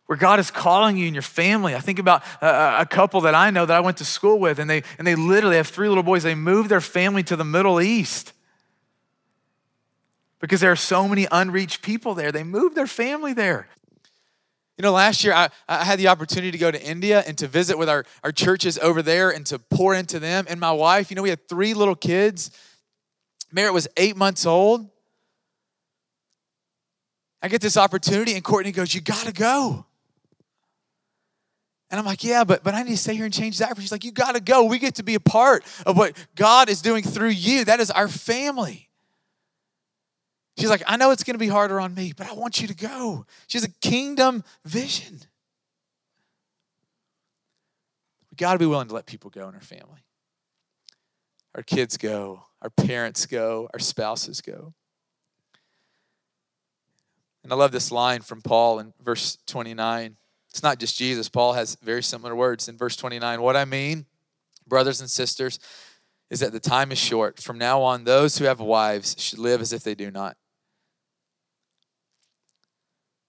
where 0.05 0.17
God 0.17 0.39
is 0.39 0.51
calling 0.51 0.97
you 0.97 1.05
and 1.05 1.15
your 1.15 1.21
family. 1.21 1.75
I 1.75 1.79
think 1.79 1.97
about 1.97 2.23
a, 2.41 2.81
a, 2.81 2.85
couple 2.85 3.21
that 3.21 3.33
I 3.33 3.49
know 3.49 3.65
that 3.65 3.75
I 3.75 3.79
went 3.79 3.97
to 3.97 4.05
school 4.05 4.37
with, 4.37 4.59
and 4.59 4.69
they, 4.69 4.83
and 4.97 5.07
they 5.07 5.15
literally 5.15 5.55
have 5.55 5.67
three 5.67 5.87
little 5.87 6.03
boys. 6.03 6.23
They 6.23 6.35
moved 6.35 6.69
their 6.69 6.81
family 6.81 7.23
to 7.23 7.35
the 7.35 7.45
Middle 7.45 7.81
East 7.81 8.33
because 10.39 10.61
there 10.61 10.71
are 10.71 10.75
so 10.75 11.07
many 11.07 11.25
unreached 11.31 11.81
people 11.81 12.13
there. 12.13 12.31
They 12.31 12.43
moved 12.43 12.75
their 12.75 12.85
family 12.85 13.33
there. 13.33 13.67
You 14.77 14.81
know, 14.83 14.91
last 14.91 15.23
year 15.23 15.33
I, 15.33 15.49
I 15.69 15.83
had 15.83 15.99
the 15.99 16.09
opportunity 16.09 16.51
to 16.51 16.57
go 16.57 16.69
to 16.69 16.83
India 16.83 17.23
and 17.25 17.37
to 17.37 17.47
visit 17.47 17.77
with 17.77 17.89
our, 17.89 18.05
our 18.23 18.31
churches 18.31 18.77
over 18.79 19.01
there 19.01 19.29
and 19.29 19.45
to 19.47 19.57
pour 19.57 19.95
into 19.95 20.19
them. 20.19 20.45
And 20.49 20.59
my 20.59 20.71
wife, 20.71 21.11
you 21.11 21.15
know, 21.15 21.21
we 21.21 21.29
had 21.29 21.47
three 21.47 21.73
little 21.73 21.95
kids. 21.95 22.51
Merritt 23.51 23.73
was 23.73 23.87
eight 23.97 24.17
months 24.17 24.45
old. 24.45 24.89
I 27.43 27.49
get 27.49 27.61
this 27.61 27.77
opportunity, 27.77 28.33
and 28.33 28.43
Courtney 28.43 28.71
goes, 28.71 28.95
You 28.95 29.01
gotta 29.01 29.33
go. 29.33 29.85
And 31.93 31.99
I'm 31.99 32.07
like, 32.07 32.23
yeah, 32.23 32.43
but 32.43 32.63
but 32.63 32.73
I 32.73 32.81
need 32.81 32.89
to 32.89 32.97
stay 32.97 33.13
here 33.13 33.25
and 33.25 33.31
change 33.33 33.59
that. 33.59 33.79
She's 33.79 33.91
like, 33.91 34.03
you 34.03 34.11
got 34.11 34.33
to 34.33 34.41
go. 34.41 34.63
We 34.63 34.79
get 34.79 34.95
to 34.95 35.03
be 35.03 35.13
a 35.13 35.19
part 35.19 35.63
of 35.85 35.95
what 35.95 36.17
God 36.35 36.67
is 36.67 36.81
doing 36.81 37.03
through 37.03 37.29
you. 37.29 37.65
That 37.65 37.79
is 37.79 37.91
our 37.91 38.07
family. 38.07 38.89
She's 40.57 40.71
like, 40.71 40.81
I 40.87 40.97
know 40.97 41.11
it's 41.11 41.23
going 41.23 41.35
to 41.35 41.39
be 41.39 41.49
harder 41.49 41.79
on 41.79 41.93
me, 41.93 42.11
but 42.17 42.27
I 42.27 42.33
want 42.33 42.59
you 42.59 42.67
to 42.67 42.75
go. 42.75 43.27
She 43.45 43.59
has 43.59 43.63
a 43.63 43.71
kingdom 43.87 44.43
vision. 44.65 45.19
We 48.31 48.37
got 48.37 48.53
to 48.53 48.59
be 48.59 48.65
willing 48.65 48.87
to 48.87 48.95
let 48.95 49.05
people 49.05 49.29
go 49.29 49.47
in 49.47 49.53
our 49.53 49.61
family. 49.61 50.03
Our 51.53 51.61
kids 51.61 51.97
go, 51.97 52.41
our 52.63 52.71
parents 52.71 53.27
go, 53.27 53.69
our 53.71 53.79
spouses 53.79 54.41
go. 54.41 54.73
And 57.43 57.51
I 57.51 57.55
love 57.55 57.71
this 57.71 57.91
line 57.91 58.21
from 58.21 58.41
Paul 58.41 58.79
in 58.79 58.93
verse 59.03 59.37
29. 59.47 60.15
It's 60.49 60.63
not 60.63 60.79
just 60.79 60.97
Jesus. 60.97 61.29
Paul 61.29 61.53
has 61.53 61.75
very 61.81 62.03
similar 62.03 62.35
words 62.35 62.69
in 62.69 62.77
verse 62.77 62.95
29. 62.95 63.41
What 63.41 63.55
I 63.55 63.65
mean, 63.65 64.05
brothers 64.67 65.01
and 65.01 65.09
sisters, 65.09 65.59
is 66.29 66.39
that 66.39 66.51
the 66.51 66.59
time 66.59 66.91
is 66.91 66.97
short. 66.97 67.39
From 67.39 67.57
now 67.57 67.81
on, 67.81 68.03
those 68.03 68.37
who 68.37 68.45
have 68.45 68.59
wives 68.59 69.15
should 69.19 69.39
live 69.39 69.61
as 69.61 69.73
if 69.73 69.83
they 69.83 69.95
do 69.95 70.09
not 70.09 70.37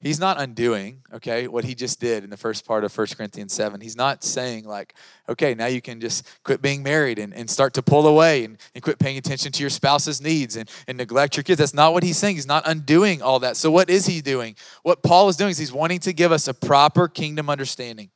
He's 0.04 0.20
not 0.20 0.38
undoing, 0.38 1.00
okay, 1.14 1.48
what 1.48 1.64
he 1.64 1.74
just 1.74 1.98
did 1.98 2.24
in 2.24 2.30
the 2.30 2.36
first 2.36 2.66
part 2.66 2.84
of 2.84 2.94
1 2.94 3.06
Corinthians 3.16 3.54
7. 3.54 3.80
He's 3.80 3.96
not 3.96 4.22
saying, 4.22 4.66
like, 4.66 4.94
okay, 5.30 5.54
now 5.54 5.64
you 5.64 5.80
can 5.80 5.98
just 5.98 6.26
quit 6.44 6.60
being 6.60 6.82
married 6.82 7.18
and, 7.18 7.32
and 7.32 7.48
start 7.48 7.72
to 7.72 7.82
pull 7.82 8.06
away 8.06 8.44
and, 8.44 8.58
and 8.74 8.84
quit 8.84 8.98
paying 8.98 9.16
attention 9.16 9.50
to 9.52 9.62
your 9.62 9.70
spouse's 9.70 10.20
needs 10.20 10.56
and, 10.56 10.68
and 10.86 10.98
neglect 10.98 11.38
your 11.38 11.42
kids. 11.42 11.58
That's 11.58 11.72
not 11.72 11.94
what 11.94 12.02
he's 12.02 12.18
saying. 12.18 12.34
He's 12.34 12.46
not 12.46 12.64
undoing 12.66 13.22
all 13.22 13.38
that. 13.38 13.56
So, 13.56 13.70
what 13.70 13.88
is 13.88 14.04
he 14.04 14.20
doing? 14.20 14.56
What 14.82 15.02
Paul 15.02 15.30
is 15.30 15.36
doing 15.36 15.52
is 15.52 15.56
he's 15.56 15.72
wanting 15.72 16.00
to 16.00 16.12
give 16.12 16.32
us 16.32 16.48
a 16.48 16.52
proper 16.52 17.08
kingdom 17.08 17.48
understanding. 17.48 18.10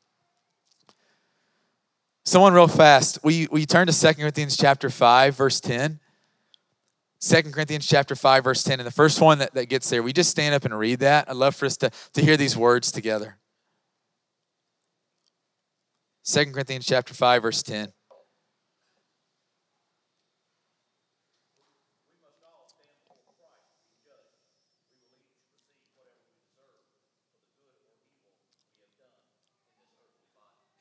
Someone 2.27 2.53
real 2.53 2.69
fast. 2.69 3.19
We, 3.25 3.49
we 3.51 3.65
turn 3.65 3.87
to 3.87 3.99
2 3.99 4.13
Corinthians 4.13 4.59
chapter 4.59 4.91
5, 4.91 5.35
verse 5.35 5.59
10. 5.59 6.01
Second 7.21 7.53
Corinthians 7.53 7.87
chapter 7.87 8.15
5, 8.15 8.45
verse 8.45 8.63
10. 8.63 8.79
And 8.79 8.87
the 8.87 8.93
first 8.93 9.21
one 9.21 9.39
that, 9.39 9.53
that 9.55 9.67
gets 9.67 9.91
there, 9.91 10.03
we 10.03 10.13
just 10.13 10.31
stand 10.31 10.55
up 10.55 10.65
and 10.65 10.79
read 10.79 11.01
that. 11.01 11.29
I'd 11.29 11.37
love 11.37 11.57
for 11.57 11.67
us 11.67 11.77
to, 11.79 11.91
to 12.13 12.23
hear 12.23 12.37
these 12.37 12.57
words 12.57 12.93
together. 12.93 13.39
Second 16.23 16.53
Corinthians 16.53 16.87
chapter 16.87 17.15
5, 17.15 17.43
verse 17.43 17.63
10. 17.63 17.93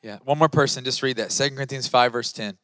Yeah, 0.03 0.19
one 0.23 0.37
more 0.37 0.47
person, 0.47 0.85
just 0.85 1.01
read 1.01 1.17
that. 1.17 1.31
Second 1.31 1.55
Corinthians 1.55 1.87
5, 1.87 2.11
verse 2.11 2.31
10. 2.31 2.57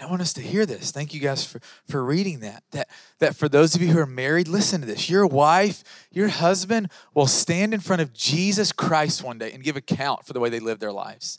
I 0.00 0.06
want 0.20 0.26
us 0.26 0.32
to 0.34 0.42
hear 0.42 0.66
this. 0.66 0.90
Thank 0.90 1.14
you 1.14 1.20
guys 1.20 1.46
for, 1.46 1.60
for 1.88 2.04
reading 2.04 2.40
that. 2.40 2.62
that. 2.72 2.90
That 3.20 3.34
for 3.34 3.48
those 3.48 3.74
of 3.74 3.80
you 3.80 3.88
who 3.88 3.98
are 3.98 4.06
married, 4.06 4.48
listen 4.48 4.82
to 4.82 4.86
this. 4.86 5.08
Your 5.08 5.26
wife, 5.26 5.82
your 6.12 6.28
husband 6.28 6.90
will 7.14 7.26
stand 7.26 7.72
in 7.72 7.80
front 7.80 8.02
of 8.02 8.12
Jesus 8.12 8.70
Christ 8.70 9.24
one 9.24 9.38
day 9.38 9.50
and 9.50 9.64
give 9.64 9.76
account 9.76 10.26
for 10.26 10.34
the 10.34 10.40
way 10.40 10.50
they 10.50 10.60
live 10.60 10.78
their 10.78 10.92
lives. 10.92 11.38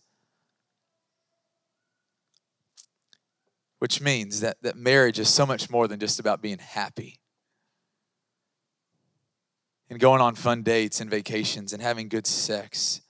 Which 3.78 4.02
means 4.02 4.40
that, 4.40 4.58
that 4.64 4.78
marriage 4.78 5.20
is 5.20 5.30
so 5.30 5.46
much 5.46 5.70
more 5.70 5.88
than 5.88 6.00
just 6.00 6.20
about 6.20 6.42
being 6.42 6.58
happy 6.58 7.20
and 9.92 10.00
going 10.00 10.22
on 10.22 10.34
fun 10.34 10.64
dates 10.64 11.00
and 11.00 11.08
vacations 11.08 11.72
and 11.72 11.84
having 11.84 12.10
good 12.10 12.26
sex. 12.26 13.02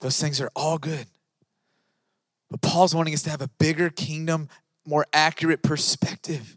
Those 0.00 0.18
things 0.18 0.40
are 0.40 0.50
all 0.56 0.78
good. 0.78 1.08
But 2.50 2.62
Paul's 2.62 2.94
wanting 2.94 3.14
us 3.14 3.22
to 3.22 3.30
have 3.30 3.42
a 3.42 3.50
bigger 3.58 3.90
kingdom, 3.90 4.48
more 4.86 5.06
accurate 5.12 5.62
perspective. 5.62 6.56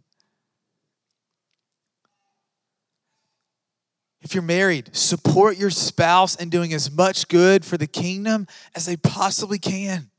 If 4.22 4.34
you're 4.34 4.44
married, 4.44 4.96
support 4.96 5.58
your 5.58 5.70
spouse 5.70 6.36
in 6.36 6.50
doing 6.50 6.74
as 6.74 6.92
much 6.92 7.28
good 7.30 7.64
for 7.64 7.78
the 7.78 7.88
kingdom 7.88 8.48
as 8.76 8.86
they 8.86 8.98
possibly 8.98 9.58
can. 9.58 10.12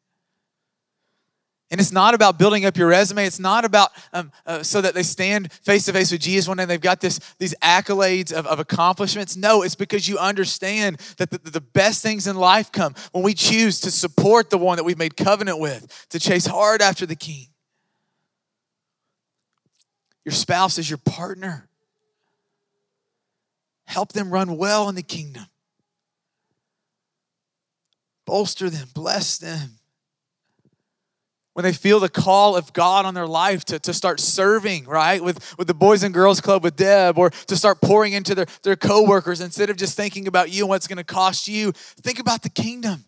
And 1.71 1.81
it's 1.81 1.93
not 1.93 2.15
about 2.15 2.37
building 2.37 2.65
up 2.65 2.77
your 2.77 2.89
resume. 2.89 3.25
It's 3.25 3.39
not 3.39 3.65
about 3.65 3.91
um, 4.13 4.33
uh, 4.45 4.65
so 4.65 4.81
that 4.81 4.93
they 4.93 5.05
stand 5.05 5.53
face 5.53 5.85
to 5.85 5.93
face 5.93 6.11
with 6.11 6.21
Jesus 6.21 6.49
one 6.49 6.57
day 6.57 6.65
they've 6.65 6.81
got 6.81 7.01
this, 7.01 7.21
these 7.39 7.55
accolades 7.63 8.33
of, 8.33 8.45
of 8.47 8.59
accomplishments. 8.59 9.37
No, 9.37 9.63
it's 9.63 9.77
because 9.77 10.09
you 10.09 10.19
understand 10.19 10.99
that 11.19 11.31
the, 11.31 11.39
the 11.39 11.61
best 11.61 12.03
things 12.03 12.27
in 12.27 12.35
life 12.35 12.73
come 12.73 12.95
when 13.13 13.23
we 13.23 13.35
choose 13.35 13.79
to 13.81 13.93
support 13.93 14.51
the 14.51 14.59
one 14.59 14.79
that 14.79 14.85
we've 14.85 14.99
made 14.99 15.17
covenant 15.17 15.61
with, 15.61 16.07
to 16.11 16.19
chase 16.19 16.45
hard 16.45 16.83
after 16.83 17.07
the 17.07 17.15
king. 17.15 17.47
Your 20.25 20.33
spouse 20.33 20.77
is 20.77 20.91
your 20.91 20.99
partner. 20.99 21.69
Help 23.87 24.13
them 24.13 24.31
run 24.31 24.57
well 24.57 24.89
in 24.89 24.97
the 24.97 25.03
kingdom. 25.03 25.47
Bolster 28.27 28.69
them, 28.71 28.89
bless 28.93 29.39
them 29.39 29.80
when 31.61 31.71
they 31.71 31.77
feel 31.77 32.01
the 32.01 32.09
call 32.09 32.57
of 32.57 32.73
God 32.73 33.05
on 33.05 33.13
their 33.13 33.27
life 33.27 33.67
to, 33.67 33.79
to 33.81 33.93
start 33.93 34.19
serving, 34.19 34.87
right? 34.87 35.23
With, 35.23 35.59
with 35.59 35.69
the 35.69 35.75
Boys 35.75 36.03
and 36.03 36.15
Girls 36.15 36.41
Club 36.41 36.65
with 36.65 36.75
Deb, 36.75 37.19
or 37.19 37.29
to 37.29 37.55
start 37.55 37.83
pouring 37.83 38.15
into 38.15 38.35
their, 38.35 38.47
their 38.63 38.77
coworkers 38.77 39.43
instead 39.43 39.69
of 39.69 39.77
just 39.77 39.95
thinking 39.95 40.27
about 40.27 40.51
you 40.51 40.63
and 40.63 40.71
what's 40.71 40.87
going 40.87 40.97
to 40.97 41.05
cost 41.05 41.49
you, 41.49 41.73
think 41.73 42.19
about 42.19 42.43
the 42.43 42.49
kingdom. 42.49 43.05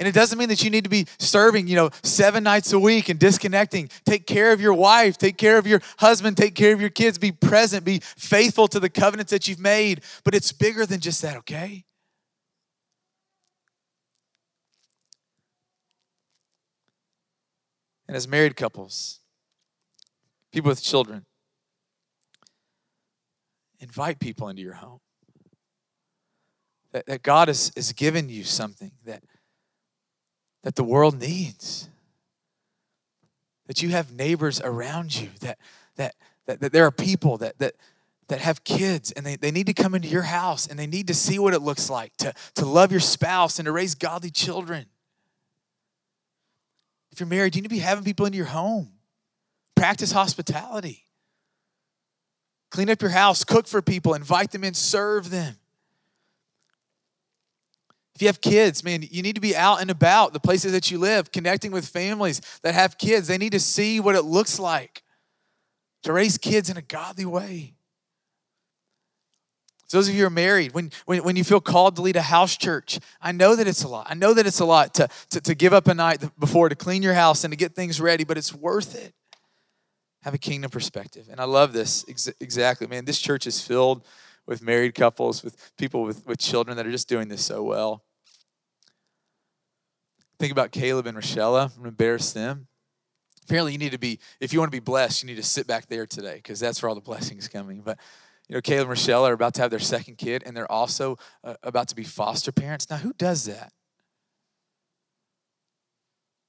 And 0.00 0.08
it 0.08 0.12
doesn't 0.12 0.40
mean 0.40 0.48
that 0.48 0.64
you 0.64 0.70
need 0.70 0.82
to 0.82 0.90
be 0.90 1.06
serving, 1.20 1.68
you 1.68 1.76
know, 1.76 1.90
seven 2.02 2.42
nights 2.42 2.72
a 2.72 2.80
week 2.80 3.08
and 3.08 3.20
disconnecting. 3.20 3.88
Take 4.04 4.26
care 4.26 4.50
of 4.50 4.60
your 4.60 4.74
wife, 4.74 5.18
take 5.18 5.36
care 5.36 5.56
of 5.56 5.68
your 5.68 5.80
husband, 5.98 6.36
take 6.36 6.56
care 6.56 6.74
of 6.74 6.80
your 6.80 6.90
kids, 6.90 7.16
be 7.18 7.30
present, 7.30 7.84
be 7.84 8.00
faithful 8.02 8.66
to 8.66 8.80
the 8.80 8.90
covenants 8.90 9.30
that 9.30 9.46
you've 9.46 9.60
made. 9.60 10.00
But 10.24 10.34
it's 10.34 10.50
bigger 10.50 10.84
than 10.84 10.98
just 10.98 11.22
that, 11.22 11.36
okay? 11.36 11.84
And 18.08 18.16
as 18.16 18.26
married 18.26 18.56
couples, 18.56 19.20
people 20.52 20.70
with 20.70 20.82
children, 20.82 21.26
invite 23.78 24.18
people 24.18 24.48
into 24.48 24.62
your 24.62 24.74
home. 24.74 25.00
That, 26.92 27.04
that 27.06 27.22
God 27.22 27.48
has, 27.48 27.70
has 27.76 27.92
given 27.92 28.30
you 28.30 28.44
something 28.44 28.92
that 29.04 29.22
that 30.62 30.76
the 30.76 30.84
world 30.84 31.20
needs. 31.20 31.88
That 33.66 33.82
you 33.82 33.90
have 33.90 34.12
neighbors 34.12 34.60
around 34.60 35.18
you, 35.18 35.28
that, 35.40 35.58
that, 35.96 36.14
that, 36.46 36.60
that 36.60 36.72
there 36.72 36.84
are 36.84 36.90
people 36.90 37.38
that, 37.38 37.58
that, 37.58 37.74
that 38.28 38.40
have 38.40 38.64
kids 38.64 39.12
and 39.12 39.24
they, 39.24 39.36
they 39.36 39.50
need 39.50 39.66
to 39.66 39.74
come 39.74 39.94
into 39.94 40.08
your 40.08 40.22
house 40.22 40.66
and 40.66 40.78
they 40.78 40.86
need 40.86 41.06
to 41.08 41.14
see 41.14 41.38
what 41.38 41.54
it 41.54 41.60
looks 41.60 41.90
like 41.90 42.16
to, 42.18 42.32
to 42.54 42.64
love 42.64 42.90
your 42.90 43.00
spouse 43.00 43.58
and 43.58 43.66
to 43.66 43.72
raise 43.72 43.94
godly 43.94 44.30
children. 44.30 44.86
If 47.18 47.20
you're 47.22 47.26
married, 47.30 47.56
you 47.56 47.62
need 47.62 47.68
to 47.68 47.74
be 47.74 47.80
having 47.80 48.04
people 48.04 48.26
into 48.26 48.36
your 48.36 48.46
home. 48.46 48.92
Practice 49.74 50.12
hospitality. 50.12 51.02
Clean 52.70 52.88
up 52.88 53.02
your 53.02 53.10
house, 53.10 53.42
cook 53.42 53.66
for 53.66 53.82
people, 53.82 54.14
invite 54.14 54.52
them 54.52 54.62
in, 54.62 54.72
serve 54.72 55.28
them. 55.28 55.56
If 58.14 58.22
you 58.22 58.28
have 58.28 58.40
kids, 58.40 58.84
man, 58.84 59.02
you 59.10 59.22
need 59.22 59.34
to 59.34 59.40
be 59.40 59.56
out 59.56 59.80
and 59.80 59.90
about 59.90 60.32
the 60.32 60.38
places 60.38 60.70
that 60.70 60.92
you 60.92 60.98
live, 60.98 61.32
connecting 61.32 61.72
with 61.72 61.88
families 61.88 62.40
that 62.62 62.74
have 62.74 62.98
kids. 62.98 63.26
They 63.26 63.36
need 63.36 63.50
to 63.50 63.58
see 63.58 63.98
what 63.98 64.14
it 64.14 64.22
looks 64.22 64.60
like 64.60 65.02
to 66.04 66.12
raise 66.12 66.38
kids 66.38 66.70
in 66.70 66.76
a 66.76 66.82
godly 66.82 67.24
way. 67.24 67.74
So 69.88 69.96
those 69.96 70.08
of 70.08 70.14
you 70.14 70.20
who 70.20 70.26
are 70.26 70.30
married, 70.30 70.74
when, 70.74 70.90
when, 71.06 71.24
when 71.24 71.36
you 71.36 71.44
feel 71.44 71.62
called 71.62 71.96
to 71.96 72.02
lead 72.02 72.16
a 72.16 72.22
house 72.22 72.58
church, 72.58 73.00
I 73.22 73.32
know 73.32 73.56
that 73.56 73.66
it's 73.66 73.82
a 73.82 73.88
lot. 73.88 74.06
I 74.10 74.14
know 74.14 74.34
that 74.34 74.46
it's 74.46 74.60
a 74.60 74.66
lot 74.66 74.92
to, 74.94 75.08
to, 75.30 75.40
to 75.40 75.54
give 75.54 75.72
up 75.72 75.88
a 75.88 75.94
night 75.94 76.22
before 76.38 76.68
to 76.68 76.76
clean 76.76 77.02
your 77.02 77.14
house 77.14 77.42
and 77.42 77.52
to 77.52 77.56
get 77.56 77.74
things 77.74 77.98
ready, 77.98 78.22
but 78.22 78.36
it's 78.36 78.54
worth 78.54 78.94
it. 78.94 79.14
Have 80.24 80.34
a 80.34 80.38
kingdom 80.38 80.70
perspective. 80.70 81.28
And 81.30 81.40
I 81.40 81.44
love 81.44 81.72
this 81.72 82.04
ex- 82.06 82.28
exactly. 82.38 82.86
Man, 82.86 83.06
this 83.06 83.18
church 83.18 83.46
is 83.46 83.62
filled 83.62 84.04
with 84.46 84.60
married 84.60 84.94
couples, 84.94 85.42
with 85.42 85.72
people 85.78 86.02
with, 86.02 86.26
with 86.26 86.38
children 86.38 86.76
that 86.76 86.86
are 86.86 86.90
just 86.90 87.08
doing 87.08 87.28
this 87.28 87.42
so 87.42 87.62
well. 87.62 88.04
Think 90.38 90.52
about 90.52 90.70
Caleb 90.70 91.06
and 91.06 91.16
Rochelle. 91.16 91.56
I'm 91.56 91.68
going 91.68 91.82
to 91.84 91.88
embarrass 91.88 92.32
them. 92.32 92.66
Apparently, 93.44 93.72
you 93.72 93.78
need 93.78 93.92
to 93.92 93.98
be, 93.98 94.18
if 94.38 94.52
you 94.52 94.58
want 94.58 94.70
to 94.70 94.76
be 94.76 94.84
blessed, 94.84 95.22
you 95.22 95.28
need 95.28 95.36
to 95.36 95.42
sit 95.42 95.66
back 95.66 95.86
there 95.86 96.04
today 96.04 96.36
because 96.36 96.60
that's 96.60 96.82
where 96.82 96.90
all 96.90 96.94
the 96.94 97.00
blessings 97.00 97.48
coming. 97.48 97.80
But, 97.80 97.98
you 98.48 98.54
know, 98.54 98.60
Caleb 98.62 98.82
and 98.82 98.90
Rochelle 98.90 99.26
are 99.26 99.32
about 99.32 99.54
to 99.54 99.62
have 99.62 99.70
their 99.70 99.78
second 99.78 100.16
kid 100.16 100.42
and 100.46 100.56
they're 100.56 100.70
also 100.70 101.18
uh, 101.44 101.54
about 101.62 101.88
to 101.88 101.94
be 101.94 102.04
foster 102.04 102.50
parents. 102.50 102.88
Now, 102.88 102.96
who 102.96 103.12
does 103.12 103.44
that? 103.44 103.72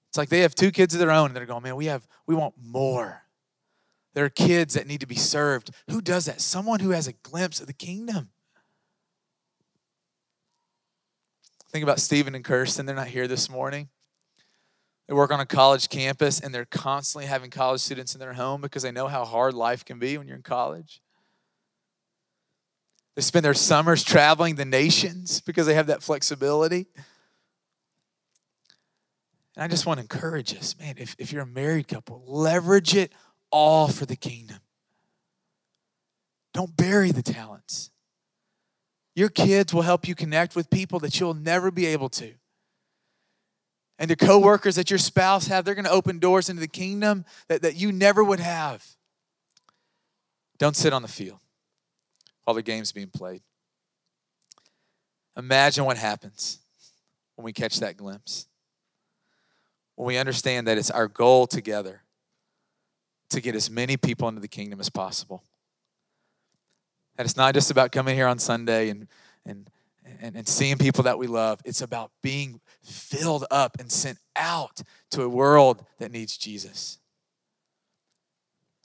It's 0.10 0.18
like 0.18 0.30
they 0.30 0.40
have 0.40 0.56
two 0.56 0.72
kids 0.72 0.94
of 0.94 1.00
their 1.00 1.12
own 1.12 1.28
and 1.28 1.36
they're 1.36 1.46
going, 1.46 1.64
man, 1.64 1.76
we 1.76 1.86
have, 1.86 2.08
we 2.26 2.36
want 2.36 2.56
more. 2.58 3.24
There 4.14 4.26
are 4.26 4.30
kids 4.30 4.74
that 4.74 4.88
need 4.88 5.02
to 5.02 5.08
be 5.08 5.16
served. 5.16 5.72
Who 5.90 6.02
does 6.02 6.26
that? 6.26 6.42
Someone 6.42 6.80
who 6.80 6.92
has 6.92 7.08
a 7.08 7.14
glimpse 7.14 7.60
of 7.60 7.68
the 7.68 7.74
kingdom. 7.74 8.30
Think 11.72 11.84
about 11.84 12.00
Stephen 12.00 12.34
and 12.34 12.44
Kirsten. 12.44 12.88
They're 12.88 12.96
not 12.96 13.08
here 13.08 13.28
this 13.28 13.50
morning. 13.50 13.90
They 15.08 15.14
work 15.14 15.32
on 15.32 15.40
a 15.40 15.46
college 15.46 15.90
campus 15.90 16.40
and 16.40 16.54
they're 16.54 16.66
constantly 16.66 17.28
having 17.28 17.52
college 17.52 17.82
students 17.82 18.14
in 18.16 18.20
their 18.20 18.34
home 18.34 18.62
because 18.62 18.84
they 18.84 18.92
know 18.92 19.08
how 19.08 19.26
hard 19.26 19.54
life 19.54 19.86
can 19.86 20.00
be 20.00 20.18
when 20.18 20.28
you're 20.28 20.38
in 20.38 20.44
college. 20.44 21.02
They 23.16 23.22
spend 23.22 23.44
their 23.44 23.54
summers 23.54 24.04
traveling 24.04 24.56
the 24.56 24.66
nations 24.66 25.42
because 25.42 25.68
they 25.68 25.74
have 25.74 25.88
that 25.88 26.02
flexibility. 26.02 26.88
And 29.56 29.64
I 29.64 29.68
just 29.68 29.86
want 29.86 29.98
to 29.98 30.04
encourage 30.04 30.56
us, 30.56 30.78
man, 30.80 30.96
if, 30.98 31.16
if 31.20 31.34
you're 31.34 31.44
a 31.44 31.48
married 31.48 31.88
couple, 31.88 32.24
leverage 32.26 32.96
it 32.96 33.12
all 33.52 33.88
for 33.90 34.06
the 34.06 34.16
kingdom. 34.16 34.60
Don't 36.54 36.76
bury 36.78 37.12
the 37.12 37.22
talents. 37.22 37.92
Your 39.16 39.30
kids 39.30 39.74
will 39.74 39.82
help 39.82 40.08
you 40.08 40.16
connect 40.16 40.56
with 40.56 40.70
people 40.70 41.00
that 41.00 41.20
you'll 41.20 41.34
never 41.34 41.72
be 41.72 41.88
able 41.88 42.10
to. 42.10 42.34
And 43.98 44.10
the 44.10 44.16
coworkers 44.16 44.76
that 44.76 44.90
your 44.90 44.98
spouse 44.98 45.48
have, 45.48 45.66
they're 45.66 45.76
going 45.76 45.84
to 45.84 45.92
open 45.92 46.20
doors 46.20 46.48
into 46.48 46.62
the 46.62 46.68
kingdom 46.70 47.26
that, 47.50 47.64
that 47.64 47.76
you 47.76 47.92
never 47.92 48.24
would 48.24 48.40
have. 48.40 48.86
Don't 50.58 50.76
sit 50.76 50.94
on 50.94 51.02
the 51.02 51.10
field 51.10 51.40
while 52.50 52.56
the 52.56 52.64
game's 52.64 52.92
being 52.92 53.12
played. 53.12 53.44
Imagine 55.38 55.86
what 55.86 55.98
happens 55.98 56.58
when 57.36 57.46
we 57.46 57.54
catch 57.54 57.80
that 57.80 57.96
glimpse. 57.96 58.48
When 59.94 60.08
we 60.08 60.18
understand 60.18 60.66
that 60.66 60.76
it's 60.76 60.90
our 60.90 61.08
goal 61.08 61.46
together 61.46 62.02
to 63.30 63.40
get 63.40 63.54
as 63.54 63.70
many 63.70 63.98
people 63.98 64.28
into 64.28 64.42
the 64.42 64.48
kingdom 64.48 64.80
as 64.80 64.90
possible. 64.90 65.44
That 67.18 67.28
it's 67.28 67.38
not 67.38 67.54
just 67.54 67.70
about 67.70 67.92
coming 67.92 68.16
here 68.16 68.26
on 68.26 68.40
Sunday 68.40 68.90
and, 68.90 69.08
and, 69.46 69.70
and, 70.20 70.36
and 70.36 70.48
seeing 70.48 70.80
people 70.80 71.04
that 71.04 71.20
we 71.20 71.28
love. 71.28 71.62
It's 71.66 71.84
about 71.84 72.10
being 72.24 72.62
filled 72.82 73.46
up 73.52 73.80
and 73.80 73.92
sent 73.92 74.18
out 74.36 74.82
to 75.12 75.22
a 75.22 75.30
world 75.30 75.86
that 76.00 76.12
needs 76.12 76.36
Jesus. 76.36 76.98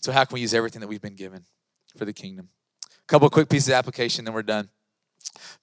So, 0.03 0.13
how 0.13 0.27
can 0.27 0.35
we 0.35 0.43
use 0.43 0.53
everything 0.53 0.81
that 0.81 0.89
we've 0.89 1.01
been 1.01 1.17
given 1.17 1.47
for 1.97 2.05
the 2.05 2.13
kingdom? 2.13 2.51
Couple 3.07 3.29
quick 3.31 3.49
pieces 3.49 3.69
of 3.69 3.75
application, 3.75 4.25
then 4.25 4.35
we're 4.35 4.43
done. 4.43 4.71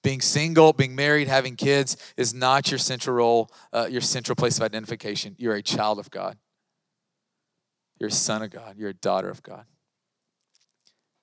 Being 0.02 0.20
single, 0.20 0.72
being 0.72 0.94
married, 0.94 1.28
having 1.28 1.56
kids 1.56 1.96
is 2.16 2.34
not 2.34 2.70
your 2.70 2.78
central 2.78 3.16
role, 3.16 3.50
uh, 3.72 3.88
your 3.90 4.00
central 4.00 4.36
place 4.36 4.56
of 4.56 4.62
identification. 4.62 5.34
You're 5.38 5.54
a 5.54 5.62
child 5.62 5.98
of 5.98 6.10
God. 6.10 6.36
You're 7.98 8.08
a 8.08 8.12
son 8.12 8.42
of 8.42 8.50
God. 8.50 8.76
You're 8.76 8.90
a 8.90 8.94
daughter 8.94 9.30
of 9.30 9.42
God. 9.42 9.64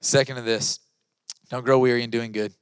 Second 0.02 0.38
to 0.38 0.42
this, 0.42 0.80
don't 1.50 1.66
grow 1.66 1.80
weary 1.80 2.04
in 2.04 2.10
doing 2.10 2.32
good. 2.32 2.54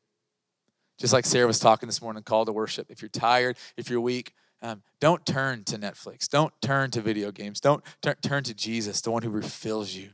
Just 0.99 1.13
like 1.13 1.25
Sarah 1.25 1.45
was 1.45 1.59
talking 1.59 1.87
this 1.87 2.01
morning, 2.01 2.23
call 2.23 2.45
to 2.45 2.51
worship. 2.51 2.89
If 2.89 3.01
you're 3.01 3.09
tired, 3.09 3.57
if 3.75 3.89
you're 3.89 4.01
weak, 4.01 4.33
um, 4.63 4.81
don't 4.99 5.23
turn 5.25 5.63
to 5.65 5.77
Netflix. 5.77 6.27
Don't 6.27 6.51
turn 6.61 6.89
to 6.91 7.01
video 7.01 7.31
games. 7.31 7.59
Don't 7.59 7.83
t- 8.01 8.11
turn 8.21 8.43
to 8.45 8.55
Jesus, 8.55 9.01
the 9.01 9.11
one 9.11 9.21
who 9.21 9.29
refills 9.29 9.93
you. 9.93 10.09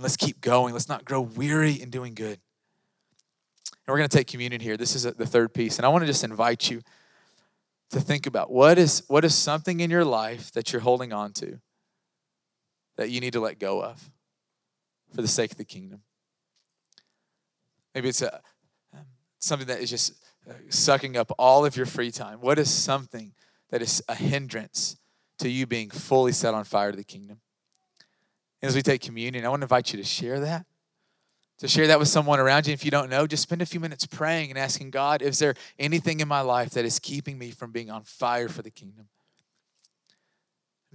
And 0.00 0.04
let's 0.04 0.16
keep 0.16 0.40
going. 0.40 0.72
Let's 0.72 0.88
not 0.88 1.04
grow 1.04 1.20
weary 1.20 1.72
in 1.72 1.90
doing 1.90 2.14
good. 2.14 2.38
And 3.68 3.86
we're 3.86 3.98
going 3.98 4.08
to 4.08 4.16
take 4.16 4.28
communion 4.28 4.62
here. 4.62 4.78
This 4.78 4.96
is 4.96 5.02
the 5.02 5.26
third 5.26 5.52
piece. 5.52 5.76
And 5.76 5.84
I 5.84 5.90
want 5.90 6.00
to 6.00 6.06
just 6.06 6.24
invite 6.24 6.70
you 6.70 6.80
to 7.90 8.00
think 8.00 8.26
about 8.26 8.50
what 8.50 8.78
is, 8.78 9.02
what 9.08 9.26
is 9.26 9.34
something 9.34 9.80
in 9.80 9.90
your 9.90 10.06
life 10.06 10.52
that 10.52 10.72
you're 10.72 10.80
holding 10.80 11.12
on 11.12 11.34
to 11.34 11.60
that 12.96 13.10
you 13.10 13.20
need 13.20 13.34
to 13.34 13.40
let 13.40 13.58
go 13.58 13.82
of 13.82 14.10
for 15.14 15.20
the 15.20 15.28
sake 15.28 15.50
of 15.50 15.58
the 15.58 15.66
kingdom. 15.66 16.00
Maybe 17.94 18.08
it's 18.08 18.22
a, 18.22 18.40
um, 18.94 19.04
something 19.38 19.68
that 19.68 19.80
is 19.80 19.90
just 19.90 20.14
uh, 20.48 20.54
sucking 20.70 21.18
up 21.18 21.30
all 21.38 21.66
of 21.66 21.76
your 21.76 21.84
free 21.84 22.10
time. 22.10 22.40
What 22.40 22.58
is 22.58 22.70
something 22.70 23.34
that 23.68 23.82
is 23.82 24.02
a 24.08 24.14
hindrance 24.14 24.96
to 25.40 25.50
you 25.50 25.66
being 25.66 25.90
fully 25.90 26.32
set 26.32 26.54
on 26.54 26.64
fire 26.64 26.90
to 26.90 26.96
the 26.96 27.04
kingdom? 27.04 27.42
And 28.62 28.68
as 28.68 28.74
we 28.74 28.82
take 28.82 29.00
communion, 29.00 29.44
I 29.44 29.48
want 29.48 29.60
to 29.60 29.64
invite 29.64 29.92
you 29.92 29.98
to 29.98 30.04
share 30.04 30.40
that. 30.40 30.66
To 31.58 31.68
share 31.68 31.86
that 31.88 31.98
with 31.98 32.08
someone 32.08 32.40
around 32.40 32.66
you. 32.66 32.72
If 32.72 32.84
you 32.84 32.90
don't 32.90 33.10
know, 33.10 33.26
just 33.26 33.42
spend 33.42 33.60
a 33.60 33.66
few 33.66 33.80
minutes 33.80 34.06
praying 34.06 34.50
and 34.50 34.58
asking 34.58 34.90
God, 34.90 35.20
is 35.20 35.38
there 35.38 35.54
anything 35.78 36.20
in 36.20 36.28
my 36.28 36.40
life 36.40 36.70
that 36.70 36.84
is 36.84 36.98
keeping 36.98 37.38
me 37.38 37.50
from 37.50 37.70
being 37.70 37.90
on 37.90 38.02
fire 38.02 38.48
for 38.48 38.62
the 38.62 38.70
kingdom? 38.70 39.08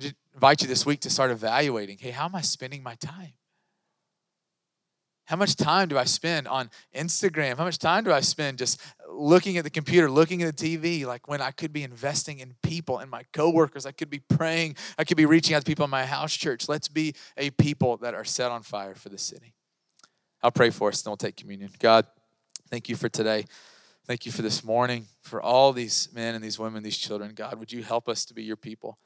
I 0.01 0.11
invite 0.33 0.61
you 0.61 0.67
this 0.67 0.85
week 0.85 0.99
to 1.01 1.09
start 1.09 1.31
evaluating 1.31 1.99
hey, 1.99 2.11
how 2.11 2.25
am 2.25 2.35
I 2.35 2.41
spending 2.41 2.83
my 2.83 2.95
time? 2.95 3.33
How 5.25 5.35
much 5.35 5.55
time 5.55 5.89
do 5.89 5.97
I 5.97 6.03
spend 6.03 6.47
on 6.47 6.69
Instagram? 6.95 7.57
How 7.57 7.63
much 7.65 7.79
time 7.79 8.03
do 8.03 8.11
I 8.11 8.19
spend 8.19 8.59
just 8.59 8.79
looking 9.09 9.57
at 9.57 9.63
the 9.63 9.69
computer, 9.71 10.09
looking 10.09 10.43
at 10.43 10.55
the 10.55 10.77
TV, 10.77 11.05
like 11.05 11.27
when 11.27 11.41
I 11.41 11.51
could 11.51 11.73
be 11.73 11.83
investing 11.83 12.39
in 12.39 12.55
people 12.61 12.99
and 12.99 13.09
my 13.09 13.23
coworkers? 13.33 13.87
I 13.87 13.91
could 13.91 14.09
be 14.09 14.19
praying. 14.19 14.75
I 14.99 15.03
could 15.03 15.17
be 15.17 15.25
reaching 15.25 15.55
out 15.55 15.61
to 15.61 15.65
people 15.65 15.83
in 15.83 15.89
my 15.89 16.05
house 16.05 16.35
church. 16.35 16.69
Let's 16.69 16.87
be 16.87 17.15
a 17.37 17.49
people 17.49 17.97
that 17.97 18.13
are 18.13 18.23
set 18.23 18.51
on 18.51 18.61
fire 18.61 18.93
for 18.93 19.09
the 19.09 19.17
city. 19.17 19.55
I'll 20.43 20.51
pray 20.51 20.69
for 20.69 20.89
us, 20.89 21.03
and 21.03 21.09
we'll 21.09 21.17
take 21.17 21.37
communion. 21.37 21.71
God, 21.79 22.05
thank 22.69 22.87
you 22.87 22.95
for 22.95 23.09
today. 23.09 23.45
Thank 24.05 24.27
you 24.27 24.31
for 24.31 24.43
this 24.43 24.63
morning, 24.63 25.07
for 25.23 25.41
all 25.41 25.73
these 25.73 26.09
men 26.13 26.35
and 26.35 26.43
these 26.43 26.59
women, 26.59 26.83
these 26.83 26.97
children. 26.97 27.31
God, 27.33 27.57
would 27.57 27.71
you 27.71 27.81
help 27.81 28.07
us 28.07 28.25
to 28.25 28.35
be 28.35 28.43
your 28.43 28.55
people? 28.55 28.99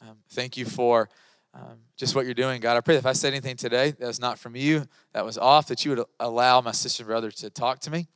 Um, 0.00 0.16
thank 0.30 0.56
you 0.56 0.64
for 0.64 1.10
um, 1.54 1.78
just 1.96 2.14
what 2.14 2.24
you're 2.24 2.34
doing, 2.34 2.60
God. 2.60 2.76
I 2.76 2.80
pray 2.80 2.94
that 2.94 3.00
if 3.00 3.06
I 3.06 3.12
said 3.12 3.32
anything 3.32 3.56
today 3.56 3.90
that 3.92 4.06
was 4.06 4.20
not 4.20 4.38
from 4.38 4.54
you, 4.54 4.86
that 5.12 5.24
was 5.24 5.36
off, 5.36 5.66
that 5.68 5.84
you 5.84 5.90
would 5.90 6.04
allow 6.20 6.60
my 6.60 6.72
sister 6.72 7.02
and 7.02 7.08
brother 7.08 7.30
to 7.30 7.50
talk 7.50 7.80
to 7.80 7.90
me, 7.90 8.08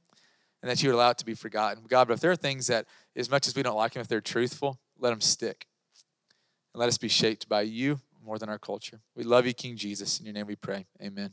and 0.62 0.70
that 0.70 0.82
you 0.82 0.88
would 0.88 0.96
allow 0.96 1.10
it 1.10 1.18
to 1.18 1.26
be 1.26 1.34
forgotten. 1.34 1.84
God, 1.88 2.08
but 2.08 2.14
if 2.14 2.20
there 2.20 2.30
are 2.30 2.36
things 2.36 2.68
that, 2.68 2.86
as 3.16 3.30
much 3.30 3.46
as 3.46 3.56
we 3.56 3.62
don't 3.62 3.76
like 3.76 3.92
them, 3.92 4.00
if 4.00 4.08
they're 4.08 4.20
truthful, 4.20 4.78
let 4.98 5.10
them 5.10 5.20
stick. 5.20 5.66
And 6.72 6.80
let 6.80 6.88
us 6.88 6.98
be 6.98 7.08
shaped 7.08 7.48
by 7.48 7.62
you 7.62 8.00
more 8.24 8.38
than 8.38 8.48
our 8.48 8.58
culture. 8.58 9.00
We 9.14 9.24
love 9.24 9.46
you, 9.46 9.52
King 9.52 9.76
Jesus. 9.76 10.18
In 10.18 10.26
your 10.26 10.34
name 10.34 10.46
we 10.46 10.56
pray. 10.56 10.86
Amen. 11.02 11.32